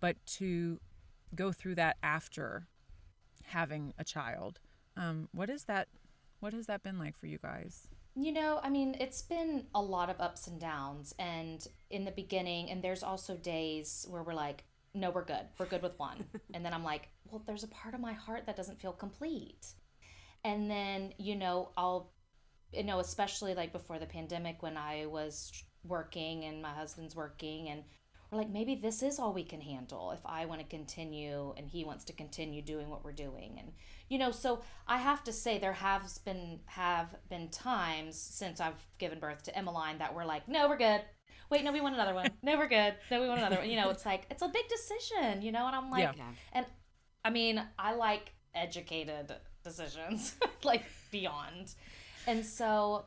But 0.00 0.16
to 0.38 0.78
go 1.34 1.52
through 1.52 1.76
that 1.76 1.96
after 2.02 2.66
having 3.44 3.94
a 3.98 4.04
child, 4.04 4.60
um, 4.96 5.28
what 5.32 5.48
is 5.48 5.64
that? 5.64 5.88
What 6.40 6.52
has 6.52 6.66
that 6.66 6.82
been 6.82 6.98
like 6.98 7.16
for 7.16 7.26
you 7.26 7.38
guys? 7.38 7.88
You 8.20 8.32
know, 8.32 8.58
I 8.64 8.68
mean, 8.68 8.96
it's 8.98 9.22
been 9.22 9.66
a 9.76 9.80
lot 9.80 10.10
of 10.10 10.20
ups 10.20 10.48
and 10.48 10.60
downs. 10.60 11.14
And 11.20 11.64
in 11.88 12.04
the 12.04 12.10
beginning, 12.10 12.68
and 12.68 12.82
there's 12.82 13.04
also 13.04 13.36
days 13.36 14.06
where 14.10 14.24
we're 14.24 14.34
like, 14.34 14.64
no, 14.92 15.10
we're 15.10 15.24
good. 15.24 15.46
We're 15.56 15.66
good 15.66 15.82
with 15.82 15.96
one. 16.00 16.24
and 16.54 16.64
then 16.64 16.74
I'm 16.74 16.82
like, 16.82 17.10
well, 17.30 17.44
there's 17.46 17.62
a 17.62 17.68
part 17.68 17.94
of 17.94 18.00
my 18.00 18.12
heart 18.14 18.46
that 18.46 18.56
doesn't 18.56 18.80
feel 18.80 18.90
complete. 18.90 19.68
And 20.42 20.68
then, 20.68 21.12
you 21.18 21.36
know, 21.36 21.68
I'll, 21.76 22.10
you 22.72 22.82
know, 22.82 22.98
especially 22.98 23.54
like 23.54 23.70
before 23.70 24.00
the 24.00 24.06
pandemic 24.06 24.64
when 24.64 24.76
I 24.76 25.06
was 25.06 25.52
working 25.84 26.44
and 26.44 26.60
my 26.60 26.72
husband's 26.72 27.14
working 27.14 27.68
and 27.68 27.84
we're 28.30 28.38
like, 28.38 28.50
maybe 28.50 28.74
this 28.74 29.02
is 29.02 29.18
all 29.18 29.32
we 29.32 29.44
can 29.44 29.60
handle 29.60 30.10
if 30.10 30.20
I 30.26 30.44
want 30.44 30.60
to 30.60 30.66
continue 30.66 31.54
and 31.56 31.66
he 31.66 31.84
wants 31.84 32.04
to 32.04 32.12
continue 32.12 32.60
doing 32.60 32.90
what 32.90 33.04
we're 33.04 33.12
doing. 33.12 33.56
And, 33.58 33.72
you 34.08 34.18
know, 34.18 34.30
so 34.30 34.60
I 34.86 34.98
have 34.98 35.24
to 35.24 35.32
say 35.32 35.58
there 35.58 35.72
has 35.72 36.18
been, 36.18 36.60
have 36.66 37.14
been 37.30 37.48
times 37.48 38.18
since 38.18 38.60
I've 38.60 38.86
given 38.98 39.18
birth 39.18 39.42
to 39.44 39.56
Emmeline 39.56 39.98
that 39.98 40.14
we're 40.14 40.26
like, 40.26 40.46
no, 40.48 40.68
we're 40.68 40.76
good. 40.76 41.00
Wait, 41.50 41.64
no, 41.64 41.72
we 41.72 41.80
want 41.80 41.94
another 41.94 42.12
one. 42.12 42.28
No, 42.42 42.58
we're 42.58 42.68
good. 42.68 42.94
No, 43.10 43.22
we 43.22 43.28
want 43.28 43.40
another 43.40 43.56
one. 43.56 43.70
You 43.70 43.76
know, 43.76 43.88
it's 43.88 44.04
like, 44.04 44.26
it's 44.30 44.42
a 44.42 44.48
big 44.48 44.68
decision, 44.68 45.40
you 45.40 45.50
know? 45.50 45.66
And 45.66 45.74
I'm 45.74 45.90
like, 45.90 46.02
Yeah. 46.02 46.12
Yeah. 46.16 46.24
and 46.52 46.66
I 47.24 47.30
mean, 47.30 47.62
I 47.78 47.94
like 47.94 48.32
educated 48.54 49.34
decisions, 49.64 50.34
like 50.64 50.82
beyond. 51.10 51.72
And 52.26 52.44
so, 52.44 53.06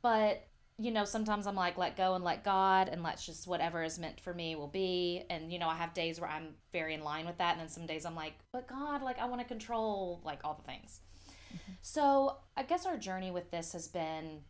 but, 0.00 0.46
you 0.78 0.90
know, 0.90 1.04
sometimes 1.04 1.46
I'm 1.46 1.54
like, 1.54 1.78
let 1.78 1.96
go 1.96 2.14
and 2.14 2.24
let 2.24 2.44
God, 2.44 2.88
and 2.88 3.02
let's 3.02 3.24
just 3.24 3.46
whatever 3.46 3.82
is 3.82 3.98
meant 3.98 4.20
for 4.20 4.34
me 4.34 4.56
will 4.56 4.68
be. 4.68 5.24
And, 5.30 5.50
you 5.50 5.58
know, 5.58 5.68
I 5.68 5.76
have 5.76 5.94
days 5.94 6.20
where 6.20 6.28
I'm 6.28 6.54
very 6.70 6.92
in 6.92 7.02
line 7.02 7.26
with 7.26 7.38
that. 7.38 7.52
And 7.52 7.60
then 7.60 7.68
some 7.68 7.86
days 7.86 8.04
I'm 8.04 8.14
like, 8.14 8.34
but 8.52 8.68
God, 8.68 9.02
like, 9.02 9.18
I 9.18 9.26
want 9.26 9.40
to 9.40 9.46
control, 9.46 10.20
like, 10.22 10.40
all 10.44 10.54
the 10.54 10.70
things. 10.70 11.00
Mm-hmm. 11.48 11.72
So 11.80 12.36
I 12.56 12.62
guess 12.62 12.84
our 12.84 12.98
journey 12.98 13.30
with 13.30 13.50
this 13.50 13.72
has 13.72 13.88
been, 13.88 14.42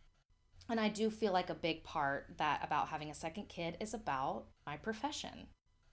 and 0.69 0.79
I 0.81 0.89
do 0.89 1.09
feel 1.09 1.31
like 1.31 1.49
a 1.49 1.55
big 1.55 1.85
part 1.85 2.33
that 2.37 2.61
about 2.61 2.89
having 2.89 3.09
a 3.09 3.15
second 3.15 3.47
kid 3.47 3.77
is 3.79 3.93
about 3.93 4.47
my 4.65 4.75
profession. 4.75 5.47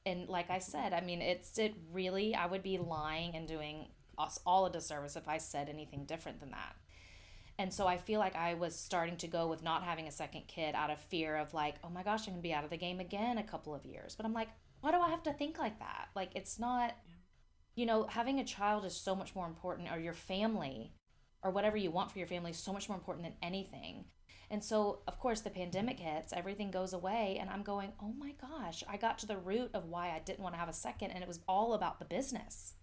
And 0.04 0.28
like 0.28 0.50
I 0.50 0.58
said, 0.58 0.92
I 0.92 1.00
mean, 1.00 1.22
it's 1.22 1.56
it 1.58 1.74
really, 1.92 2.34
I 2.34 2.46
would 2.46 2.62
be 2.62 2.76
lying 2.76 3.36
and 3.36 3.46
doing 3.46 3.86
us 4.18 4.40
all 4.44 4.66
a 4.66 4.72
disservice 4.72 5.14
if 5.16 5.28
I 5.28 5.38
said 5.38 5.68
anything 5.68 6.04
different 6.06 6.40
than 6.40 6.50
that. 6.50 6.74
And 7.58 7.72
so 7.72 7.86
I 7.86 7.96
feel 7.96 8.18
like 8.18 8.34
I 8.34 8.54
was 8.54 8.74
starting 8.74 9.16
to 9.18 9.28
go 9.28 9.46
with 9.46 9.62
not 9.62 9.84
having 9.84 10.08
a 10.08 10.12
second 10.12 10.48
kid 10.48 10.74
out 10.74 10.90
of 10.90 10.98
fear 10.98 11.36
of 11.36 11.54
like, 11.54 11.76
oh 11.84 11.88
my 11.88 12.02
gosh, 12.02 12.26
I'm 12.26 12.34
gonna 12.34 12.42
be 12.42 12.52
out 12.52 12.64
of 12.64 12.70
the 12.70 12.76
game 12.76 13.00
again 13.00 13.38
a 13.38 13.44
couple 13.44 13.74
of 13.74 13.86
years. 13.86 14.16
But 14.16 14.26
I'm 14.26 14.32
like, 14.32 14.48
why 14.80 14.90
do 14.90 14.98
I 14.98 15.08
have 15.10 15.22
to 15.22 15.32
think 15.32 15.58
like 15.58 15.78
that? 15.78 16.08
Like, 16.16 16.30
it's 16.34 16.58
not, 16.58 16.94
you 17.76 17.86
know, 17.86 18.06
having 18.08 18.40
a 18.40 18.44
child 18.44 18.84
is 18.84 18.94
so 18.94 19.14
much 19.14 19.34
more 19.34 19.46
important, 19.46 19.88
or 19.90 19.98
your 19.98 20.12
family, 20.12 20.92
or 21.42 21.50
whatever 21.50 21.76
you 21.76 21.90
want 21.90 22.10
for 22.10 22.18
your 22.18 22.26
family 22.26 22.50
is 22.50 22.56
so 22.58 22.72
much 22.72 22.88
more 22.88 22.98
important 22.98 23.24
than 23.24 23.36
anything. 23.42 24.06
And 24.50 24.62
so, 24.62 25.00
of 25.08 25.18
course, 25.18 25.40
the 25.40 25.50
pandemic 25.50 25.98
hits, 25.98 26.32
everything 26.32 26.70
goes 26.70 26.92
away, 26.92 27.38
and 27.40 27.48
I'm 27.48 27.62
going, 27.62 27.92
oh 28.02 28.12
my 28.18 28.32
gosh, 28.40 28.84
I 28.88 28.96
got 28.96 29.18
to 29.20 29.26
the 29.26 29.38
root 29.38 29.70
of 29.74 29.86
why 29.86 30.08
I 30.08 30.20
didn't 30.24 30.40
want 30.40 30.54
to 30.54 30.58
have 30.58 30.68
a 30.68 30.74
second, 30.74 31.12
and 31.12 31.22
it 31.22 31.28
was 31.28 31.40
all 31.48 31.72
about 31.72 31.98
the 31.98 32.04
business. 32.04 32.74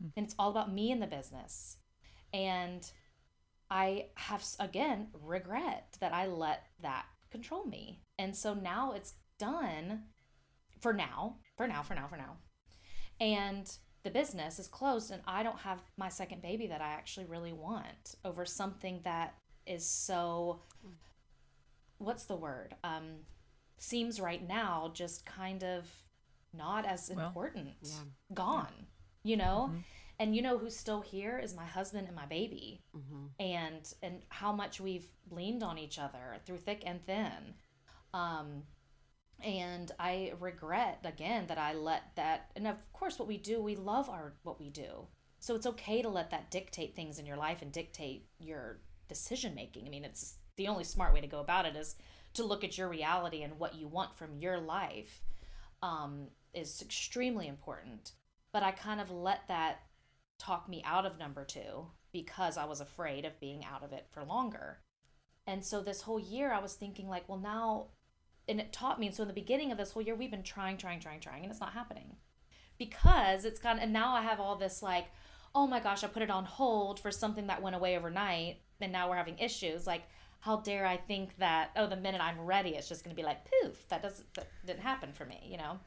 Hmm. 0.00 0.08
And 0.16 0.26
it's 0.26 0.34
all 0.38 0.50
about 0.50 0.72
me 0.72 0.92
and 0.92 1.00
the 1.00 1.06
business. 1.06 1.78
And 2.34 2.90
I 3.70 4.06
have, 4.14 4.44
again, 4.60 5.08
regret 5.12 5.96
that 6.00 6.12
I 6.14 6.26
let 6.26 6.64
that 6.82 7.06
control 7.30 7.64
me. 7.66 8.02
And 8.18 8.36
so 8.36 8.54
now 8.54 8.92
it's 8.92 9.14
done 9.38 10.04
for 10.80 10.92
now, 10.92 11.36
for 11.56 11.66
now, 11.66 11.82
for 11.82 11.94
now, 11.94 12.06
for 12.06 12.16
now. 12.16 12.36
And 13.20 13.70
the 14.04 14.10
business 14.10 14.58
is 14.58 14.68
closed, 14.68 15.10
and 15.10 15.22
I 15.26 15.42
don't 15.42 15.58
have 15.60 15.82
my 15.96 16.08
second 16.08 16.42
baby 16.42 16.68
that 16.68 16.80
I 16.80 16.88
actually 16.92 17.26
really 17.26 17.52
want 17.52 18.14
over 18.24 18.44
something 18.44 19.00
that 19.04 19.34
is 19.66 19.88
so, 19.88 20.60
what's 21.98 22.24
the 22.26 22.36
word? 22.36 22.76
Um, 22.84 23.24
seems 23.78 24.20
right 24.20 24.46
now 24.46 24.90
just 24.94 25.26
kind 25.26 25.64
of 25.64 25.86
not 26.54 26.86
as 26.86 27.10
Well, 27.14 27.26
important. 27.26 27.74
yeah. 27.82 27.94
Gone, 28.32 28.86
you 29.24 29.36
know? 29.36 29.72
And 30.18 30.34
you 30.34 30.42
know 30.42 30.56
who's 30.58 30.76
still 30.76 31.02
here 31.02 31.38
is 31.38 31.54
my 31.54 31.64
husband 31.64 32.06
and 32.06 32.16
my 32.16 32.26
baby. 32.26 32.82
Mm-hmm. 32.96 33.26
and 33.38 33.94
and 34.02 34.22
how 34.28 34.52
much 34.52 34.80
we've 34.80 35.06
leaned 35.30 35.62
on 35.62 35.78
each 35.78 35.98
other 35.98 36.36
through 36.44 36.58
thick 36.58 36.82
and 36.86 37.04
thin. 37.04 37.54
Um 38.14 38.62
and 39.44 39.92
i 39.98 40.32
regret 40.40 40.98
again 41.04 41.46
that 41.46 41.58
i 41.58 41.74
let 41.74 42.04
that 42.16 42.50
and 42.56 42.66
of 42.66 42.90
course 42.94 43.18
what 43.18 43.28
we 43.28 43.36
do 43.36 43.60
we 43.60 43.76
love 43.76 44.08
our 44.08 44.32
what 44.42 44.58
we 44.58 44.70
do. 44.70 45.06
So 45.38 45.54
it's 45.54 45.66
okay 45.66 46.00
to 46.00 46.08
let 46.08 46.30
that 46.30 46.50
dictate 46.50 46.96
things 46.96 47.18
in 47.18 47.26
your 47.26 47.36
life 47.36 47.60
and 47.60 47.70
dictate 47.70 48.26
your 48.38 48.80
decision 49.08 49.54
making. 49.54 49.86
I 49.86 49.90
mean 49.90 50.04
it's 50.04 50.36
the 50.56 50.68
only 50.68 50.84
smart 50.84 51.12
way 51.12 51.20
to 51.20 51.26
go 51.26 51.40
about 51.40 51.66
it 51.66 51.76
is 51.76 51.96
to 52.34 52.44
look 52.44 52.64
at 52.64 52.78
your 52.78 52.88
reality 52.88 53.42
and 53.42 53.58
what 53.58 53.74
you 53.74 53.88
want 53.88 54.14
from 54.14 54.38
your 54.38 54.58
life 54.58 55.20
um, 55.82 56.28
is 56.54 56.80
extremely 56.80 57.46
important. 57.46 58.12
But 58.52 58.62
i 58.62 58.70
kind 58.70 59.00
of 59.02 59.10
let 59.10 59.46
that 59.48 59.82
talk 60.38 60.68
me 60.68 60.82
out 60.84 61.06
of 61.06 61.18
number 61.18 61.44
two 61.44 61.88
because 62.12 62.56
I 62.56 62.64
was 62.64 62.80
afraid 62.80 63.24
of 63.24 63.40
being 63.40 63.64
out 63.64 63.82
of 63.82 63.92
it 63.92 64.06
for 64.10 64.24
longer. 64.24 64.78
And 65.46 65.64
so 65.64 65.80
this 65.80 66.02
whole 66.02 66.18
year 66.18 66.52
I 66.52 66.60
was 66.60 66.74
thinking 66.74 67.08
like, 67.08 67.28
well 67.28 67.38
now 67.38 67.88
and 68.48 68.60
it 68.60 68.72
taught 68.72 69.00
me 69.00 69.06
and 69.06 69.16
so 69.16 69.22
in 69.22 69.28
the 69.28 69.34
beginning 69.34 69.72
of 69.72 69.78
this 69.78 69.90
whole 69.90 70.02
year 70.02 70.14
we've 70.14 70.30
been 70.30 70.42
trying, 70.42 70.76
trying, 70.76 71.00
trying, 71.00 71.20
trying, 71.20 71.42
and 71.42 71.50
it's 71.50 71.60
not 71.60 71.72
happening. 71.72 72.16
Because 72.78 73.44
it's 73.44 73.60
of 73.64 73.78
and 73.78 73.92
now 73.92 74.14
I 74.14 74.22
have 74.22 74.40
all 74.40 74.56
this 74.56 74.82
like, 74.82 75.06
oh 75.54 75.66
my 75.66 75.80
gosh, 75.80 76.04
I 76.04 76.08
put 76.08 76.22
it 76.22 76.30
on 76.30 76.44
hold 76.44 77.00
for 77.00 77.10
something 77.10 77.46
that 77.46 77.62
went 77.62 77.76
away 77.76 77.96
overnight 77.96 78.60
and 78.80 78.92
now 78.92 79.08
we're 79.08 79.16
having 79.16 79.38
issues. 79.38 79.86
Like, 79.86 80.02
how 80.40 80.58
dare 80.58 80.86
I 80.86 80.96
think 80.96 81.36
that, 81.38 81.70
oh, 81.76 81.86
the 81.86 81.96
minute 81.96 82.20
I'm 82.20 82.40
ready, 82.40 82.70
it's 82.70 82.88
just 82.88 83.02
gonna 83.02 83.16
be 83.16 83.22
like 83.22 83.46
poof, 83.62 83.88
that 83.88 84.02
doesn't 84.02 84.32
that 84.34 84.48
didn't 84.66 84.80
happen 84.80 85.12
for 85.12 85.24
me, 85.24 85.40
you 85.44 85.56
know? 85.56 85.80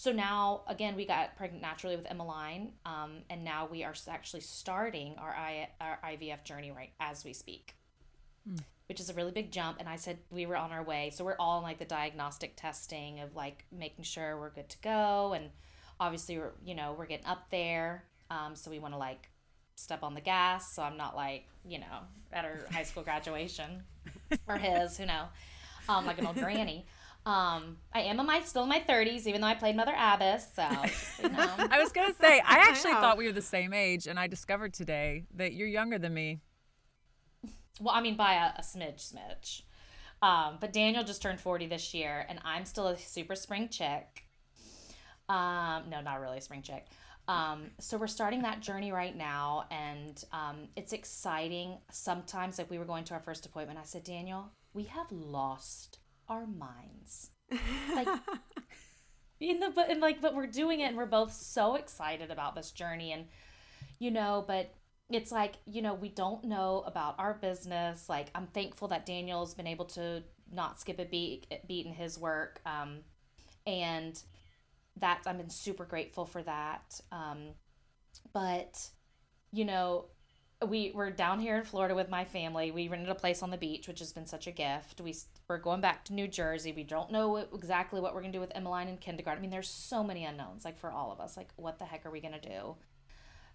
So 0.00 0.12
now, 0.12 0.62
again, 0.66 0.96
we 0.96 1.04
got 1.04 1.36
pregnant 1.36 1.60
naturally 1.60 1.94
with 1.94 2.10
Emmeline, 2.10 2.72
um, 2.86 3.18
and 3.28 3.44
now 3.44 3.68
we 3.70 3.84
are 3.84 3.92
actually 4.08 4.40
starting 4.40 5.14
our, 5.18 5.28
I, 5.28 5.68
our 5.78 5.98
IVF 6.02 6.42
journey 6.42 6.72
right 6.74 6.88
as 6.98 7.22
we 7.22 7.34
speak, 7.34 7.76
which 8.88 8.98
is 8.98 9.10
a 9.10 9.12
really 9.12 9.30
big 9.30 9.52
jump. 9.52 9.76
And 9.78 9.86
I 9.86 9.96
said 9.96 10.16
we 10.30 10.46
were 10.46 10.56
on 10.56 10.72
our 10.72 10.82
way, 10.82 11.10
so 11.14 11.22
we're 11.22 11.36
all 11.38 11.58
in 11.58 11.64
like 11.64 11.78
the 11.78 11.84
diagnostic 11.84 12.56
testing 12.56 13.20
of 13.20 13.36
like 13.36 13.66
making 13.70 14.04
sure 14.04 14.40
we're 14.40 14.48
good 14.48 14.70
to 14.70 14.78
go, 14.78 15.34
and 15.34 15.50
obviously 16.00 16.38
we're 16.38 16.52
you 16.64 16.74
know 16.74 16.94
we're 16.98 17.04
getting 17.04 17.26
up 17.26 17.50
there, 17.50 18.04
um, 18.30 18.56
so 18.56 18.70
we 18.70 18.78
want 18.78 18.94
to 18.94 18.98
like 18.98 19.28
step 19.76 20.02
on 20.02 20.14
the 20.14 20.22
gas, 20.22 20.74
so 20.74 20.82
I'm 20.82 20.96
not 20.96 21.14
like 21.14 21.44
you 21.62 21.78
know 21.78 22.06
at 22.32 22.46
our 22.46 22.60
high 22.72 22.84
school 22.84 23.02
graduation 23.10 23.82
or 24.48 24.56
his, 24.56 24.96
who 24.96 25.04
know, 25.04 25.24
um, 25.90 26.06
like 26.06 26.18
an 26.18 26.26
old 26.26 26.36
granny. 26.36 26.86
Um, 27.26 27.76
I 27.92 28.00
am 28.02 28.18
in 28.18 28.26
my 28.26 28.40
still 28.40 28.62
in 28.62 28.68
my 28.68 28.80
30s, 28.80 29.26
even 29.26 29.40
though 29.40 29.46
I 29.46 29.54
played 29.54 29.76
Mother 29.76 29.94
Abbess. 29.96 30.54
So, 30.54 30.62
just, 30.86 31.18
you 31.22 31.28
know. 31.30 31.54
I 31.70 31.78
was 31.78 31.92
gonna 31.92 32.14
say 32.14 32.40
I 32.40 32.58
actually 32.68 32.92
Wow. 32.92 33.00
thought 33.02 33.18
we 33.18 33.26
were 33.26 33.32
the 33.32 33.42
same 33.42 33.72
age, 33.72 34.06
and 34.06 34.18
I 34.18 34.26
discovered 34.26 34.72
today 34.72 35.24
that 35.34 35.52
you're 35.52 35.68
younger 35.68 35.98
than 35.98 36.14
me. 36.14 36.40
well, 37.80 37.94
I 37.94 38.00
mean 38.00 38.16
by 38.16 38.34
a, 38.34 38.58
a 38.58 38.62
smidge, 38.62 39.12
smidge. 39.12 39.62
Um, 40.22 40.58
but 40.60 40.72
Daniel 40.72 41.02
just 41.04 41.22
turned 41.22 41.40
40 41.40 41.66
this 41.66 41.94
year, 41.94 42.26
and 42.28 42.40
I'm 42.44 42.64
still 42.64 42.88
a 42.88 42.98
super 42.98 43.34
spring 43.34 43.68
chick. 43.68 44.24
Um, 45.28 45.84
no, 45.88 46.00
not 46.00 46.20
really 46.20 46.38
a 46.38 46.40
spring 46.40 46.62
chick. 46.62 46.86
Um, 47.28 47.70
so 47.78 47.96
we're 47.96 48.08
starting 48.08 48.42
that 48.42 48.60
journey 48.60 48.90
right 48.92 49.16
now, 49.16 49.66
and 49.70 50.22
um, 50.32 50.68
it's 50.76 50.92
exciting. 50.92 51.78
Sometimes, 51.90 52.58
like 52.58 52.70
we 52.70 52.78
were 52.78 52.84
going 52.84 53.04
to 53.04 53.14
our 53.14 53.20
first 53.20 53.46
appointment, 53.46 53.78
I 53.78 53.84
said, 53.84 54.02
Daniel, 54.04 54.50
we 54.74 54.84
have 54.84 55.10
lost 55.12 55.99
our 56.30 56.46
minds. 56.46 57.30
Like 57.94 58.08
you 59.38 59.58
know, 59.58 59.70
but 59.70 59.90
and 59.90 60.00
like, 60.00 60.20
but 60.20 60.34
we're 60.34 60.46
doing 60.46 60.80
it, 60.80 60.84
and 60.84 60.96
we're 60.96 61.06
both 61.06 61.32
so 61.32 61.74
excited 61.76 62.30
about 62.30 62.54
this 62.54 62.70
journey, 62.70 63.12
and 63.12 63.26
you 63.98 64.10
know, 64.10 64.44
but 64.46 64.74
it's 65.10 65.32
like 65.32 65.54
you 65.66 65.82
know, 65.82 65.94
we 65.94 66.08
don't 66.10 66.44
know 66.44 66.84
about 66.86 67.14
our 67.18 67.34
business. 67.34 68.08
Like, 68.08 68.28
I'm 68.34 68.46
thankful 68.48 68.88
that 68.88 69.06
Daniel's 69.06 69.54
been 69.54 69.66
able 69.66 69.86
to 69.86 70.22
not 70.52 70.80
skip 70.80 70.98
a 70.98 71.06
beat 71.06 71.46
beat 71.66 71.86
in 71.86 71.94
his 71.94 72.18
work, 72.18 72.60
um, 72.66 72.98
and 73.66 74.20
that's 74.96 75.26
I've 75.26 75.38
been 75.38 75.50
super 75.50 75.84
grateful 75.84 76.26
for 76.26 76.42
that. 76.42 77.00
Um, 77.10 77.54
but 78.32 78.88
you 79.52 79.64
know, 79.64 80.06
we 80.66 80.92
we're 80.94 81.10
down 81.10 81.40
here 81.40 81.56
in 81.56 81.64
Florida 81.64 81.94
with 81.94 82.10
my 82.10 82.24
family. 82.24 82.70
We 82.70 82.88
rented 82.88 83.08
a 83.08 83.14
place 83.14 83.42
on 83.42 83.50
the 83.50 83.56
beach, 83.56 83.88
which 83.88 84.00
has 84.00 84.12
been 84.12 84.26
such 84.26 84.46
a 84.46 84.52
gift. 84.52 85.00
We 85.00 85.14
we're 85.50 85.58
going 85.58 85.80
back 85.80 86.04
to 86.04 86.14
New 86.14 86.28
Jersey. 86.28 86.72
We 86.72 86.84
don't 86.84 87.10
know 87.10 87.28
what, 87.30 87.50
exactly 87.52 88.00
what 88.00 88.14
we're 88.14 88.20
gonna 88.20 88.32
do 88.32 88.40
with 88.40 88.52
Emmeline 88.54 88.86
in 88.86 88.96
kindergarten. 88.96 89.40
I 89.40 89.42
mean, 89.42 89.50
there's 89.50 89.68
so 89.68 90.04
many 90.04 90.24
unknowns. 90.24 90.64
Like 90.64 90.78
for 90.78 90.92
all 90.92 91.10
of 91.10 91.18
us, 91.18 91.36
like 91.36 91.48
what 91.56 91.78
the 91.80 91.84
heck 91.84 92.06
are 92.06 92.10
we 92.10 92.20
gonna 92.20 92.40
do? 92.40 92.76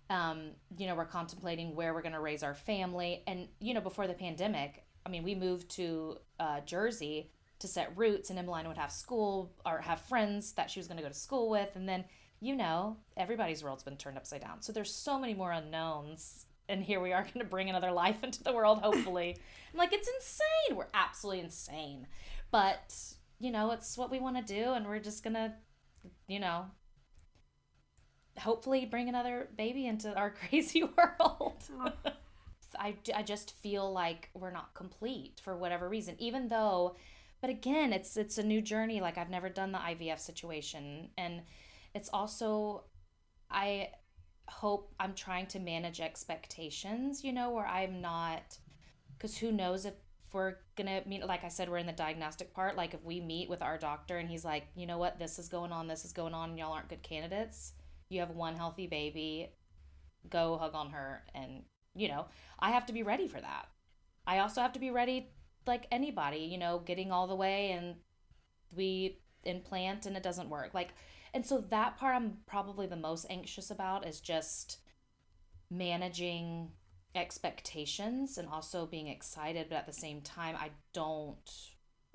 Um, 0.10 0.52
you 0.78 0.88
know, 0.88 0.96
we're 0.96 1.06
contemplating 1.06 1.74
where 1.74 1.94
we're 1.94 2.02
gonna 2.02 2.22
raise 2.22 2.44
our 2.44 2.54
family. 2.54 3.24
And 3.26 3.48
you 3.62 3.74
know, 3.74 3.80
before 3.80 4.08
the 4.08 4.14
pandemic, 4.14 4.84
I 5.06 5.10
mean, 5.10 5.24
we 5.24 5.36
moved 5.36 5.70
to 5.72 6.18
uh, 6.38 6.60
Jersey 6.66 7.32
to 7.60 7.68
set 7.70 7.98
roots, 7.98 8.30
and 8.30 8.38
Emmeline 8.38 8.68
would 8.68 8.78
have 8.78 8.92
school 8.92 9.54
or 9.66 9.80
have 9.80 10.02
friends 10.02 10.52
that 10.54 10.70
she 10.70 10.82
was 10.82 10.90
gonna 10.90 11.02
go 11.02 11.08
to 11.08 11.14
school 11.14 11.50
with, 11.50 11.72
and 11.76 11.88
then 11.88 12.04
you 12.42 12.58
know, 12.58 12.98
everybody's 13.16 13.64
world's 13.64 13.84
been 13.84 13.96
turned 13.96 14.18
upside 14.18 14.42
down. 14.42 14.62
So 14.62 14.74
there's 14.74 14.94
so 14.94 15.18
many 15.18 15.34
more 15.34 15.54
unknowns 15.54 16.46
and 16.70 16.84
here 16.84 17.00
we 17.00 17.14
are 17.14 17.24
going 17.34 17.40
to 17.40 17.46
bring 17.46 17.70
another 17.70 17.92
life 17.92 18.24
into 18.24 18.44
the 18.44 18.54
world 18.54 18.80
hopefully. 18.82 19.38
I'm 19.74 19.78
like 19.78 19.94
it's 19.94 20.08
insane. 20.08 20.78
We're 20.78 20.88
absolutely 20.94 21.44
insane. 21.44 22.08
But 22.52 22.96
you 23.40 23.52
know 23.52 23.72
it's 23.72 23.98
what 23.98 24.12
we 24.12 24.20
want 24.20 24.38
to 24.38 24.54
do 24.54 24.72
and 24.74 24.88
we're 24.88 25.00
just 25.00 25.24
going 25.24 25.34
to 25.34 25.54
you 26.28 26.40
know 26.40 26.66
hopefully 28.38 28.86
bring 28.86 29.10
another 29.10 29.50
baby 29.58 29.88
into 29.88 30.14
our 30.16 30.30
crazy 30.50 30.84
world. 30.84 31.64
I, 32.78 32.96
I 33.16 33.24
just 33.24 33.56
feel 33.56 33.92
like 33.92 34.30
we're 34.34 34.52
not 34.52 34.74
complete 34.74 35.40
for 35.42 35.56
whatever 35.56 35.88
reason 35.88 36.16
even 36.20 36.50
though 36.50 36.98
but 37.40 37.50
again 37.50 37.94
it's 37.94 38.18
it's 38.18 38.38
a 38.38 38.44
new 38.44 38.62
journey. 38.62 39.00
Like 39.00 39.18
i've 39.18 39.30
never 39.30 39.50
done 39.50 39.72
the 39.72 39.78
ivf 39.78 40.20
situation 40.20 41.10
and 41.18 41.42
it's 41.94 42.10
also 42.10 42.84
i 43.50 43.90
hope 44.48 44.94
I'm 45.00 45.14
trying 45.14 45.48
to 45.48 45.60
manage 45.60 46.00
expectations, 46.00 47.24
you 47.24 47.34
know, 47.34 47.52
where 47.52 47.68
I'm 47.68 48.02
not, 48.02 48.58
because 49.18 49.38
who 49.38 49.52
knows 49.52 49.86
if 49.86 49.94
we're 50.34 50.56
gonna 50.76 51.02
meet, 51.06 51.26
like 51.26 51.46
I 51.46 51.48
said, 51.48 51.70
we're 51.70 51.78
in 51.78 51.86
the 51.86 51.94
diagnostic 51.94 52.54
part. 52.54 52.76
Like 52.76 52.94
if 52.94 53.04
we 53.04 53.22
meet 53.22 53.50
with 53.50 53.62
our 53.62 53.78
doctor 53.78 54.18
and 54.18 54.30
he's 54.30 54.44
like, 54.44 54.68
you 54.76 54.86
know 54.86 54.98
what, 54.98 55.18
this 55.18 55.40
is 55.40 55.48
going 55.48 55.72
on, 55.72 55.88
this 55.88 56.04
is 56.04 56.12
going 56.12 56.34
on, 56.34 56.58
y'all 56.58 56.74
aren't 56.74 56.90
good 56.90 57.04
candidates, 57.04 57.74
you 58.10 58.20
have 58.20 58.32
one 58.32 58.56
healthy 58.56 58.86
baby, 58.86 59.50
go 60.30 60.58
hug 60.58 60.76
on 60.76 60.90
her. 60.90 61.24
And, 61.34 61.64
you 61.96 62.10
know, 62.10 62.26
I 62.60 62.72
have 62.72 62.86
to 62.88 62.94
be 62.94 63.04
ready 63.04 63.28
for 63.28 63.40
that. 63.40 63.68
I 64.28 64.40
also 64.40 64.62
have 64.62 64.74
to 64.74 64.80
be 64.80 64.92
ready, 64.92 65.30
like 65.66 65.88
anybody, 65.92 66.40
you 66.40 66.58
know, 66.58 66.82
getting 66.86 67.12
all 67.12 67.28
the 67.28 67.36
way 67.36 67.72
and 67.72 67.96
we 68.76 69.22
implant 69.44 70.06
and 70.06 70.18
it 70.18 70.24
doesn't 70.24 70.50
work. 70.50 70.74
Like, 70.74 70.94
and 71.36 71.46
so 71.46 71.60
that 71.70 71.98
part 71.98 72.16
I'm 72.16 72.38
probably 72.48 72.88
the 72.88 72.96
most 72.96 73.28
anxious 73.30 73.70
about 73.70 74.08
is 74.08 74.22
just 74.22 74.80
managing 75.70 76.72
expectations 77.14 78.38
and 78.38 78.48
also 78.48 78.86
being 78.86 79.08
excited, 79.08 79.68
but 79.70 79.76
at 79.76 79.86
the 79.86 79.94
same 79.94 80.22
time, 80.22 80.56
I 80.58 80.70
don't 80.94 81.52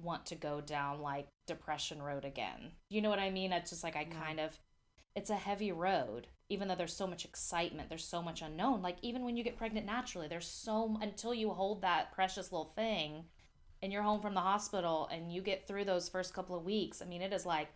want 0.02 0.24
to 0.26 0.34
go 0.34 0.62
down 0.62 1.02
like 1.02 1.28
depression 1.46 2.02
road 2.02 2.24
again. 2.24 2.72
You 2.88 3.02
know 3.02 3.10
what 3.10 3.18
I 3.18 3.30
mean? 3.30 3.52
It's 3.52 3.70
just 3.70 3.84
like 3.84 3.94
I 3.94 4.08
yeah. 4.10 4.24
kind 4.24 4.40
of 4.40 4.58
it's 5.14 5.30
a 5.30 5.36
heavy 5.36 5.72
road 5.72 6.28
even 6.48 6.68
though 6.68 6.74
there's 6.74 6.96
so 6.96 7.06
much 7.06 7.24
excitement 7.24 7.88
there's 7.88 8.04
so 8.04 8.22
much 8.22 8.42
unknown 8.42 8.80
like 8.80 8.96
even 9.02 9.24
when 9.24 9.36
you 9.36 9.42
get 9.42 9.56
pregnant 9.56 9.86
naturally 9.86 10.28
there's 10.28 10.46
so 10.46 10.96
until 11.02 11.34
you 11.34 11.50
hold 11.50 11.82
that 11.82 12.12
precious 12.12 12.52
little 12.52 12.72
thing 12.76 13.24
and 13.82 13.92
you're 13.92 14.02
home 14.02 14.20
from 14.20 14.34
the 14.34 14.40
hospital 14.40 15.08
and 15.12 15.32
you 15.32 15.42
get 15.42 15.66
through 15.66 15.84
those 15.84 16.08
first 16.08 16.32
couple 16.32 16.56
of 16.56 16.64
weeks 16.64 17.02
i 17.02 17.04
mean 17.04 17.22
it 17.22 17.32
is 17.32 17.44
like 17.44 17.68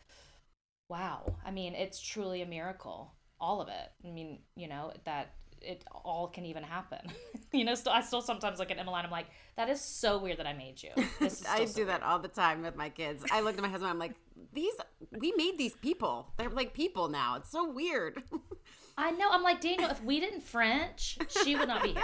wow. 0.94 1.34
I 1.44 1.50
mean, 1.50 1.74
it's 1.74 2.00
truly 2.00 2.40
a 2.42 2.46
miracle. 2.46 3.12
All 3.40 3.60
of 3.60 3.68
it. 3.68 3.90
I 4.06 4.10
mean, 4.10 4.38
you 4.54 4.68
know, 4.68 4.92
that 5.04 5.32
it 5.60 5.82
all 5.90 6.28
can 6.28 6.44
even 6.44 6.62
happen. 6.62 7.00
you 7.52 7.64
know, 7.64 7.74
still, 7.74 7.92
I 7.92 8.00
still 8.00 8.22
sometimes 8.22 8.60
look 8.60 8.70
at 8.70 8.78
Emily 8.78 8.98
and 8.98 9.06
I'm 9.06 9.10
like, 9.10 9.26
that 9.56 9.68
is 9.68 9.80
so 9.80 10.18
weird 10.18 10.38
that 10.38 10.46
I 10.46 10.52
made 10.52 10.80
you. 10.82 10.90
I 11.20 11.64
so 11.64 11.74
do 11.74 11.84
that 11.86 12.02
all 12.04 12.20
the 12.20 12.28
time 12.28 12.62
with 12.62 12.76
my 12.76 12.90
kids. 12.90 13.24
I 13.32 13.40
look 13.40 13.56
at 13.56 13.62
my 13.62 13.68
husband, 13.68 13.90
I'm 13.90 13.98
like, 13.98 14.14
these, 14.52 14.74
we 15.18 15.32
made 15.36 15.58
these 15.58 15.74
people. 15.74 16.32
They're 16.36 16.48
like 16.48 16.74
people 16.74 17.08
now. 17.08 17.36
It's 17.36 17.50
so 17.50 17.68
weird. 17.68 18.22
I 18.96 19.10
know. 19.10 19.28
I'm 19.28 19.42
like, 19.42 19.60
Daniel, 19.60 19.90
if 19.90 20.02
we 20.04 20.20
didn't 20.20 20.42
French, 20.42 21.18
she 21.42 21.56
would 21.56 21.66
not 21.66 21.82
be 21.82 21.94
here. 21.94 22.02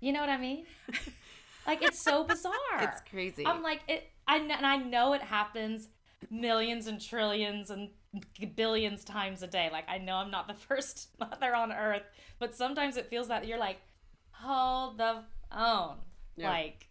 You 0.00 0.12
know 0.12 0.20
what 0.20 0.28
I 0.28 0.36
mean? 0.36 0.64
Like, 1.66 1.82
it's 1.82 1.98
so 1.98 2.22
bizarre. 2.22 2.52
It's 2.78 3.00
crazy. 3.10 3.44
I'm 3.44 3.64
like, 3.64 3.80
it, 3.88 4.08
I, 4.28 4.36
and 4.36 4.64
I 4.64 4.76
know 4.76 5.14
it 5.14 5.22
happens 5.22 5.88
millions 6.30 6.86
and 6.86 7.00
trillions 7.00 7.70
and 7.70 7.90
billions 8.56 9.04
times 9.04 9.42
a 9.42 9.46
day. 9.46 9.68
Like 9.70 9.84
I 9.88 9.98
know 9.98 10.16
I'm 10.16 10.30
not 10.30 10.48
the 10.48 10.54
first 10.68 11.08
mother 11.18 11.54
on 11.54 11.72
earth, 11.72 12.02
but 12.38 12.54
sometimes 12.54 12.96
it 12.96 13.08
feels 13.08 13.28
that 13.28 13.46
you're 13.46 13.58
like, 13.58 13.78
hold 14.30 14.98
the 14.98 15.22
phone. 15.52 15.96
Yeah. 16.36 16.50
Like 16.50 16.88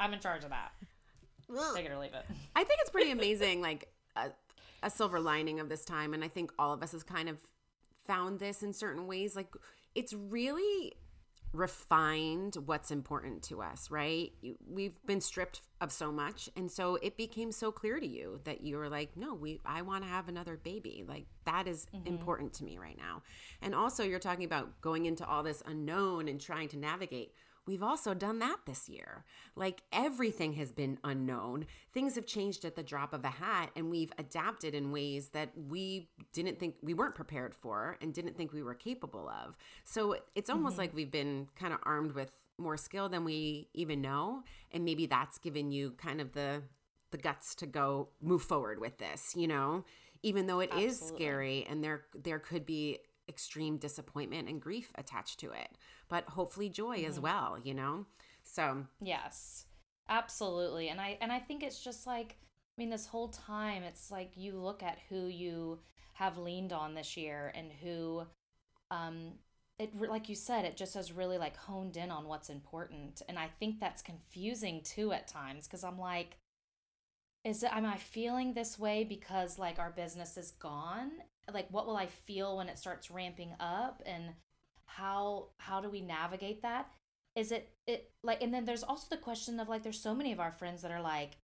I'm 0.00 0.12
in 0.12 0.20
charge 0.20 0.44
of 0.44 0.50
that. 0.50 0.72
Take 1.74 1.86
it 1.86 1.90
or 1.90 1.98
leave 1.98 2.14
it. 2.14 2.24
I 2.56 2.64
think 2.64 2.80
it's 2.80 2.90
pretty 2.90 3.10
amazing, 3.10 3.62
like 3.62 3.88
a, 4.16 4.30
a 4.82 4.90
silver 4.90 5.18
lining 5.18 5.60
of 5.60 5.68
this 5.68 5.84
time, 5.84 6.12
and 6.12 6.22
I 6.22 6.28
think 6.28 6.52
all 6.58 6.74
of 6.74 6.82
us 6.82 6.92
has 6.92 7.02
kind 7.02 7.28
of 7.28 7.38
found 8.06 8.38
this 8.38 8.62
in 8.62 8.72
certain 8.72 9.06
ways. 9.06 9.34
Like 9.34 9.48
it's 9.94 10.12
really 10.12 10.94
refined 11.52 12.56
what's 12.66 12.90
important 12.90 13.42
to 13.44 13.62
us, 13.62 13.90
right? 13.90 14.32
We've 14.66 14.94
been 15.06 15.20
stripped 15.20 15.62
of 15.80 15.90
so 15.90 16.12
much, 16.12 16.50
and 16.56 16.70
so 16.70 16.96
it 16.96 17.16
became 17.16 17.52
so 17.52 17.72
clear 17.72 17.98
to 18.00 18.06
you 18.06 18.40
that 18.44 18.62
you 18.62 18.76
were 18.76 18.88
like, 18.88 19.16
"No, 19.16 19.34
we 19.34 19.60
I 19.64 19.82
want 19.82 20.04
to 20.04 20.10
have 20.10 20.28
another 20.28 20.56
baby. 20.56 21.04
Like 21.06 21.26
that 21.44 21.66
is 21.66 21.86
mm-hmm. 21.94 22.06
important 22.06 22.52
to 22.54 22.64
me 22.64 22.78
right 22.78 22.98
now." 22.98 23.22
And 23.62 23.74
also 23.74 24.02
you're 24.04 24.18
talking 24.18 24.44
about 24.44 24.80
going 24.80 25.06
into 25.06 25.26
all 25.26 25.42
this 25.42 25.62
unknown 25.66 26.28
and 26.28 26.40
trying 26.40 26.68
to 26.68 26.78
navigate 26.78 27.32
we've 27.68 27.82
also 27.82 28.14
done 28.14 28.38
that 28.38 28.56
this 28.66 28.88
year. 28.88 29.24
Like 29.54 29.82
everything 29.92 30.54
has 30.54 30.72
been 30.72 30.98
unknown. 31.04 31.66
Things 31.92 32.14
have 32.14 32.26
changed 32.26 32.64
at 32.64 32.74
the 32.74 32.82
drop 32.82 33.12
of 33.12 33.24
a 33.24 33.28
hat, 33.28 33.70
and 33.76 33.90
we've 33.90 34.12
adapted 34.18 34.74
in 34.74 34.90
ways 34.90 35.28
that 35.28 35.50
we 35.68 36.08
didn't 36.32 36.58
think 36.58 36.76
we 36.82 36.94
weren't 36.94 37.14
prepared 37.14 37.54
for 37.54 37.98
and 38.00 38.14
didn't 38.14 38.36
think 38.36 38.52
we 38.52 38.62
were 38.62 38.74
capable 38.74 39.28
of. 39.28 39.56
So 39.84 40.16
it's 40.34 40.48
almost 40.50 40.72
mm-hmm. 40.72 40.80
like 40.80 40.94
we've 40.94 41.10
been 41.10 41.48
kind 41.54 41.74
of 41.74 41.80
armed 41.82 42.12
with 42.12 42.32
more 42.56 42.76
skill 42.76 43.08
than 43.08 43.24
we 43.24 43.68
even 43.74 44.00
know. 44.00 44.42
And 44.72 44.84
maybe 44.84 45.06
that's 45.06 45.38
given 45.38 45.70
you 45.70 45.92
kind 45.92 46.20
of 46.20 46.32
the 46.32 46.62
the 47.10 47.18
guts 47.18 47.54
to 47.54 47.66
go 47.66 48.08
move 48.20 48.42
forward 48.42 48.80
with 48.80 48.98
this, 48.98 49.34
you 49.34 49.46
know? 49.46 49.84
Even 50.22 50.46
though 50.46 50.60
it 50.60 50.70
Absolutely. 50.70 50.88
is 50.88 51.00
scary 51.00 51.66
and 51.68 51.84
there 51.84 52.02
there 52.14 52.38
could 52.38 52.66
be 52.66 52.98
extreme 53.28 53.76
disappointment 53.76 54.48
and 54.48 54.60
grief 54.60 54.92
attached 54.96 55.40
to 55.40 55.50
it, 55.52 55.76
but 56.08 56.24
hopefully 56.24 56.68
joy 56.68 56.98
mm-hmm. 56.98 57.08
as 57.08 57.20
well, 57.20 57.58
you 57.62 57.74
know? 57.74 58.06
So, 58.42 58.86
yes. 59.00 59.66
Absolutely. 60.08 60.88
And 60.88 61.00
I 61.00 61.18
and 61.20 61.30
I 61.30 61.38
think 61.38 61.62
it's 61.62 61.82
just 61.82 62.06
like 62.06 62.36
I 62.40 62.80
mean 62.80 62.90
this 62.90 63.06
whole 63.06 63.28
time 63.28 63.82
it's 63.82 64.10
like 64.10 64.30
you 64.36 64.52
look 64.54 64.82
at 64.82 64.98
who 65.08 65.26
you 65.26 65.80
have 66.14 66.38
leaned 66.38 66.72
on 66.72 66.94
this 66.94 67.16
year 67.16 67.52
and 67.54 67.70
who 67.82 68.22
um 68.90 69.32
it 69.78 69.94
like 70.00 70.28
you 70.28 70.34
said 70.34 70.64
it 70.64 70.76
just 70.76 70.94
has 70.94 71.12
really 71.12 71.38
like 71.38 71.56
honed 71.56 71.96
in 71.96 72.10
on 72.10 72.26
what's 72.26 72.48
important 72.48 73.22
and 73.28 73.38
i 73.38 73.48
think 73.60 73.78
that's 73.78 74.02
confusing 74.02 74.80
too 74.82 75.12
at 75.12 75.28
times 75.28 75.66
because 75.66 75.84
i'm 75.84 75.98
like 75.98 76.38
is 77.44 77.62
it 77.62 77.72
am 77.72 77.86
i 77.86 77.96
feeling 77.96 78.52
this 78.52 78.78
way 78.78 79.04
because 79.04 79.58
like 79.58 79.78
our 79.78 79.90
business 79.90 80.36
is 80.36 80.50
gone 80.52 81.10
like 81.52 81.68
what 81.70 81.86
will 81.86 81.96
i 81.96 82.06
feel 82.06 82.56
when 82.56 82.68
it 82.68 82.78
starts 82.78 83.10
ramping 83.10 83.54
up 83.60 84.02
and 84.06 84.34
how 84.88 85.48
how 85.58 85.80
do 85.80 85.88
we 85.88 86.00
navigate 86.00 86.62
that? 86.62 86.90
Is 87.36 87.52
it 87.52 87.70
it 87.86 88.10
like 88.24 88.42
and 88.42 88.52
then 88.52 88.64
there's 88.64 88.82
also 88.82 89.06
the 89.10 89.22
question 89.22 89.60
of 89.60 89.68
like 89.68 89.82
there's 89.82 90.00
so 90.00 90.14
many 90.14 90.32
of 90.32 90.40
our 90.40 90.50
friends 90.50 90.82
that 90.82 90.90
are 90.90 91.02
like 91.02 91.36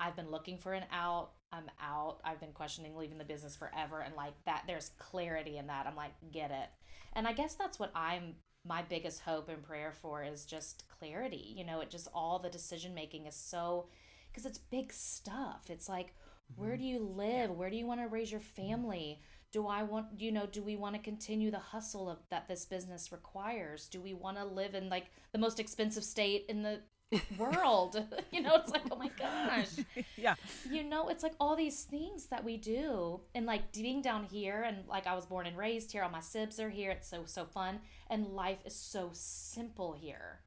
i've 0.00 0.16
been 0.16 0.30
looking 0.30 0.56
for 0.56 0.72
an 0.72 0.84
out 0.92 1.32
i'm 1.52 1.68
out 1.82 2.20
i've 2.24 2.40
been 2.40 2.52
questioning 2.52 2.96
leaving 2.96 3.18
the 3.18 3.24
business 3.24 3.56
forever 3.56 4.00
and 4.00 4.14
like 4.14 4.32
that 4.46 4.62
there's 4.66 4.92
clarity 4.98 5.58
in 5.58 5.66
that. 5.66 5.86
I'm 5.86 5.96
like 5.96 6.12
get 6.32 6.50
it. 6.50 6.70
And 7.12 7.26
i 7.26 7.32
guess 7.32 7.54
that's 7.54 7.78
what 7.78 7.92
i'm 7.94 8.36
my 8.64 8.82
biggest 8.82 9.20
hope 9.20 9.48
and 9.48 9.62
prayer 9.62 9.92
for 10.00 10.22
is 10.22 10.44
just 10.44 10.84
clarity 10.98 11.54
you 11.56 11.64
know 11.64 11.80
it 11.80 11.90
just 11.90 12.08
all 12.14 12.38
the 12.38 12.48
decision 12.48 12.94
making 12.94 13.26
is 13.26 13.34
so 13.34 13.88
because 14.30 14.46
it's 14.46 14.58
big 14.58 14.92
stuff. 14.92 15.64
It's 15.68 15.88
like 15.88 16.14
where 16.56 16.70
mm-hmm. 16.70 16.80
do 16.80 16.86
you 16.86 16.98
live? 16.98 17.50
Where 17.50 17.70
do 17.70 17.76
you 17.76 17.86
want 17.86 18.00
to 18.00 18.08
raise 18.08 18.30
your 18.30 18.40
family? 18.40 19.20
Do 19.50 19.66
I 19.66 19.82
want, 19.82 20.06
you 20.18 20.30
know, 20.30 20.46
do 20.46 20.62
we 20.62 20.76
want 20.76 20.94
to 20.94 21.00
continue 21.00 21.50
the 21.50 21.58
hustle 21.58 22.10
of 22.10 22.18
that 22.30 22.48
this 22.48 22.66
business 22.66 23.12
requires? 23.12 23.88
Do 23.88 24.00
we 24.00 24.12
want 24.12 24.36
to 24.36 24.44
live 24.44 24.74
in 24.74 24.88
like 24.88 25.06
the 25.32 25.38
most 25.38 25.58
expensive 25.58 26.04
state 26.04 26.44
in 26.48 26.62
the 26.62 26.80
world. 27.38 28.02
you 28.32 28.40
know, 28.40 28.54
it's 28.56 28.70
like, 28.70 28.82
oh 28.90 28.96
my 28.96 29.10
gosh. 29.18 29.68
yeah. 30.16 30.34
You 30.70 30.84
know, 30.84 31.08
it's 31.08 31.22
like 31.22 31.34
all 31.40 31.56
these 31.56 31.84
things 31.84 32.26
that 32.26 32.44
we 32.44 32.56
do. 32.56 33.20
And 33.34 33.46
like 33.46 33.72
being 33.72 34.02
down 34.02 34.24
here 34.24 34.62
and 34.62 34.86
like 34.88 35.06
I 35.06 35.14
was 35.14 35.26
born 35.26 35.46
and 35.46 35.56
raised 35.56 35.92
here, 35.92 36.02
all 36.02 36.10
my 36.10 36.20
sibs 36.20 36.60
are 36.60 36.70
here. 36.70 36.90
It's 36.90 37.08
so, 37.08 37.22
so 37.24 37.44
fun. 37.44 37.80
And 38.10 38.28
life 38.28 38.58
is 38.64 38.74
so 38.74 39.10
simple 39.12 39.94
here. 39.98 40.40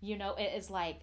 You 0.00 0.18
know, 0.18 0.34
it 0.34 0.52
is 0.56 0.70
like, 0.70 1.02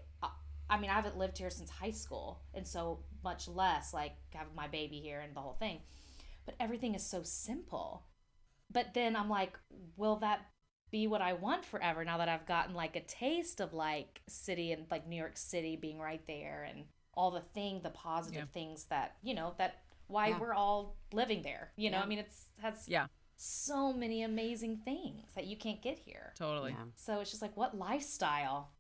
I 0.72 0.80
mean, 0.80 0.90
I 0.90 0.94
haven't 0.94 1.18
lived 1.18 1.38
here 1.38 1.50
since 1.50 1.70
high 1.70 1.92
school. 1.92 2.42
And 2.54 2.66
so 2.66 3.04
much 3.24 3.48
less 3.48 3.94
like 3.94 4.14
have 4.34 4.48
my 4.56 4.68
baby 4.68 5.00
here 5.00 5.20
and 5.20 5.36
the 5.36 5.42
whole 5.42 5.58
thing. 5.60 5.82
But 6.46 6.56
everything 6.60 6.96
is 6.96 7.06
so 7.06 7.22
simple. 7.24 8.04
But 8.72 8.94
then 8.94 9.16
I'm 9.16 9.30
like, 9.30 9.60
will 9.98 10.16
that 10.18 10.48
be 10.90 11.08
what 11.08 11.22
I 11.22 11.34
want 11.34 11.66
forever 11.66 12.04
now 12.06 12.18
that 12.18 12.30
I've 12.30 12.46
gotten 12.46 12.74
like 12.74 12.96
a 12.96 13.02
taste 13.02 13.60
of 13.60 13.74
like 13.74 14.22
city 14.28 14.72
and 14.72 14.86
like 14.90 15.08
New 15.08 15.18
York 15.18 15.38
City 15.38 15.76
being 15.76 16.00
right 16.00 16.26
there 16.26 16.64
and 16.70 16.86
all 17.14 17.32
the 17.32 17.42
thing, 17.42 17.82
the 17.84 17.90
positive 17.90 18.44
Yeah. 18.44 18.54
things 18.54 18.86
that, 18.86 19.18
you 19.22 19.34
know, 19.34 19.54
that 19.58 19.84
why 20.08 20.30
Yeah. 20.30 20.40
we're 20.40 20.54
all 20.54 20.96
living 21.12 21.42
there. 21.44 21.74
You 21.76 21.90
know, 21.92 21.98
Yeah. 21.98 22.04
I 22.04 22.08
mean, 22.08 22.20
it's 22.20 22.46
has 22.62 22.88
Yeah. 22.88 23.08
so 23.36 23.92
many 23.94 24.24
amazing 24.24 24.78
things 24.86 25.34
that 25.34 25.48
you 25.48 25.58
can't 25.58 25.82
get 25.82 26.00
here. 26.00 26.34
Totally. 26.38 26.72
Yeah. 26.72 26.86
So 26.96 27.20
it's 27.20 27.30
just 27.30 27.42
like, 27.42 27.56
what 27.58 27.78
lifestyle? 27.78 28.72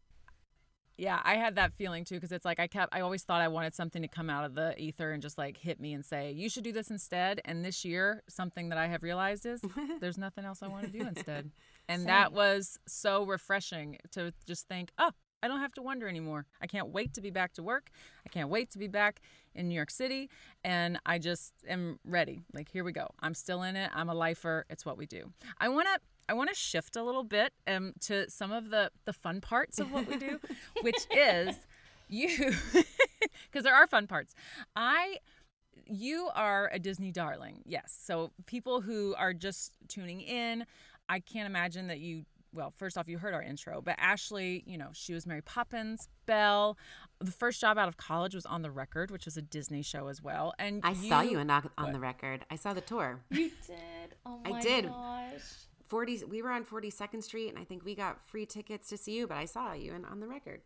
Yeah, 1.01 1.19
I 1.23 1.37
had 1.37 1.55
that 1.55 1.73
feeling 1.73 2.05
too 2.05 2.13
because 2.13 2.31
it's 2.31 2.45
like 2.45 2.59
I 2.59 2.67
kept, 2.67 2.93
I 2.93 3.01
always 3.01 3.23
thought 3.23 3.41
I 3.41 3.47
wanted 3.47 3.73
something 3.73 4.03
to 4.03 4.07
come 4.07 4.29
out 4.29 4.45
of 4.45 4.53
the 4.53 4.79
ether 4.79 5.13
and 5.13 5.19
just 5.19 5.35
like 5.35 5.57
hit 5.57 5.79
me 5.79 5.93
and 5.93 6.05
say, 6.05 6.31
you 6.31 6.47
should 6.47 6.63
do 6.63 6.71
this 6.71 6.91
instead. 6.91 7.41
And 7.43 7.65
this 7.65 7.83
year, 7.83 8.21
something 8.29 8.69
that 8.69 8.77
I 8.77 8.85
have 8.85 9.01
realized 9.01 9.47
is 9.47 9.63
there's 9.99 10.19
nothing 10.19 10.45
else 10.45 10.61
I 10.61 10.67
want 10.67 10.85
to 10.85 10.91
do 10.91 10.99
instead. 11.07 11.49
And 11.89 12.05
that 12.05 12.33
was 12.33 12.77
so 12.87 13.25
refreshing 13.25 13.97
to 14.11 14.31
just 14.45 14.67
think, 14.67 14.91
oh, 14.99 15.09
I 15.41 15.47
don't 15.47 15.59
have 15.59 15.73
to 15.73 15.81
wonder 15.81 16.07
anymore. 16.07 16.45
I 16.61 16.67
can't 16.67 16.89
wait 16.89 17.15
to 17.15 17.21
be 17.21 17.31
back 17.31 17.53
to 17.53 17.63
work. 17.63 17.89
I 18.23 18.29
can't 18.29 18.49
wait 18.49 18.69
to 18.71 18.77
be 18.77 18.87
back 18.87 19.21
in 19.55 19.67
New 19.67 19.75
York 19.75 19.89
City. 19.89 20.29
And 20.63 20.99
I 21.03 21.17
just 21.17 21.53
am 21.67 21.99
ready. 22.05 22.43
Like, 22.53 22.69
here 22.69 22.83
we 22.83 22.91
go. 22.91 23.07
I'm 23.21 23.33
still 23.33 23.63
in 23.63 23.75
it. 23.75 23.89
I'm 23.95 24.09
a 24.09 24.13
lifer. 24.13 24.65
It's 24.69 24.85
what 24.85 24.99
we 24.99 25.07
do. 25.07 25.33
I 25.59 25.69
want 25.69 25.87
to. 25.87 25.99
I 26.30 26.34
want 26.34 26.49
to 26.49 26.55
shift 26.55 26.95
a 26.95 27.03
little 27.03 27.24
bit 27.24 27.53
um, 27.67 27.93
to 28.01 28.30
some 28.30 28.51
of 28.51 28.69
the, 28.69 28.91
the 29.05 29.13
fun 29.13 29.41
parts 29.41 29.80
of 29.80 29.91
what 29.91 30.07
we 30.07 30.17
do, 30.17 30.39
which 30.82 31.07
is 31.15 31.55
you, 32.07 32.28
because 33.51 33.63
there 33.63 33.76
are 33.76 33.88
fun 33.88 34.07
parts. 34.07 34.34
I 34.76 35.17
you 35.86 36.30
are 36.36 36.69
a 36.72 36.80
Disney 36.80 37.11
darling. 37.11 37.61
Yes. 37.65 37.97
So 38.05 38.32
people 38.45 38.82
who 38.82 39.15
are 39.17 39.34
just 39.34 39.74
tuning 39.88 40.22
in, 40.22 40.65
I 41.09 41.19
can't 41.19 41.47
imagine 41.47 41.88
that 41.88 41.99
you 41.99 42.26
well, 42.53 42.74
first 42.76 42.97
off, 42.97 43.07
you 43.07 43.17
heard 43.17 43.34
our 43.34 43.41
intro, 43.41 43.82
but 43.82 43.95
Ashley, 43.97 44.63
you 44.65 44.78
know, 44.78 44.89
she 44.91 45.13
was 45.13 45.26
Mary 45.26 45.41
Poppins, 45.41 46.09
Belle. 46.26 46.78
The 47.19 47.32
first 47.32 47.61
job 47.61 47.78
out 47.78 47.88
of 47.88 47.97
college 47.97 48.36
was 48.36 48.45
on 48.45 48.61
the 48.61 48.72
record, 48.72 49.09
which 49.09 49.26
was 49.26 49.38
a 49.38 49.41
Disney 49.41 49.82
show 49.82 50.07
as 50.07 50.22
well. 50.22 50.53
And 50.59 50.82
I 50.84 50.93
saw 50.93 51.22
you 51.22 51.39
in, 51.39 51.49
on 51.49 51.69
on 51.78 51.93
the 51.93 51.99
record. 51.99 52.45
I 52.49 52.55
saw 52.57 52.74
the 52.74 52.82
tour. 52.82 53.22
You 53.30 53.51
did. 53.65 54.15
Oh 54.26 54.41
I 54.45 54.49
my 54.49 54.61
did. 54.61 54.88
gosh. 54.88 55.61
40 55.91 56.23
we 56.29 56.41
were 56.41 56.51
on 56.51 56.63
42nd 56.63 57.21
Street 57.21 57.49
and 57.49 57.59
I 57.59 57.65
think 57.65 57.83
we 57.83 57.95
got 57.95 58.23
free 58.23 58.45
tickets 58.45 58.87
to 58.87 58.97
see 58.97 59.11
you, 59.11 59.27
but 59.27 59.35
I 59.35 59.43
saw 59.43 59.73
you 59.73 59.91
and 59.91 60.05
on 60.05 60.21
the 60.21 60.27
record. 60.27 60.61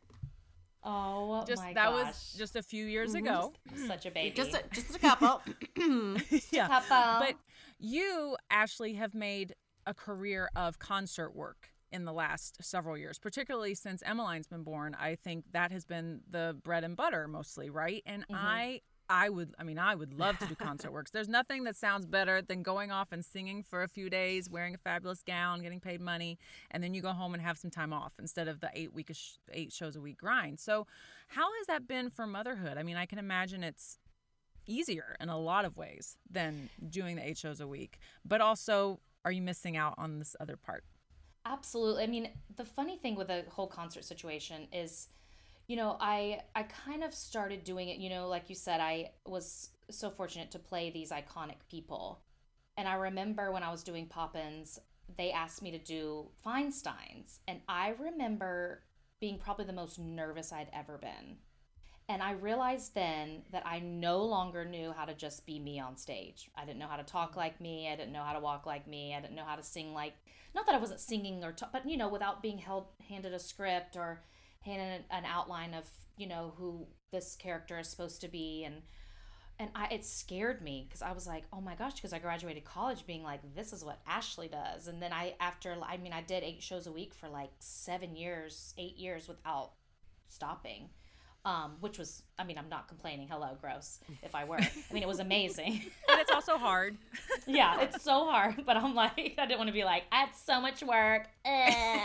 Oh 0.83 1.43
just 1.47 1.63
my 1.63 1.73
that 1.73 1.89
gosh. 1.89 2.05
was 2.05 2.35
just 2.37 2.55
a 2.55 2.61
few 2.61 2.85
years 2.85 3.15
mm-hmm. 3.15 3.25
ago. 3.25 3.53
such 3.87 4.05
a 4.05 4.11
baby. 4.11 4.35
Just 4.35 4.53
a, 4.53 4.61
just 4.71 4.95
a 4.95 4.99
couple. 4.99 5.41
yeah. 6.51 6.67
Couple. 6.67 7.25
But 7.25 7.35
you, 7.79 8.37
Ashley, 8.51 8.93
have 8.93 9.15
made 9.15 9.55
a 9.87 9.95
career 9.95 10.47
of 10.55 10.77
concert 10.77 11.35
work 11.35 11.69
in 11.91 12.05
the 12.05 12.13
last 12.13 12.63
several 12.63 12.95
years, 12.95 13.17
particularly 13.17 13.73
since 13.73 14.03
Emmeline's 14.05 14.45
been 14.45 14.63
born. 14.63 14.95
I 14.99 15.15
think 15.15 15.45
that 15.53 15.71
has 15.71 15.85
been 15.85 16.21
the 16.29 16.55
bread 16.63 16.83
and 16.83 16.95
butter 16.95 17.27
mostly, 17.27 17.71
right? 17.71 18.03
And 18.05 18.21
mm-hmm. 18.27 18.35
I 18.35 18.81
I 19.09 19.29
would 19.29 19.53
I 19.59 19.63
mean 19.63 19.77
I 19.77 19.95
would 19.95 20.13
love 20.13 20.37
to 20.39 20.47
do 20.47 20.55
concert 20.59 20.91
works. 20.91 21.11
There's 21.11 21.29
nothing 21.29 21.63
that 21.65 21.75
sounds 21.75 22.05
better 22.05 22.41
than 22.41 22.63
going 22.63 22.91
off 22.91 23.11
and 23.11 23.23
singing 23.23 23.63
for 23.63 23.83
a 23.83 23.87
few 23.87 24.09
days, 24.09 24.49
wearing 24.49 24.75
a 24.75 24.77
fabulous 24.77 25.21
gown, 25.21 25.61
getting 25.61 25.79
paid 25.79 26.01
money, 26.01 26.37
and 26.71 26.83
then 26.83 26.93
you 26.93 27.01
go 27.01 27.11
home 27.11 27.33
and 27.33 27.43
have 27.43 27.57
some 27.57 27.71
time 27.71 27.93
off 27.93 28.13
instead 28.19 28.47
of 28.47 28.59
the 28.59 28.69
8 28.73 28.93
week 28.93 29.11
eight 29.51 29.71
shows 29.71 29.95
a 29.95 30.01
week 30.01 30.17
grind. 30.17 30.59
So, 30.59 30.87
how 31.27 31.47
has 31.57 31.67
that 31.67 31.87
been 31.87 32.09
for 32.09 32.27
motherhood? 32.27 32.77
I 32.77 32.83
mean, 32.83 32.97
I 32.97 33.05
can 33.05 33.19
imagine 33.19 33.63
it's 33.63 33.97
easier 34.67 35.15
in 35.19 35.29
a 35.29 35.39
lot 35.39 35.65
of 35.65 35.77
ways 35.77 36.17
than 36.29 36.69
doing 36.89 37.15
the 37.15 37.27
eight 37.27 37.37
shows 37.37 37.59
a 37.61 37.67
week. 37.67 37.99
But 38.23 38.41
also, 38.41 38.99
are 39.23 39.31
you 39.31 39.41
missing 39.41 39.77
out 39.77 39.95
on 39.97 40.19
this 40.19 40.35
other 40.39 40.57
part? 40.57 40.83
Absolutely. 41.45 42.03
I 42.03 42.07
mean, 42.07 42.29
the 42.55 42.65
funny 42.65 42.97
thing 42.97 43.15
with 43.15 43.27
the 43.27 43.45
whole 43.49 43.67
concert 43.67 44.03
situation 44.03 44.67
is, 44.73 45.07
you 45.67 45.75
know, 45.75 45.97
I 45.99 46.41
I 46.55 46.63
kind 46.63 47.03
of 47.03 47.13
started 47.13 47.63
doing 47.63 47.89
it, 47.89 47.97
you 47.97 48.09
know, 48.09 48.27
like 48.27 48.49
you 48.49 48.55
said, 48.55 48.79
I 48.79 49.11
was 49.25 49.69
so 49.89 50.09
fortunate 50.09 50.51
to 50.51 50.59
play 50.59 50.89
these 50.89 51.11
iconic 51.11 51.57
people. 51.69 52.21
And 52.77 52.87
I 52.87 52.95
remember 52.95 53.51
when 53.51 53.63
I 53.63 53.71
was 53.71 53.83
doing 53.83 54.05
Poppins, 54.07 54.79
they 55.17 55.31
asked 55.31 55.61
me 55.61 55.71
to 55.71 55.77
do 55.77 56.27
Feinstein's, 56.45 57.39
and 57.47 57.61
I 57.69 57.95
remember 57.99 58.81
being 59.19 59.39
probably 59.39 59.65
the 59.65 59.73
most 59.73 59.97
nervous 59.97 60.51
I'd 60.51 60.67
ever 60.73 60.97
been. 60.97 61.37
And 62.07 62.21
I 62.21 62.31
realized 62.33 62.93
then 62.93 63.43
that 63.51 63.65
I 63.65 63.79
no 63.79 64.23
longer 64.23 64.63
knew 64.63 64.91
how 64.91 65.05
to 65.05 65.15
just 65.15 65.45
be 65.47 65.57
me 65.57 65.79
on 65.79 65.97
stage. 65.97 66.51
I 66.55 66.63
didn't 66.63 66.77
know 66.77 66.87
how 66.87 66.97
to 66.97 67.03
talk 67.03 67.35
like 67.35 67.59
me. 67.59 67.89
I 67.91 67.95
didn't 67.95 68.13
know 68.13 68.21
how 68.23 68.33
to 68.33 68.39
walk 68.39 68.67
like 68.67 68.87
me. 68.87 69.15
I 69.15 69.21
didn't 69.21 69.35
know 69.35 69.45
how 69.45 69.55
to 69.55 69.63
sing 69.63 69.93
like, 69.93 70.13
not 70.53 70.67
that 70.67 70.75
I 70.75 70.79
wasn't 70.79 70.99
singing 70.99 71.43
or, 71.43 71.51
ta- 71.51 71.69
but 71.73 71.89
you 71.89 71.97
know, 71.97 72.07
without 72.07 72.43
being 72.43 72.59
held 72.59 72.85
handed 73.09 73.33
a 73.33 73.39
script 73.39 73.95
or 73.97 74.21
handed 74.65 75.05
an 75.11 75.23
outline 75.25 75.73
of, 75.73 75.85
you 76.17 76.27
know, 76.27 76.53
who 76.57 76.87
this 77.11 77.35
character 77.35 77.79
is 77.79 77.87
supposed 77.87 78.21
to 78.21 78.27
be. 78.27 78.63
And 78.65 78.81
and 79.57 79.69
I 79.73 79.87
it 79.93 80.03
scared 80.03 80.61
me 80.61 80.85
because 80.87 81.01
I 81.01 81.13
was 81.13 81.27
like, 81.27 81.43
oh 81.53 81.61
my 81.61 81.75
gosh, 81.75 81.93
because 81.93 82.11
I 82.11 82.19
graduated 82.19 82.65
college 82.65 83.05
being 83.05 83.23
like, 83.23 83.39
this 83.55 83.71
is 83.71 83.85
what 83.85 84.01
Ashley 84.07 84.47
does. 84.47 84.87
And 84.87 85.01
then 85.01 85.13
I 85.13 85.35
after 85.39 85.77
I 85.81 85.97
mean 85.97 86.13
I 86.13 86.21
did 86.21 86.43
eight 86.43 86.61
shows 86.61 86.87
a 86.87 86.91
week 86.91 87.13
for 87.13 87.29
like 87.29 87.51
seven 87.59 88.15
years, 88.15 88.73
eight 88.77 88.97
years 88.97 89.27
without 89.27 89.71
stopping 90.27 90.89
um, 91.45 91.73
which 91.79 91.99
was, 91.99 92.23
I 92.39 92.43
mean, 92.43 92.57
I'm 92.57 92.69
not 92.69 92.87
complaining. 92.87 93.27
Hello, 93.29 93.49
gross. 93.61 93.99
If 94.23 94.33
I 94.33 94.45
were, 94.45 94.57
I 94.57 94.93
mean, 94.93 95.03
it 95.03 95.07
was 95.07 95.19
amazing. 95.19 95.81
And 96.09 96.21
it's 96.21 96.31
also 96.31 96.57
hard. 96.57 96.97
yeah, 97.47 97.81
it's 97.81 98.01
so 98.03 98.25
hard, 98.25 98.63
but 98.65 98.77
I'm 98.77 98.95
like, 98.95 99.35
I 99.37 99.45
didn't 99.45 99.57
want 99.57 99.67
to 99.67 99.73
be 99.73 99.83
like, 99.83 100.03
I 100.11 100.21
had 100.21 100.35
so 100.35 100.61
much 100.61 100.81
work. 100.81 101.27
Eh. 101.43 101.99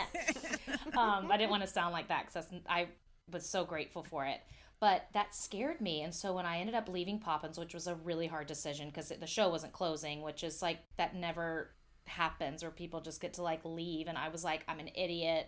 um, 0.97 1.31
I 1.31 1.37
didn't 1.37 1.49
want 1.49 1.63
to 1.63 1.69
sound 1.69 1.93
like 1.93 2.09
that 2.09 2.25
because 2.25 2.47
I 2.67 2.87
was 3.31 3.47
so 3.47 3.63
grateful 3.63 4.03
for 4.03 4.25
it. 4.25 4.41
But 4.81 5.07
that 5.13 5.33
scared 5.33 5.79
me. 5.79 6.01
And 6.01 6.13
so 6.13 6.33
when 6.33 6.45
I 6.45 6.57
ended 6.57 6.75
up 6.75 6.89
leaving 6.89 7.19
Poppins, 7.19 7.57
which 7.57 7.73
was 7.73 7.87
a 7.87 7.95
really 7.95 8.27
hard 8.27 8.47
decision 8.47 8.89
because 8.89 9.09
the 9.09 9.27
show 9.27 9.49
wasn't 9.49 9.73
closing, 9.73 10.21
which 10.23 10.43
is 10.43 10.61
like, 10.61 10.79
that 10.97 11.15
never 11.15 11.69
happens 12.05 12.63
or 12.63 12.71
people 12.71 12.99
just 12.99 13.21
get 13.21 13.33
to 13.35 13.43
like 13.43 13.63
leave. 13.63 14.07
And 14.07 14.17
I 14.17 14.29
was 14.29 14.43
like, 14.43 14.63
I'm 14.67 14.79
an 14.79 14.89
idiot. 14.95 15.47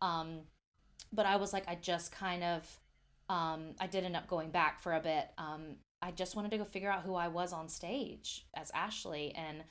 Um, 0.00 0.42
but 1.12 1.26
I 1.26 1.36
was 1.36 1.52
like, 1.52 1.68
I 1.68 1.74
just 1.74 2.12
kind 2.12 2.42
of, 2.42 2.78
um, 3.28 3.74
I 3.80 3.86
did 3.86 4.04
end 4.04 4.16
up 4.16 4.28
going 4.28 4.50
back 4.50 4.80
for 4.80 4.94
a 4.94 5.00
bit. 5.00 5.28
Um, 5.38 5.76
I 6.00 6.10
just 6.10 6.34
wanted 6.34 6.50
to 6.50 6.58
go 6.58 6.64
figure 6.64 6.90
out 6.90 7.02
who 7.02 7.14
I 7.14 7.28
was 7.28 7.52
on 7.52 7.68
stage 7.68 8.46
as 8.54 8.70
Ashley, 8.74 9.32
and 9.34 9.64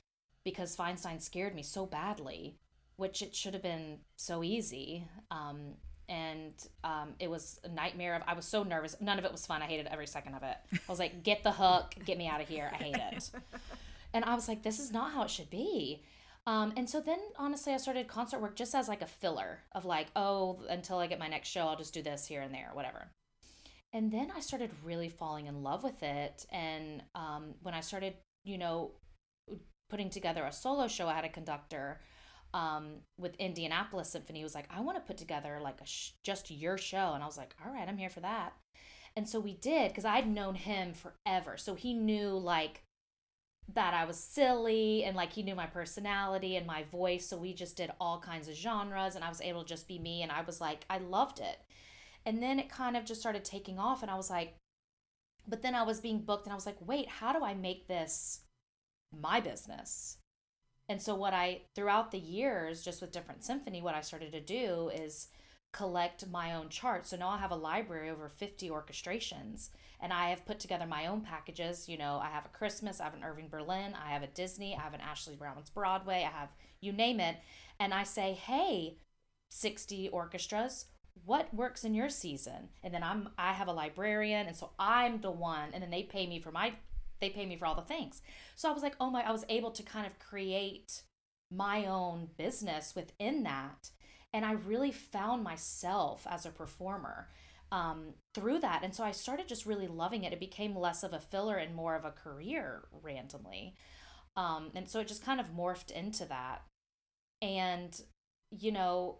because 0.43 0.75
Feinstein 0.75 1.21
scared 1.21 1.55
me 1.55 1.63
so 1.63 1.85
badly, 1.85 2.57
which 2.95 3.21
it 3.21 3.35
should 3.35 3.53
have 3.53 3.63
been 3.63 3.99
so 4.15 4.43
easy. 4.43 5.07
Um, 5.29 5.75
and 6.07 6.53
um, 6.83 7.13
it 7.19 7.29
was 7.29 7.59
a 7.63 7.69
nightmare 7.69 8.15
of 8.15 8.23
I 8.27 8.33
was 8.33 8.45
so 8.45 8.63
nervous. 8.63 8.95
None 8.99 9.17
of 9.17 9.25
it 9.25 9.31
was 9.31 9.45
fun. 9.45 9.61
I 9.61 9.65
hated 9.65 9.87
every 9.87 10.07
second 10.07 10.35
of 10.35 10.43
it. 10.43 10.57
I 10.73 10.79
was 10.89 10.99
like, 10.99 11.23
get 11.23 11.43
the 11.43 11.51
hook, 11.51 11.95
get 12.05 12.17
me 12.17 12.27
out 12.27 12.41
of 12.41 12.49
here. 12.49 12.69
I 12.73 12.75
hate 12.75 12.95
it. 12.95 13.31
and 14.13 14.25
I 14.25 14.35
was 14.35 14.47
like, 14.47 14.61
this 14.61 14.79
is 14.79 14.91
not 14.91 15.13
how 15.13 15.23
it 15.23 15.29
should 15.29 15.49
be. 15.49 16.03
Um, 16.47 16.73
and 16.75 16.89
so 16.89 16.99
then 16.99 17.19
honestly, 17.37 17.73
I 17.73 17.77
started 17.77 18.07
concert 18.07 18.39
work 18.39 18.55
just 18.55 18.75
as 18.75 18.87
like 18.87 19.01
a 19.01 19.07
filler 19.07 19.59
of 19.73 19.85
like, 19.85 20.07
oh, 20.15 20.59
until 20.69 20.97
I 20.97 21.07
get 21.07 21.19
my 21.19 21.27
next 21.27 21.49
show, 21.49 21.61
I'll 21.61 21.77
just 21.77 21.93
do 21.93 22.01
this 22.01 22.25
here 22.25 22.41
and 22.41 22.53
there, 22.53 22.71
whatever. 22.73 23.07
And 23.93 24.11
then 24.11 24.31
I 24.35 24.39
started 24.39 24.71
really 24.83 25.09
falling 25.09 25.47
in 25.47 25.63
love 25.63 25.83
with 25.83 26.01
it. 26.01 26.45
And 26.51 27.03
um, 27.13 27.55
when 27.61 27.73
I 27.73 27.81
started, 27.81 28.13
you 28.43 28.57
know, 28.57 28.91
putting 29.89 30.09
together 30.09 30.43
a 30.43 30.51
solo 30.51 30.87
show, 30.87 31.07
I 31.07 31.15
had 31.15 31.25
a 31.25 31.29
conductor 31.29 31.99
um, 32.53 32.97
with 33.17 33.35
Indianapolis 33.35 34.09
Symphony 34.09 34.43
was 34.43 34.55
like, 34.55 34.67
I 34.69 34.81
want 34.81 34.97
to 34.97 35.07
put 35.07 35.17
together 35.17 35.59
like 35.61 35.79
a 35.81 35.85
sh- 35.85 36.11
just 36.23 36.51
your 36.51 36.77
show. 36.77 37.13
And 37.13 37.23
I 37.23 37.25
was 37.25 37.37
like, 37.37 37.55
all 37.65 37.71
right, 37.71 37.87
I'm 37.87 37.97
here 37.97 38.09
for 38.09 38.19
that. 38.21 38.53
And 39.15 39.27
so 39.27 39.39
we 39.39 39.53
did 39.53 39.89
because 39.89 40.05
I'd 40.05 40.27
known 40.27 40.55
him 40.55 40.93
forever. 40.93 41.57
So 41.57 41.75
he 41.75 41.93
knew 41.93 42.29
like 42.29 42.83
that 43.73 43.93
I 43.93 44.05
was 44.05 44.17
silly 44.17 45.03
and 45.03 45.15
like 45.15 45.33
he 45.33 45.43
knew 45.43 45.55
my 45.55 45.65
personality 45.65 46.55
and 46.55 46.67
my 46.67 46.83
voice. 46.83 47.27
So 47.27 47.37
we 47.37 47.53
just 47.53 47.77
did 47.77 47.91
all 47.99 48.19
kinds 48.19 48.47
of 48.47 48.55
genres 48.55 49.15
and 49.15 49.23
I 49.23 49.29
was 49.29 49.41
able 49.41 49.63
to 49.63 49.67
just 49.67 49.87
be 49.87 49.99
me. 49.99 50.21
And 50.21 50.31
I 50.31 50.41
was 50.41 50.59
like, 50.59 50.85
I 50.89 50.97
loved 50.97 51.39
it. 51.39 51.57
And 52.25 52.41
then 52.41 52.59
it 52.59 52.69
kind 52.69 52.95
of 52.95 53.05
just 53.05 53.21
started 53.21 53.43
taking 53.43 53.79
off. 53.79 54.01
And 54.01 54.11
I 54.11 54.15
was 54.15 54.29
like, 54.29 54.55
but 55.47 55.61
then 55.61 55.75
I 55.75 55.83
was 55.83 55.99
being 55.99 56.21
booked 56.21 56.45
and 56.45 56.53
I 56.53 56.55
was 56.55 56.65
like, 56.65 56.77
wait, 56.79 57.07
how 57.07 57.33
do 57.33 57.43
I 57.43 57.53
make 57.53 57.87
this 57.87 58.41
my 59.11 59.39
business? 59.39 60.17
And 60.87 61.01
so, 61.01 61.15
what 61.15 61.33
I, 61.33 61.61
throughout 61.73 62.11
the 62.11 62.19
years, 62.19 62.83
just 62.83 63.01
with 63.01 63.11
different 63.11 63.43
symphony, 63.43 63.81
what 63.81 63.95
I 63.95 64.01
started 64.01 64.31
to 64.33 64.41
do 64.41 64.91
is 64.93 65.29
collect 65.71 66.27
my 66.27 66.53
own 66.53 66.69
charts. 66.69 67.09
So 67.09 67.17
now 67.17 67.29
I 67.29 67.37
have 67.37 67.51
a 67.51 67.55
library 67.55 68.09
over 68.09 68.27
50 68.27 68.69
orchestrations 68.69 69.69
and 70.01 70.11
I 70.11 70.29
have 70.29 70.45
put 70.45 70.59
together 70.59 70.85
my 70.85 71.07
own 71.07 71.21
packages. 71.21 71.87
You 71.87 71.97
know, 71.97 72.19
I 72.21 72.29
have 72.29 72.45
a 72.45 72.49
Christmas, 72.57 72.99
I 72.99 73.05
have 73.05 73.13
an 73.13 73.23
Irving 73.23 73.47
Berlin, 73.49 73.93
I 73.95 74.11
have 74.11 74.23
a 74.23 74.27
Disney, 74.27 74.75
I 74.75 74.81
have 74.81 74.93
an 74.93 75.01
Ashley 75.01 75.35
Brown's 75.35 75.69
Broadway, 75.69 76.27
I 76.27 76.37
have 76.37 76.49
you 76.81 76.91
name 76.91 77.19
it. 77.19 77.37
And 77.79 77.93
I 77.93 78.03
say, 78.03 78.33
hey, 78.33 78.97
60 79.49 80.09
orchestras, 80.09 80.85
what 81.25 81.53
works 81.53 81.83
in 81.83 81.93
your 81.93 82.09
season? 82.09 82.69
And 82.83 82.93
then 82.93 83.03
I'm 83.03 83.29
I 83.37 83.53
have 83.53 83.67
a 83.67 83.73
librarian 83.73 84.47
and 84.47 84.55
so 84.55 84.71
I'm 84.79 85.21
the 85.21 85.31
one 85.31 85.69
and 85.73 85.83
then 85.83 85.91
they 85.91 86.03
pay 86.03 86.27
me 86.27 86.39
for 86.39 86.51
my 86.51 86.73
they 87.19 87.29
pay 87.29 87.45
me 87.45 87.55
for 87.55 87.65
all 87.65 87.75
the 87.75 87.81
things. 87.81 88.21
So 88.55 88.69
I 88.69 88.73
was 88.73 88.83
like, 88.83 88.95
oh 88.99 89.09
my, 89.09 89.21
I 89.21 89.31
was 89.31 89.45
able 89.47 89.71
to 89.71 89.83
kind 89.83 90.07
of 90.07 90.19
create 90.19 91.03
my 91.51 91.85
own 91.85 92.29
business 92.37 92.95
within 92.95 93.43
that. 93.43 93.91
And 94.33 94.45
I 94.45 94.53
really 94.53 94.91
found 94.91 95.43
myself 95.43 96.25
as 96.29 96.45
a 96.45 96.49
performer 96.49 97.27
um, 97.71 98.13
through 98.33 98.59
that. 98.59 98.81
And 98.83 98.93
so 98.95 99.03
I 99.03 99.11
started 99.11 99.47
just 99.47 99.65
really 99.65 99.87
loving 99.87 100.23
it. 100.23 100.33
It 100.33 100.39
became 100.39 100.75
less 100.75 101.03
of 101.03 101.13
a 101.13 101.19
filler 101.19 101.57
and 101.57 101.75
more 101.75 101.95
of 101.95 102.05
a 102.05 102.11
career 102.11 102.83
randomly. 103.01 103.75
Um, 104.35 104.71
and 104.75 104.89
so 104.89 104.99
it 104.99 105.07
just 105.07 105.25
kind 105.25 105.39
of 105.39 105.53
morphed 105.53 105.91
into 105.91 106.25
that. 106.25 106.63
And, 107.41 107.99
you 108.51 108.71
know, 108.71 109.19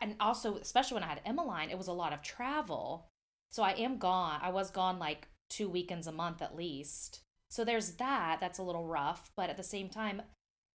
and 0.00 0.16
also, 0.20 0.56
especially 0.56 0.94
when 0.94 1.04
I 1.04 1.08
had 1.08 1.20
Emmeline, 1.24 1.70
it 1.70 1.78
was 1.78 1.88
a 1.88 1.92
lot 1.92 2.12
of 2.12 2.22
travel. 2.22 3.08
So 3.50 3.62
I 3.62 3.72
am 3.72 3.98
gone. 3.98 4.40
I 4.42 4.50
was 4.50 4.70
gone 4.70 4.98
like 4.98 5.28
two 5.50 5.68
weekends 5.68 6.06
a 6.06 6.12
month 6.12 6.42
at 6.42 6.56
least. 6.56 7.20
So 7.50 7.64
there's 7.64 7.92
that. 7.92 8.38
That's 8.40 8.58
a 8.58 8.62
little 8.62 8.86
rough. 8.86 9.30
But 9.36 9.50
at 9.50 9.56
the 9.56 9.62
same 9.62 9.88
time, 9.88 10.22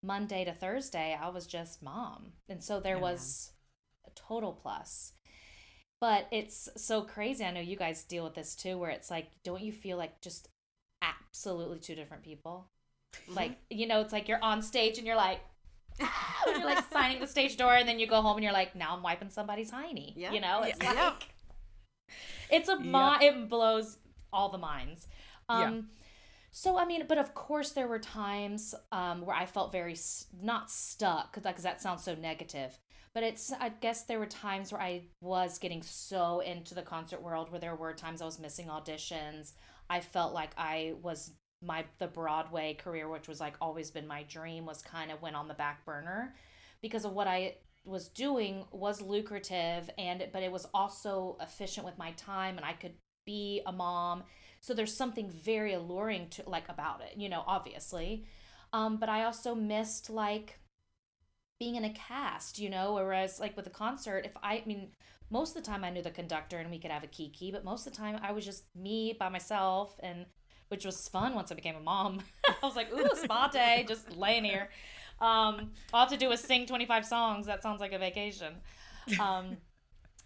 Monday 0.01 0.45
to 0.45 0.53
Thursday, 0.53 1.17
I 1.19 1.29
was 1.29 1.45
just 1.45 1.83
mom. 1.83 2.33
And 2.47 2.63
so 2.63 2.79
there 2.79 2.95
yeah. 2.95 3.01
was 3.01 3.51
a 4.05 4.11
total 4.11 4.53
plus. 4.53 5.13
But 5.99 6.27
it's 6.31 6.69
so 6.77 7.01
crazy. 7.01 7.43
I 7.43 7.51
know 7.51 7.59
you 7.59 7.75
guys 7.75 8.03
deal 8.03 8.23
with 8.23 8.35
this 8.35 8.55
too, 8.55 8.77
where 8.77 8.91
it's 8.91 9.11
like, 9.11 9.27
don't 9.43 9.61
you 9.61 9.73
feel 9.73 9.97
like 9.97 10.21
just 10.21 10.47
absolutely 11.01 11.79
two 11.79 11.95
different 11.95 12.23
people? 12.23 12.69
Mm-hmm. 13.13 13.33
Like, 13.33 13.57
you 13.69 13.87
know, 13.87 13.99
it's 13.99 14.13
like 14.13 14.29
you're 14.29 14.43
on 14.43 14.61
stage 14.61 14.97
and 14.97 15.05
you're 15.05 15.17
like, 15.17 15.41
you're 16.45 16.65
like 16.65 16.83
signing 16.91 17.19
the 17.19 17.27
stage 17.27 17.57
door, 17.57 17.73
and 17.73 17.87
then 17.87 17.99
you 17.99 18.07
go 18.07 18.21
home 18.21 18.37
and 18.37 18.43
you're 18.43 18.53
like, 18.53 18.75
now 18.75 18.95
I'm 18.95 19.03
wiping 19.03 19.29
somebody's 19.29 19.71
hiney. 19.71 20.13
Yeah. 20.15 20.31
You 20.31 20.41
know, 20.41 20.63
it's 20.63 20.79
yeah. 20.81 20.93
like, 20.93 21.29
it's 22.49 22.69
a, 22.69 22.77
yeah. 22.81 23.21
it 23.21 23.49
blows 23.49 23.97
all 24.31 24.49
the 24.49 24.57
minds. 24.57 25.07
Um, 25.47 25.61
yeah. 25.61 25.81
So, 26.51 26.77
I 26.77 26.85
mean, 26.85 27.05
but 27.07 27.17
of 27.17 27.35
course, 27.35 27.71
there 27.71 27.87
were 27.87 27.99
times 27.99 28.73
um, 28.91 29.21
where 29.21 29.35
I 29.35 29.45
felt 29.45 29.71
very 29.71 29.95
not 30.41 30.71
stuck 30.71 31.33
because 31.33 31.63
that 31.63 31.81
sounds 31.81 32.03
so 32.03 32.15
negative. 32.15 32.77
But 33.13 33.23
it's, 33.23 33.51
I 33.59 33.69
guess 33.69 34.03
there 34.03 34.19
were 34.19 34.27
times 34.27 34.71
where 34.71 34.81
I 34.81 35.03
was 35.19 35.57
getting 35.57 35.81
so 35.81 36.41
into 36.41 36.75
the 36.75 36.83
concert 36.83 37.21
world 37.21 37.51
where 37.51 37.59
there 37.59 37.75
were 37.75 37.93
times 37.93 38.21
I 38.21 38.25
was 38.25 38.39
missing 38.39 38.67
auditions. 38.67 39.53
I 39.89 39.99
felt 39.99 40.33
like 40.33 40.51
I 40.57 40.93
was 41.01 41.31
my 41.61 41.85
the 41.97 42.07
Broadway 42.07 42.73
career, 42.73 43.09
which 43.09 43.27
was 43.27 43.39
like 43.39 43.55
always 43.61 43.91
been 43.91 44.07
my 44.07 44.23
dream, 44.23 44.65
was 44.65 44.81
kind 44.81 45.11
of 45.11 45.21
went 45.21 45.35
on 45.35 45.47
the 45.47 45.53
back 45.53 45.85
burner 45.85 46.35
because 46.81 47.05
of 47.05 47.13
what 47.13 47.27
I 47.27 47.55
was 47.85 48.07
doing 48.09 48.65
was 48.71 49.01
lucrative 49.01 49.89
and 49.97 50.27
but 50.31 50.43
it 50.43 50.51
was 50.51 50.67
also 50.73 51.37
efficient 51.41 51.85
with 51.85 51.97
my 51.97 52.11
time 52.11 52.57
and 52.57 52.65
I 52.65 52.73
could 52.73 52.93
be 53.25 53.61
a 53.65 53.71
mom. 53.71 54.23
So 54.61 54.73
there's 54.73 54.95
something 54.95 55.29
very 55.29 55.73
alluring 55.73 56.29
to 56.31 56.43
like 56.47 56.67
about 56.69 57.01
it, 57.01 57.17
you 57.17 57.29
know, 57.29 57.43
obviously. 57.47 58.25
Um, 58.73 58.97
but 58.97 59.09
I 59.09 59.23
also 59.23 59.55
missed 59.55 60.09
like 60.09 60.59
being 61.59 61.75
in 61.75 61.85
a 61.85 61.93
cast, 61.93 62.59
you 62.59 62.69
know, 62.69 62.93
whereas 62.93 63.39
like 63.39 63.55
with 63.55 63.67
a 63.67 63.71
concert, 63.71 64.25
if 64.25 64.31
I, 64.43 64.55
I 64.55 64.63
mean, 64.65 64.91
most 65.29 65.55
of 65.55 65.63
the 65.63 65.69
time 65.69 65.83
I 65.83 65.89
knew 65.89 66.01
the 66.01 66.11
conductor 66.11 66.57
and 66.57 66.71
we 66.71 66.79
could 66.79 66.91
have 66.91 67.03
a 67.03 67.07
kiki, 67.07 67.51
but 67.51 67.63
most 67.63 67.85
of 67.85 67.93
the 67.93 67.97
time 67.97 68.19
I 68.21 68.31
was 68.31 68.45
just 68.45 68.63
me 68.75 69.15
by 69.17 69.29
myself 69.29 69.99
and 70.01 70.25
which 70.69 70.85
was 70.85 71.07
fun 71.07 71.35
once 71.35 71.51
I 71.51 71.55
became 71.55 71.75
a 71.75 71.81
mom. 71.81 72.21
I 72.47 72.65
was 72.65 72.75
like, 72.75 72.93
ooh, 72.93 73.09
spa 73.15 73.49
day, 73.49 73.85
just 73.87 74.15
laying 74.15 74.43
here. 74.43 74.69
Um, 75.19 75.71
all 75.93 75.99
I 75.99 75.99
have 76.01 76.09
to 76.09 76.17
do 76.17 76.31
is 76.31 76.39
sing 76.39 76.65
25 76.65 77.05
songs. 77.05 77.45
That 77.45 77.61
sounds 77.61 77.81
like 77.81 77.91
a 77.91 77.99
vacation. 77.99 78.53
Um, 79.19 79.57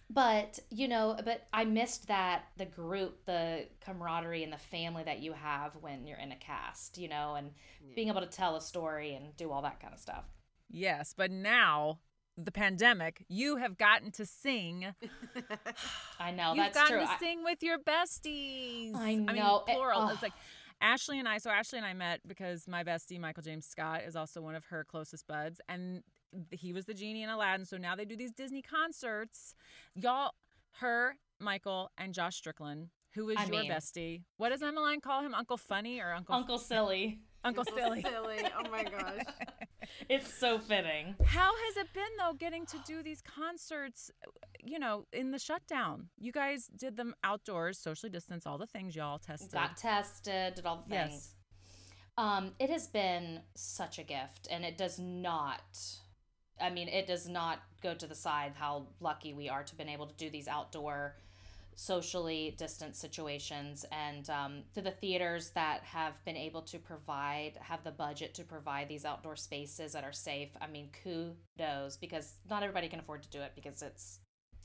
but 0.10 0.60
you 0.70 0.88
know 0.88 1.18
but 1.24 1.48
i 1.54 1.64
missed 1.64 2.08
that 2.08 2.44
the 2.58 2.66
group 2.66 3.26
the 3.26 3.66
camaraderie 3.82 4.44
and 4.44 4.54
the 4.54 4.58
family 4.58 5.04
that 5.04 5.20
you 5.20 5.34
have 5.34 5.76
when 5.82 6.06
you're 6.06 6.18
in 6.18 6.32
a 6.32 6.36
cast 6.36 6.98
you 6.98 7.08
know 7.08 7.36
and 7.36 7.52
yeah. 7.82 7.96
being 7.96 8.10
able 8.10 8.22
to 8.22 8.28
tell 8.28 8.56
a 8.56 8.62
story 8.62 9.16
and 9.16 9.36
do 9.38 9.52
all 9.52 9.62
that 9.62 9.80
kind 9.80 9.94
of 9.94 10.00
stuff 10.00 10.26
yes 10.70 11.14
but 11.16 11.32
now 11.32 12.00
the 12.38 12.52
pandemic 12.52 13.26
you 13.28 13.58
have 13.58 13.78
gotten 13.78 14.12
to 14.12 14.26
sing 14.26 14.88
i 16.20 16.32
know 16.32 16.54
You've 16.54 16.58
that's 16.58 16.78
gotten 16.78 16.98
true 16.98 17.06
to 17.06 17.20
sing 17.20 17.44
with 17.44 17.62
your 17.62 17.78
besties 17.78 18.96
i 18.96 19.16
know 19.16 19.64
I 19.68 19.72
mean, 19.72 19.78
plural 19.78 20.10
it, 20.10 20.14
it's 20.14 20.24
like 20.24 20.34
Ashley 20.82 21.18
and 21.18 21.30
I, 21.30 21.38
so 21.38 21.50
Ashley 21.50 21.78
and 21.78 21.86
I 21.86 21.94
met 21.94 22.20
because 22.28 22.68
my 22.68 22.84
bestie, 22.84 23.18
Michael 23.18 23.42
James 23.42 23.66
Scott, 23.66 24.02
is 24.06 24.18
also 24.18 24.42
one 24.42 24.54
of 24.54 24.66
her 24.66 24.84
closest 24.84 25.26
buds. 25.28 25.62
And 25.70 26.04
he 26.52 26.74
was 26.74 26.86
the 26.86 26.94
genie 26.94 27.24
in 27.24 27.30
Aladdin. 27.30 27.66
So 27.66 27.78
now 27.78 27.96
they 27.96 28.04
do 28.04 28.18
these 28.18 28.34
Disney 28.34 28.62
concerts. 28.62 29.56
Y'all, 29.96 30.32
her, 30.80 31.16
Michael, 31.40 31.90
and 31.98 32.14
Josh 32.14 32.36
Strickland, 32.36 32.90
who 33.14 33.30
is 33.30 33.38
I 33.38 33.44
your 33.46 33.62
mean, 33.62 33.72
bestie. 33.72 34.24
What 34.38 34.50
does 34.50 34.62
Emmeline 34.62 35.00
call 35.00 35.22
him? 35.22 35.34
Uncle 35.34 35.58
Funny 35.58 36.02
or 36.02 36.14
Uncle 36.14 36.36
Uncle 36.36 36.58
Silly? 36.58 37.20
Uncle 37.46 37.64
Silly. 37.66 38.02
Silly. 38.02 38.40
Oh 38.58 38.70
my 38.70 38.84
gosh. 38.84 39.22
it's 40.10 40.34
so 40.34 40.60
fitting. 40.60 41.16
How 41.26 41.52
has 41.66 41.78
it 41.78 41.88
been 41.94 42.04
though 42.18 42.34
getting 42.34 42.66
to 42.68 42.78
do 42.86 43.04
these 43.04 43.22
concerts, 43.22 44.12
you 44.64 44.80
know, 44.80 45.06
in 45.14 45.32
the 45.32 45.40
shutdown? 45.40 46.10
You 46.20 46.32
guys 46.32 46.70
did 46.76 46.98
them 46.98 47.14
outdoors, 47.24 47.78
socially 47.80 48.10
distanced, 48.10 48.48
all 48.48 48.58
the 48.58 48.68
things 48.68 48.96
y'all 48.96 49.20
tested. 49.20 49.52
Got 49.52 49.78
tested, 49.78 50.56
did 50.56 50.66
all 50.66 50.78
the 50.78 50.90
things. 50.90 51.12
Yes. 51.12 51.36
Um, 52.18 52.52
it 52.60 52.70
has 52.70 52.88
been 52.88 53.42
such 53.56 53.98
a 53.98 54.04
gift 54.04 54.48
and 54.52 54.64
it 54.64 54.78
does 54.78 55.00
not 55.00 55.62
I 56.62 56.70
mean, 56.70 56.88
it 56.88 57.08
does 57.08 57.28
not 57.28 57.60
go 57.82 57.94
to 57.94 58.08
the 58.08 58.16
side 58.16 58.54
how 58.56 58.88
lucky 59.00 59.34
we 59.34 59.50
are 59.50 59.64
to 59.64 59.72
have 59.72 59.78
been 59.78 59.90
able 59.90 60.08
to 60.08 60.16
do 60.16 60.30
these 60.30 60.48
outdoor, 60.48 61.16
socially 61.76 62.56
distant 62.58 62.96
situations, 62.96 63.86
and 63.92 64.30
um, 64.30 64.64
to 64.74 64.82
the 64.82 64.92
theaters 64.92 65.52
that 65.52 65.84
have 65.84 66.24
been 66.26 66.38
able 66.38 66.62
to 66.64 66.80
provide, 66.80 67.54
have 67.62 67.84
the 67.84 67.92
budget 67.92 68.34
to 68.36 68.44
provide 68.44 68.88
these 68.88 69.06
outdoor 69.06 69.36
spaces 69.36 69.94
that 69.94 70.04
are 70.04 70.14
safe. 70.14 70.50
I 70.62 70.68
mean, 70.68 70.90
kudos 71.04 71.98
because 71.98 72.36
not 72.50 72.64
everybody 72.64 72.90
can 72.90 73.00
afford 73.00 73.24
to 73.24 73.30
do 73.30 73.42
it 73.42 73.54
because 73.56 73.82
it's 73.82 74.20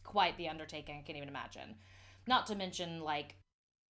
quite 0.04 0.36
the 0.36 0.48
undertaking. 0.48 0.96
I 0.96 1.02
can't 1.02 1.16
even 1.16 1.28
imagine. 1.28 1.76
Not 2.26 2.46
to 2.46 2.54
mention 2.54 3.00
like 3.00 3.34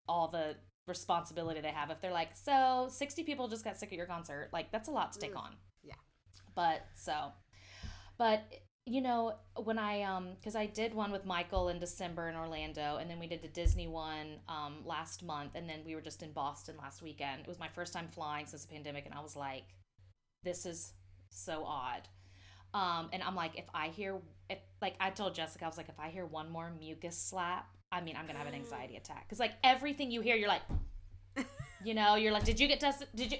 all 0.09 0.29
the 0.29 0.57
responsibility 0.87 1.61
they 1.61 1.69
have 1.69 1.91
if 1.91 2.01
they're 2.01 2.12
like, 2.12 2.35
so 2.35 2.89
60 2.91 3.25
people 3.25 3.49
just 3.49 3.64
got 3.64 3.79
sick 3.79 3.93
at 3.93 3.97
your 3.97 4.07
concert. 4.07 4.51
Like, 4.53 4.73
that's 4.73 4.89
a 4.89 4.93
lot 4.93 5.12
to 5.12 5.19
take 5.19 5.37
on. 5.37 5.51
Yeah. 5.83 5.95
But 6.55 6.87
so 6.95 7.33
but 8.19 8.43
you 8.89 9.01
know, 9.01 9.34
when 9.62 9.78
I 9.78 10.03
um 10.03 10.30
because 10.41 10.57
I 10.57 10.66
did 10.66 10.95
one 10.95 11.12
with 11.12 11.24
Michael 11.24 11.68
in 11.68 11.78
December 11.78 12.28
in 12.28 12.36
Orlando, 12.36 12.97
and 12.97 13.11
then 13.11 13.18
we 13.18 13.26
did 13.26 13.43
the 13.43 13.49
Disney 13.49 13.86
one 13.86 14.39
um 14.49 14.78
last 14.84 15.22
month, 15.22 15.53
and 15.55 15.68
then 15.68 15.80
we 15.84 15.95
were 15.95 16.01
just 16.01 16.22
in 16.22 16.32
Boston 16.32 16.76
last 16.78 17.03
weekend. 17.03 17.43
It 17.43 17.49
was 17.49 17.59
my 17.59 17.68
first 17.68 17.93
time 17.93 18.09
flying 18.09 18.47
since 18.47 18.64
the 18.64 18.72
pandemic, 18.72 19.05
and 19.05 19.14
I 19.14 19.20
was 19.20 19.36
like, 19.36 19.64
this 20.43 20.64
is 20.64 20.93
so 21.30 21.64
odd. 21.64 22.09
Um, 22.74 23.09
and 23.12 23.22
I'm 23.22 23.34
like, 23.34 23.59
if 23.59 23.64
I 23.74 23.89
hear, 23.89 24.16
if 24.49 24.59
like 24.80 24.95
I 25.01 25.11
told 25.11 25.34
Jessica, 25.34 25.64
I 25.64 25.68
was 25.68 25.76
like, 25.76 25.89
if 25.89 25.99
I 25.99 26.09
hear 26.09 26.26
one 26.26 26.51
more 26.51 26.70
mucus 26.78 27.16
slap, 27.16 27.66
I 27.93 28.01
mean, 28.01 28.16
I'm 28.16 28.26
gonna 28.26 28.39
have 28.39 28.49
an 28.49 28.55
anxiety 28.55 28.97
attack 29.03 29.26
because 29.26 29.39
like 29.39 29.53
everything 29.62 30.11
you 30.11 30.20
hear, 30.22 30.36
you're 30.36 30.49
like, 30.49 30.62
you 31.84 31.95
know, 31.95 32.16
you're 32.16 32.32
like, 32.32 32.45
did 32.45 32.59
you 32.59 32.68
get 32.68 32.80
tested? 32.80 33.09
Did 33.14 33.32
you? 33.32 33.39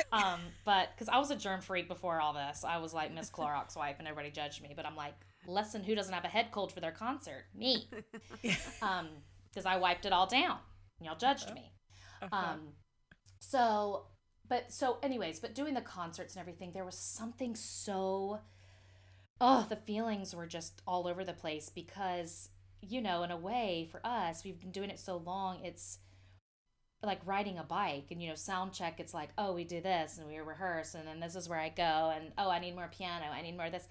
um, 0.12 0.40
but 0.64 0.90
because 0.94 1.08
I 1.08 1.18
was 1.18 1.30
a 1.30 1.36
germ 1.36 1.60
freak 1.60 1.88
before 1.88 2.20
all 2.20 2.32
this, 2.32 2.64
I 2.64 2.78
was 2.78 2.94
like 2.94 3.12
Miss 3.12 3.30
Clorox 3.30 3.76
wipe, 3.76 3.98
and 3.98 4.08
everybody 4.08 4.30
judged 4.30 4.62
me. 4.62 4.72
But 4.74 4.86
I'm 4.86 4.96
like, 4.96 5.14
lesson 5.46 5.82
who 5.82 5.94
doesn't 5.94 6.12
have 6.12 6.24
a 6.24 6.28
head 6.28 6.48
cold 6.50 6.72
for 6.72 6.80
their 6.80 6.92
concert? 6.92 7.44
Me, 7.54 7.88
um, 8.82 9.08
because 9.48 9.66
I 9.66 9.76
wiped 9.76 10.06
it 10.06 10.12
all 10.12 10.26
down. 10.26 10.58
And 10.98 11.06
y'all 11.06 11.16
judged 11.16 11.46
uh-huh. 11.46 11.54
me. 11.54 11.72
Uh-huh. 12.22 12.52
Um, 12.52 12.60
so, 13.40 14.06
but 14.48 14.72
so, 14.72 14.98
anyways, 15.02 15.40
but 15.40 15.54
doing 15.54 15.74
the 15.74 15.80
concerts 15.80 16.34
and 16.34 16.40
everything, 16.40 16.72
there 16.72 16.84
was 16.84 16.96
something 16.96 17.54
so. 17.54 18.40
Oh, 19.44 19.66
the 19.68 19.76
feelings 19.76 20.36
were 20.36 20.46
just 20.46 20.82
all 20.86 21.08
over 21.08 21.24
the 21.24 21.32
place 21.32 21.68
because, 21.68 22.50
you 22.80 23.00
know, 23.00 23.24
in 23.24 23.32
a 23.32 23.36
way, 23.36 23.88
for 23.90 24.00
us, 24.04 24.44
we've 24.44 24.60
been 24.60 24.70
doing 24.70 24.88
it 24.88 25.00
so 25.00 25.16
long. 25.16 25.64
It's 25.64 25.98
like 27.02 27.20
riding 27.24 27.58
a 27.58 27.64
bike 27.64 28.06
and 28.10 28.22
you 28.22 28.28
know 28.28 28.34
sound 28.34 28.72
check 28.72 29.00
it's 29.00 29.14
like 29.14 29.30
oh 29.38 29.52
we 29.52 29.64
do 29.64 29.80
this 29.80 30.18
and 30.18 30.26
we 30.26 30.38
rehearse 30.38 30.94
and 30.94 31.06
then 31.06 31.20
this 31.20 31.34
is 31.34 31.48
where 31.48 31.58
i 31.58 31.68
go 31.68 32.12
and 32.14 32.32
oh 32.38 32.50
i 32.50 32.58
need 32.58 32.74
more 32.74 32.90
piano 32.96 33.26
i 33.32 33.42
need 33.42 33.56
more 33.56 33.66
of 33.66 33.72
this 33.72 33.88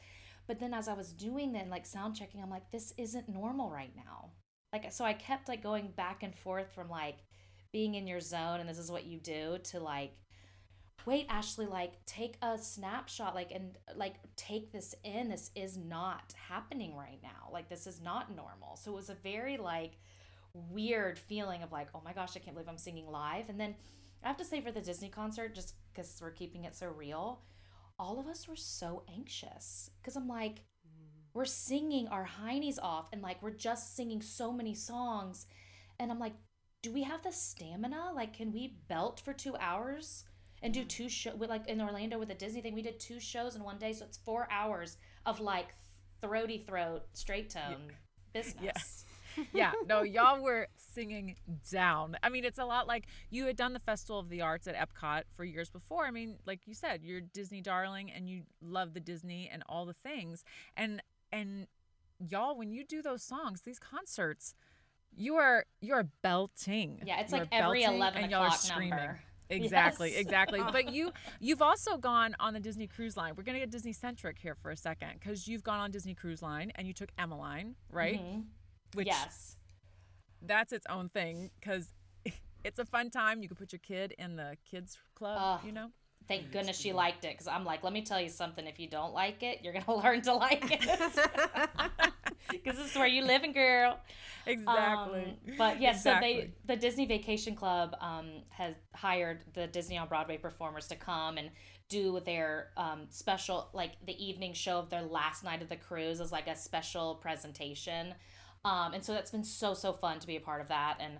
but 0.48 0.60
then 0.60 0.74
as 0.74 0.88
i 0.88 0.94
was 0.94 1.12
doing 1.12 1.52
then 1.52 1.70
like 1.70 1.86
sound 1.86 2.16
checking 2.16 2.42
i'm 2.42 2.50
like 2.50 2.70
this 2.72 2.94
isn't 2.98 3.28
normal 3.28 3.70
right 3.70 3.94
now 3.96 4.30
like 4.72 4.92
so 4.92 5.04
i 5.04 5.14
kept 5.14 5.50
like 5.50 5.62
going 5.62 5.92
back 5.96 6.24
and 6.24 6.36
forth 6.36 6.74
from 6.74 6.90
like 6.90 7.18
being 7.74 7.96
in 7.96 8.08
your 8.08 8.22
zone 8.22 8.60
and 8.60 8.70
this 8.70 8.80
is 8.80 8.92
what 8.92 9.06
you 9.06 9.20
do 9.20 9.58
to 9.64 9.80
like 9.80 10.14
wait, 11.06 11.26
Ashley, 11.30 11.66
like 11.66 12.06
take 12.06 12.38
a 12.42 12.58
snapshot, 12.58 13.36
like, 13.36 13.52
and 13.52 13.78
like 13.96 14.16
take 14.36 14.72
this 14.72 14.96
in. 15.04 15.30
This 15.30 15.52
is 15.56 15.78
not 15.78 16.34
happening 16.50 16.96
right 16.96 17.20
now. 17.24 17.50
Like, 17.52 17.70
this 17.70 17.88
is 17.88 18.02
not 18.02 18.36
normal. 18.36 18.76
So 18.76 18.92
it 18.92 18.96
was 18.96 19.10
a 19.10 19.16
very 19.16 19.58
like 19.58 19.98
weird 20.54 21.18
feeling 21.18 21.64
of 21.64 21.72
like, 21.72 21.88
oh 21.94 22.02
my 22.04 22.14
gosh, 22.14 22.36
I 22.36 22.40
can't 22.40 22.56
believe 22.56 22.70
I'm 22.70 22.78
singing 22.78 23.08
live. 23.08 23.50
And 23.50 23.60
then 23.60 23.76
I 24.24 24.28
have 24.28 24.38
to 24.38 24.46
say 24.46 24.62
for 24.62 24.72
the 24.72 24.82
Disney 24.82 25.10
concert, 25.10 25.56
just 25.56 25.76
because 25.92 26.20
we're 26.22 26.32
keeping 26.32 26.66
it 26.66 26.76
so 26.76 26.88
real, 26.88 27.42
all 27.98 28.20
of 28.20 28.28
us 28.28 28.48
were 28.48 28.56
so 28.56 29.04
anxious 29.14 29.92
because 30.02 30.16
I'm 30.16 30.28
like, 30.28 30.56
mm. 30.86 31.22
we're 31.34 31.46
singing 31.46 32.08
our 32.08 32.28
heinies 32.42 32.78
off 32.82 33.10
and 33.12 33.22
like 33.22 33.42
we're 33.42 33.52
just 33.52 33.96
singing 33.96 34.22
so 34.22 34.52
many 34.52 34.74
songs. 34.74 35.48
And 36.00 36.12
I'm 36.12 36.20
like, 36.20 36.34
do 36.82 36.92
we 36.92 37.04
have 37.04 37.24
the 37.24 37.32
stamina? 37.32 38.12
Like, 38.16 38.34
can 38.34 38.52
we 38.52 38.80
belt 38.88 39.22
for 39.24 39.34
two 39.34 39.56
hours 39.58 40.24
and 40.64 40.74
do 40.74 40.84
two 40.84 41.10
shows? 41.10 41.36
Like 41.38 41.68
in 41.68 41.82
Orlando 41.82 42.18
with 42.18 42.30
the 42.30 42.36
Disney 42.36 42.62
thing, 42.62 42.74
we 42.74 42.82
did 42.82 43.00
two 43.00 43.20
shows 43.20 43.56
in 43.56 43.64
one 43.64 43.78
day. 43.78 43.94
So 43.94 44.06
it's 44.06 44.18
four 44.18 44.48
hours 44.52 44.98
of 45.26 45.40
like 45.40 45.68
throaty 46.22 46.58
throat, 46.58 47.04
straight 47.14 47.50
tone 47.50 47.92
business. 48.34 48.56
yeah, 48.64 48.72
no, 49.88 50.02
y'all 50.04 50.42
were 50.42 50.68
singing 50.76 51.36
down. 51.72 52.18
I 52.24 52.30
mean, 52.30 52.44
it's 52.46 52.60
a 52.60 52.66
lot 52.66 52.88
like 52.88 53.06
you 53.30 53.46
had 53.46 53.56
done 53.56 53.74
the 53.74 53.80
Festival 53.80 54.20
of 54.20 54.30
the 54.30 54.42
Arts 54.42 54.68
at 54.68 54.76
Epcot 54.76 55.24
for 55.36 55.44
years 55.46 55.70
before. 55.70 56.06
I 56.06 56.12
mean, 56.12 56.38
like 56.46 56.68
you 56.68 56.74
said, 56.74 57.02
you're 57.04 57.22
Disney 57.22 57.62
darling 57.62 58.12
and 58.12 58.30
you 58.30 58.44
love 58.62 58.94
the 58.94 59.00
Disney 59.00 59.50
and 59.52 59.64
all 59.70 59.86
the 59.86 59.94
things. 59.94 60.44
And 60.76 61.02
and 61.32 61.68
y'all, 62.20 62.58
when 62.58 62.72
you 62.72 62.84
do 62.84 63.02
those 63.02 63.24
songs, 63.24 63.62
these 63.62 63.80
concerts, 63.80 64.54
you 65.16 65.36
are 65.36 65.66
you 65.82 65.94
are 65.94 66.08
belting. 66.22 67.02
Yeah, 67.06 67.20
it's 67.22 67.32
You 67.32 67.40
like 67.40 67.48
every 67.52 67.84
11 67.84 68.24
and 68.24 68.32
y'all 68.32 68.44
are 68.44 68.52
screaming. 68.52 68.90
number. 68.90 69.22
Exactly, 69.50 70.12
Yes. 70.12 70.20
exactly. 70.22 70.62
But 70.72 70.94
you 70.94 71.12
you've 71.42 71.62
also 71.62 71.98
gone 71.98 72.36
on 72.40 72.54
the 72.54 72.60
Disney 72.62 72.88
Cruise 72.88 73.18
Line. 73.18 73.34
We're 73.36 73.44
gonna 73.44 73.60
get 73.60 73.70
Disney 73.70 73.92
centric 73.92 74.38
here 74.40 74.56
for 74.56 74.72
a 74.72 74.78
second 74.78 75.10
because 75.20 75.46
you've 75.48 75.64
gone 75.64 75.80
on 75.82 75.92
Disney 75.92 76.14
Cruise 76.14 76.42
Line 76.42 76.72
and 76.76 76.88
you 76.88 76.94
took 76.94 77.10
Emmeline, 77.18 77.76
right? 77.90 78.20
Mhm. 78.22 78.46
Which 78.94 79.08
yes. 79.08 79.58
that's 80.42 80.74
its 80.74 80.86
own 80.90 81.10
thing 81.10 81.52
because 81.60 81.88
it's 82.64 82.80
a 82.80 82.86
fun 82.86 83.10
time. 83.10 83.42
You 83.42 83.48
can 83.48 83.58
put 83.58 83.72
your 83.72 83.80
kid 83.80 84.14
in 84.18 84.36
the 84.36 84.58
kids 84.70 84.98
club, 85.16 85.38
Ugh. 85.40 85.60
you 85.66 85.72
know. 85.72 85.90
Thank 86.28 86.52
goodness 86.52 86.78
she 86.78 86.94
liked 86.94 87.26
it 87.26 87.34
because 87.34 87.48
I'm 87.48 87.66
like, 87.66 87.84
let 87.84 87.94
me 87.94 88.04
tell 88.04 88.22
you 88.22 88.30
something. 88.30 88.66
If 88.66 88.80
you 88.80 88.88
don't 88.88 89.14
like 89.14 89.44
it, 89.44 89.60
you're 89.64 89.74
gonna 89.74 90.00
learn 90.04 90.22
to 90.22 90.34
like 90.34 90.64
it 90.72 90.80
because 92.50 92.78
this 92.78 92.92
is 92.92 92.96
where 92.96 93.08
you 93.08 93.24
living, 93.24 93.54
girl. 93.54 94.00
Exactly. 94.46 95.38
Um, 95.50 95.56
but 95.58 95.82
yes, 95.82 96.04
so 96.04 96.16
they 96.20 96.52
the 96.66 96.76
Disney 96.76 97.06
Vacation 97.06 97.56
Club 97.56 97.96
um, 98.00 98.44
has 98.50 98.76
hired 98.96 99.44
the 99.54 99.68
Disney 99.68 99.98
on 99.98 100.08
Broadway 100.08 100.38
performers 100.38 100.88
to 100.88 100.96
come 100.96 101.38
and 101.38 101.50
do 101.90 102.22
their 102.22 102.70
um, 102.78 103.08
special 103.10 103.70
like 103.74 103.92
the 104.06 104.24
evening 104.24 104.54
show 104.54 104.80
of 104.80 104.90
their 104.90 105.02
last 105.02 105.44
night 105.44 105.62
of 105.62 105.70
the 105.70 105.76
cruise 105.76 106.22
as 106.22 106.32
like 106.32 106.48
a 106.48 106.56
special 106.56 107.16
presentation. 107.16 108.14
Um, 108.64 108.94
and 108.94 109.04
so 109.04 109.14
that's 109.14 109.32
been 109.32 109.44
so 109.44 109.74
so 109.74 109.92
fun 109.94 110.20
to 110.20 110.28
be 110.28 110.36
a 110.36 110.40
part 110.42 110.62
of 110.62 110.68
that 110.68 110.98
and 111.00 111.14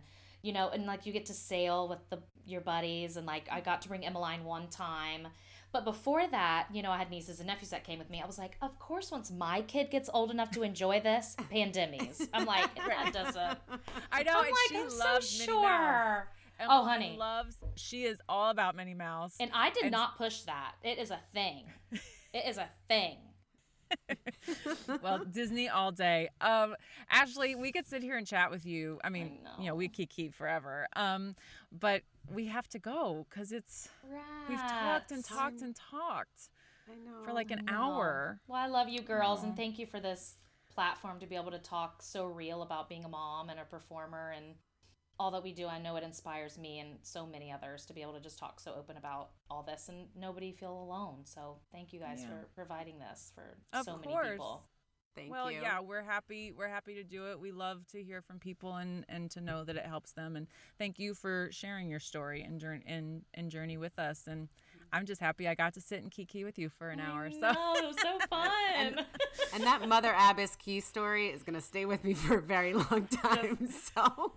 you 0.44 0.54
know 0.54 0.70
and 0.70 0.86
like 0.86 1.06
you 1.08 1.12
get 1.14 1.26
to 1.26 1.34
sail 1.34 1.88
with 1.88 1.98
the 2.12 2.20
your 2.46 2.62
buddies 2.62 3.18
and 3.18 3.26
like 3.26 3.48
I 3.52 3.62
got 3.62 3.82
to 3.84 3.88
bring 3.88 4.06
Emmeline 4.06 4.44
one 4.44 4.68
time. 4.68 5.28
But 5.74 5.86
before 5.86 6.28
that, 6.28 6.68
you 6.74 6.82
know, 6.84 6.92
I 6.92 6.98
had 6.98 7.10
nieces 7.10 7.40
and 7.40 7.48
nephews 7.48 7.70
that 7.70 7.86
came 7.86 7.98
with 7.98 8.10
me. 8.10 8.22
I 8.22 8.28
was 8.28 8.38
like, 8.38 8.58
of 8.62 8.78
course, 8.78 9.10
once 9.10 9.32
my 9.32 9.62
kid 9.62 9.90
gets 9.90 10.10
old 10.14 10.30
enough 10.30 10.52
to 10.52 10.64
enjoy 10.64 11.00
this, 11.00 11.34
pandemies. 11.50 12.28
I'm 12.34 12.46
like, 12.46 12.76
that 12.76 13.14
doesn't. 13.14 13.58
I 14.12 14.24
know, 14.24 14.34
I'm 14.36 14.44
like, 14.44 14.54
she 14.68 14.78
I'm 14.78 14.90
so 14.90 14.98
loves 15.06 15.40
Minnie 15.40 15.46
sure. 15.46 15.62
Mouse. 15.64 16.26
Oh, 16.68 16.84
honey. 16.84 17.16
loves. 17.18 17.56
She 17.76 18.04
is 18.04 18.20
all 18.28 18.50
about 18.50 18.76
Minnie 18.76 18.94
Mouse. 18.96 19.36
And 19.40 19.50
I 19.54 19.70
did 19.70 19.84
And- 19.84 19.94
not 19.94 20.18
push 20.18 20.42
that. 20.42 20.74
It 20.84 20.98
is 20.98 21.10
a 21.10 21.20
thing. 21.34 21.64
It 22.34 22.46
is 22.48 22.58
a 22.58 22.68
thing. 22.88 23.18
well, 25.02 25.24
Disney 25.26 25.70
all 25.70 25.92
day. 25.92 26.30
Um, 26.40 26.76
Ashley, 27.10 27.56
we 27.56 27.72
could 27.72 27.88
sit 27.88 28.02
here 28.04 28.18
and 28.18 28.26
chat 28.26 28.52
with 28.52 28.66
you. 28.66 29.00
I 29.04 29.10
mean, 29.10 29.40
you 29.60 29.68
know, 29.68 29.76
we 29.76 29.88
could 29.88 30.10
keep 30.10 30.34
forever. 30.34 30.88
Um, 30.96 31.36
but 31.72 32.04
we 32.34 32.48
have 32.48 32.68
to 32.70 32.80
go 32.80 33.26
because 33.30 33.52
it's 33.52 33.90
we've 34.50 34.60
talked 34.60 35.12
and 35.12 35.24
talked 35.24 35.62
and 35.62 35.76
talked 35.76 36.50
I 36.90 36.96
know. 36.96 37.24
for 37.24 37.34
like 37.34 37.52
an 37.52 37.66
hour. 37.68 38.40
Well, 38.48 38.62
I 38.62 38.68
love 38.68 38.90
you 38.90 39.02
girls 39.02 39.44
and 39.44 39.56
thank 39.56 39.80
you 39.80 39.86
for 39.86 40.00
this 40.00 40.36
platform 40.74 41.20
to 41.20 41.26
be 41.26 41.36
able 41.36 41.52
to 41.52 41.60
talk 41.60 42.02
so 42.02 42.26
real 42.26 42.62
about 42.62 42.90
being 42.90 43.04
a 43.04 43.10
mom 43.10 43.50
and 43.50 43.60
a 43.60 43.66
performer 43.66 44.34
and 44.36 44.56
all 45.22 45.30
that 45.32 45.44
we 45.44 45.54
do. 45.54 45.68
I 45.68 45.78
know 45.78 45.96
it 45.98 46.04
inspires 46.04 46.58
me 46.58 46.80
and 46.80 46.98
so 47.04 47.28
many 47.28 47.52
others 47.52 47.86
to 47.86 47.94
be 47.94 48.02
able 48.02 48.14
to 48.14 48.20
just 48.20 48.40
talk 48.40 48.60
so 48.60 48.74
open 48.74 48.98
about 48.98 49.30
all 49.52 49.62
this 49.62 49.88
and 49.88 50.08
nobody 50.20 50.52
feel 50.52 50.74
alone. 50.74 51.20
So 51.26 51.58
thank 51.72 51.94
you 51.94 52.00
guys 52.00 52.22
Yeah. 52.24 52.30
for 52.30 52.48
providing 52.56 52.98
this 52.98 53.32
for 53.36 53.58
Of 53.72 53.86
so 53.86 53.98
course. 54.00 54.26
many 54.26 54.32
people. 54.32 54.64
Thank 55.14 55.30
well, 55.30 55.52
you. 55.52 55.62
yeah, 55.62 55.80
we're 55.82 56.02
happy. 56.02 56.54
We're 56.54 56.70
happy 56.70 56.96
to 56.96 57.04
do 57.04 57.30
it. 57.32 57.40
We 57.40 57.52
love 57.52 57.86
to 57.88 58.02
hear 58.02 58.22
from 58.22 58.40
people 58.40 58.78
and 58.78 59.06
and 59.10 59.30
to 59.32 59.42
know 59.42 59.64
that 59.66 59.76
it 59.76 59.86
helps 59.86 60.14
them. 60.14 60.36
And 60.38 60.48
thank 60.80 60.98
you 61.00 61.14
for 61.14 61.50
sharing 61.52 61.88
your 61.90 62.00
story 62.00 62.42
and 62.42 62.60
journey 62.60 62.84
and, 62.88 63.24
and 63.36 63.52
journey 63.52 63.78
with 63.78 64.00
us. 64.00 64.26
And 64.26 64.48
I'm 64.94 65.06
just 65.06 65.22
happy 65.22 65.48
I 65.48 65.56
got 65.56 65.74
to 65.76 65.82
sit 65.82 66.02
and 66.02 66.12
kiki 66.12 66.44
with 66.44 66.60
you 66.60 66.70
for 66.70 66.90
an 66.90 67.00
hour. 67.00 67.26
I 67.26 67.32
So 67.32 67.40
know, 67.40 67.74
it 67.78 67.86
was 67.88 67.96
so 68.02 68.20
fun. 68.30 69.06
And 69.54 69.64
that 69.64 69.88
Mother 69.88 70.14
Abbess 70.18 70.56
key 70.56 70.80
story 70.80 71.28
is 71.28 71.44
going 71.44 71.56
to 71.56 71.62
stay 71.62 71.86
with 71.86 72.04
me 72.06 72.14
for 72.14 72.38
a 72.38 72.42
very 72.42 72.74
long 72.74 73.08
time. 73.08 73.58
So, 73.96 74.32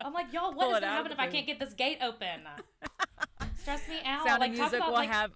I'm 0.00 0.12
like, 0.12 0.32
y'all, 0.32 0.52
Pull 0.52 0.58
what 0.58 0.74
is 0.74 0.80
gonna 0.80 0.86
happen 0.86 1.12
if 1.12 1.18
I 1.18 1.28
can't 1.28 1.46
get 1.46 1.58
this 1.60 1.74
gate 1.74 1.98
open? 2.02 2.40
Stress 3.60 3.86
me 3.88 3.98
out. 4.04 4.26
Sound 4.26 4.40
like 4.40 4.52
Music 4.52 4.74
about 4.78 4.88
will 4.88 4.94
like 4.94 5.10
have 5.10 5.32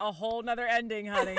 a 0.00 0.10
whole 0.10 0.42
nother 0.42 0.66
ending, 0.66 1.06
honey. 1.06 1.36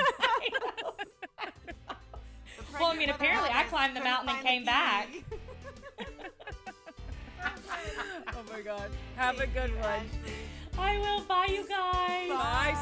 Well, 2.72 2.90
I 2.90 2.96
mean, 2.96 3.10
apparently 3.10 3.50
I 3.52 3.64
climbed 3.64 3.96
the 3.96 4.00
mountain 4.00 4.30
and 4.34 4.44
came 4.44 4.64
back. 4.64 5.08
oh 7.40 8.42
my 8.50 8.60
God. 8.62 8.90
Have 9.16 9.38
a 9.40 9.46
good 9.46 9.70
one. 9.80 10.00
I 10.78 10.98
will. 10.98 11.24
Bye, 11.24 11.48
you 11.50 11.68
guys. 11.68 12.28
Bye. 12.28 12.76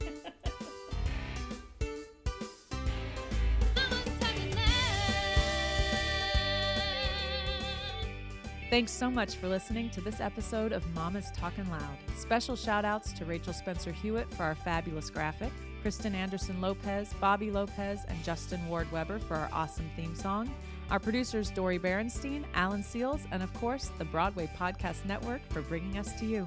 Thanks 8.70 8.90
so 8.92 9.10
much 9.10 9.36
for 9.36 9.48
listening 9.48 9.90
to 9.90 10.00
this 10.00 10.20
episode 10.20 10.72
of 10.72 10.84
Mamas 10.94 11.30
Talkin' 11.32 11.70
Loud. 11.70 11.96
Special 12.16 12.56
shout 12.56 12.84
outs 12.84 13.12
to 13.12 13.24
Rachel 13.24 13.52
Spencer 13.52 13.92
Hewitt 13.92 14.28
for 14.34 14.42
our 14.42 14.56
fabulous 14.56 15.08
graphic, 15.08 15.52
Kristen 15.82 16.14
Anderson 16.16 16.60
Lopez, 16.60 17.14
Bobby 17.20 17.50
Lopez, 17.52 18.00
and 18.08 18.22
Justin 18.24 18.68
Ward 18.68 18.90
Weber 18.90 19.20
for 19.20 19.36
our 19.36 19.48
awesome 19.52 19.88
theme 19.94 20.16
song. 20.16 20.52
Our 20.90 20.98
producers, 20.98 21.50
Dori 21.50 21.78
Berinstein, 21.78 22.44
Alan 22.54 22.82
Seales, 22.82 23.20
and 23.30 23.42
of 23.42 23.54
course, 23.54 23.90
the 23.98 24.04
Broadway 24.04 24.50
Podcast 24.58 25.04
Network 25.04 25.40
for 25.50 25.62
bringing 25.62 25.96
us 25.98 26.12
to 26.18 26.26
you. 26.26 26.46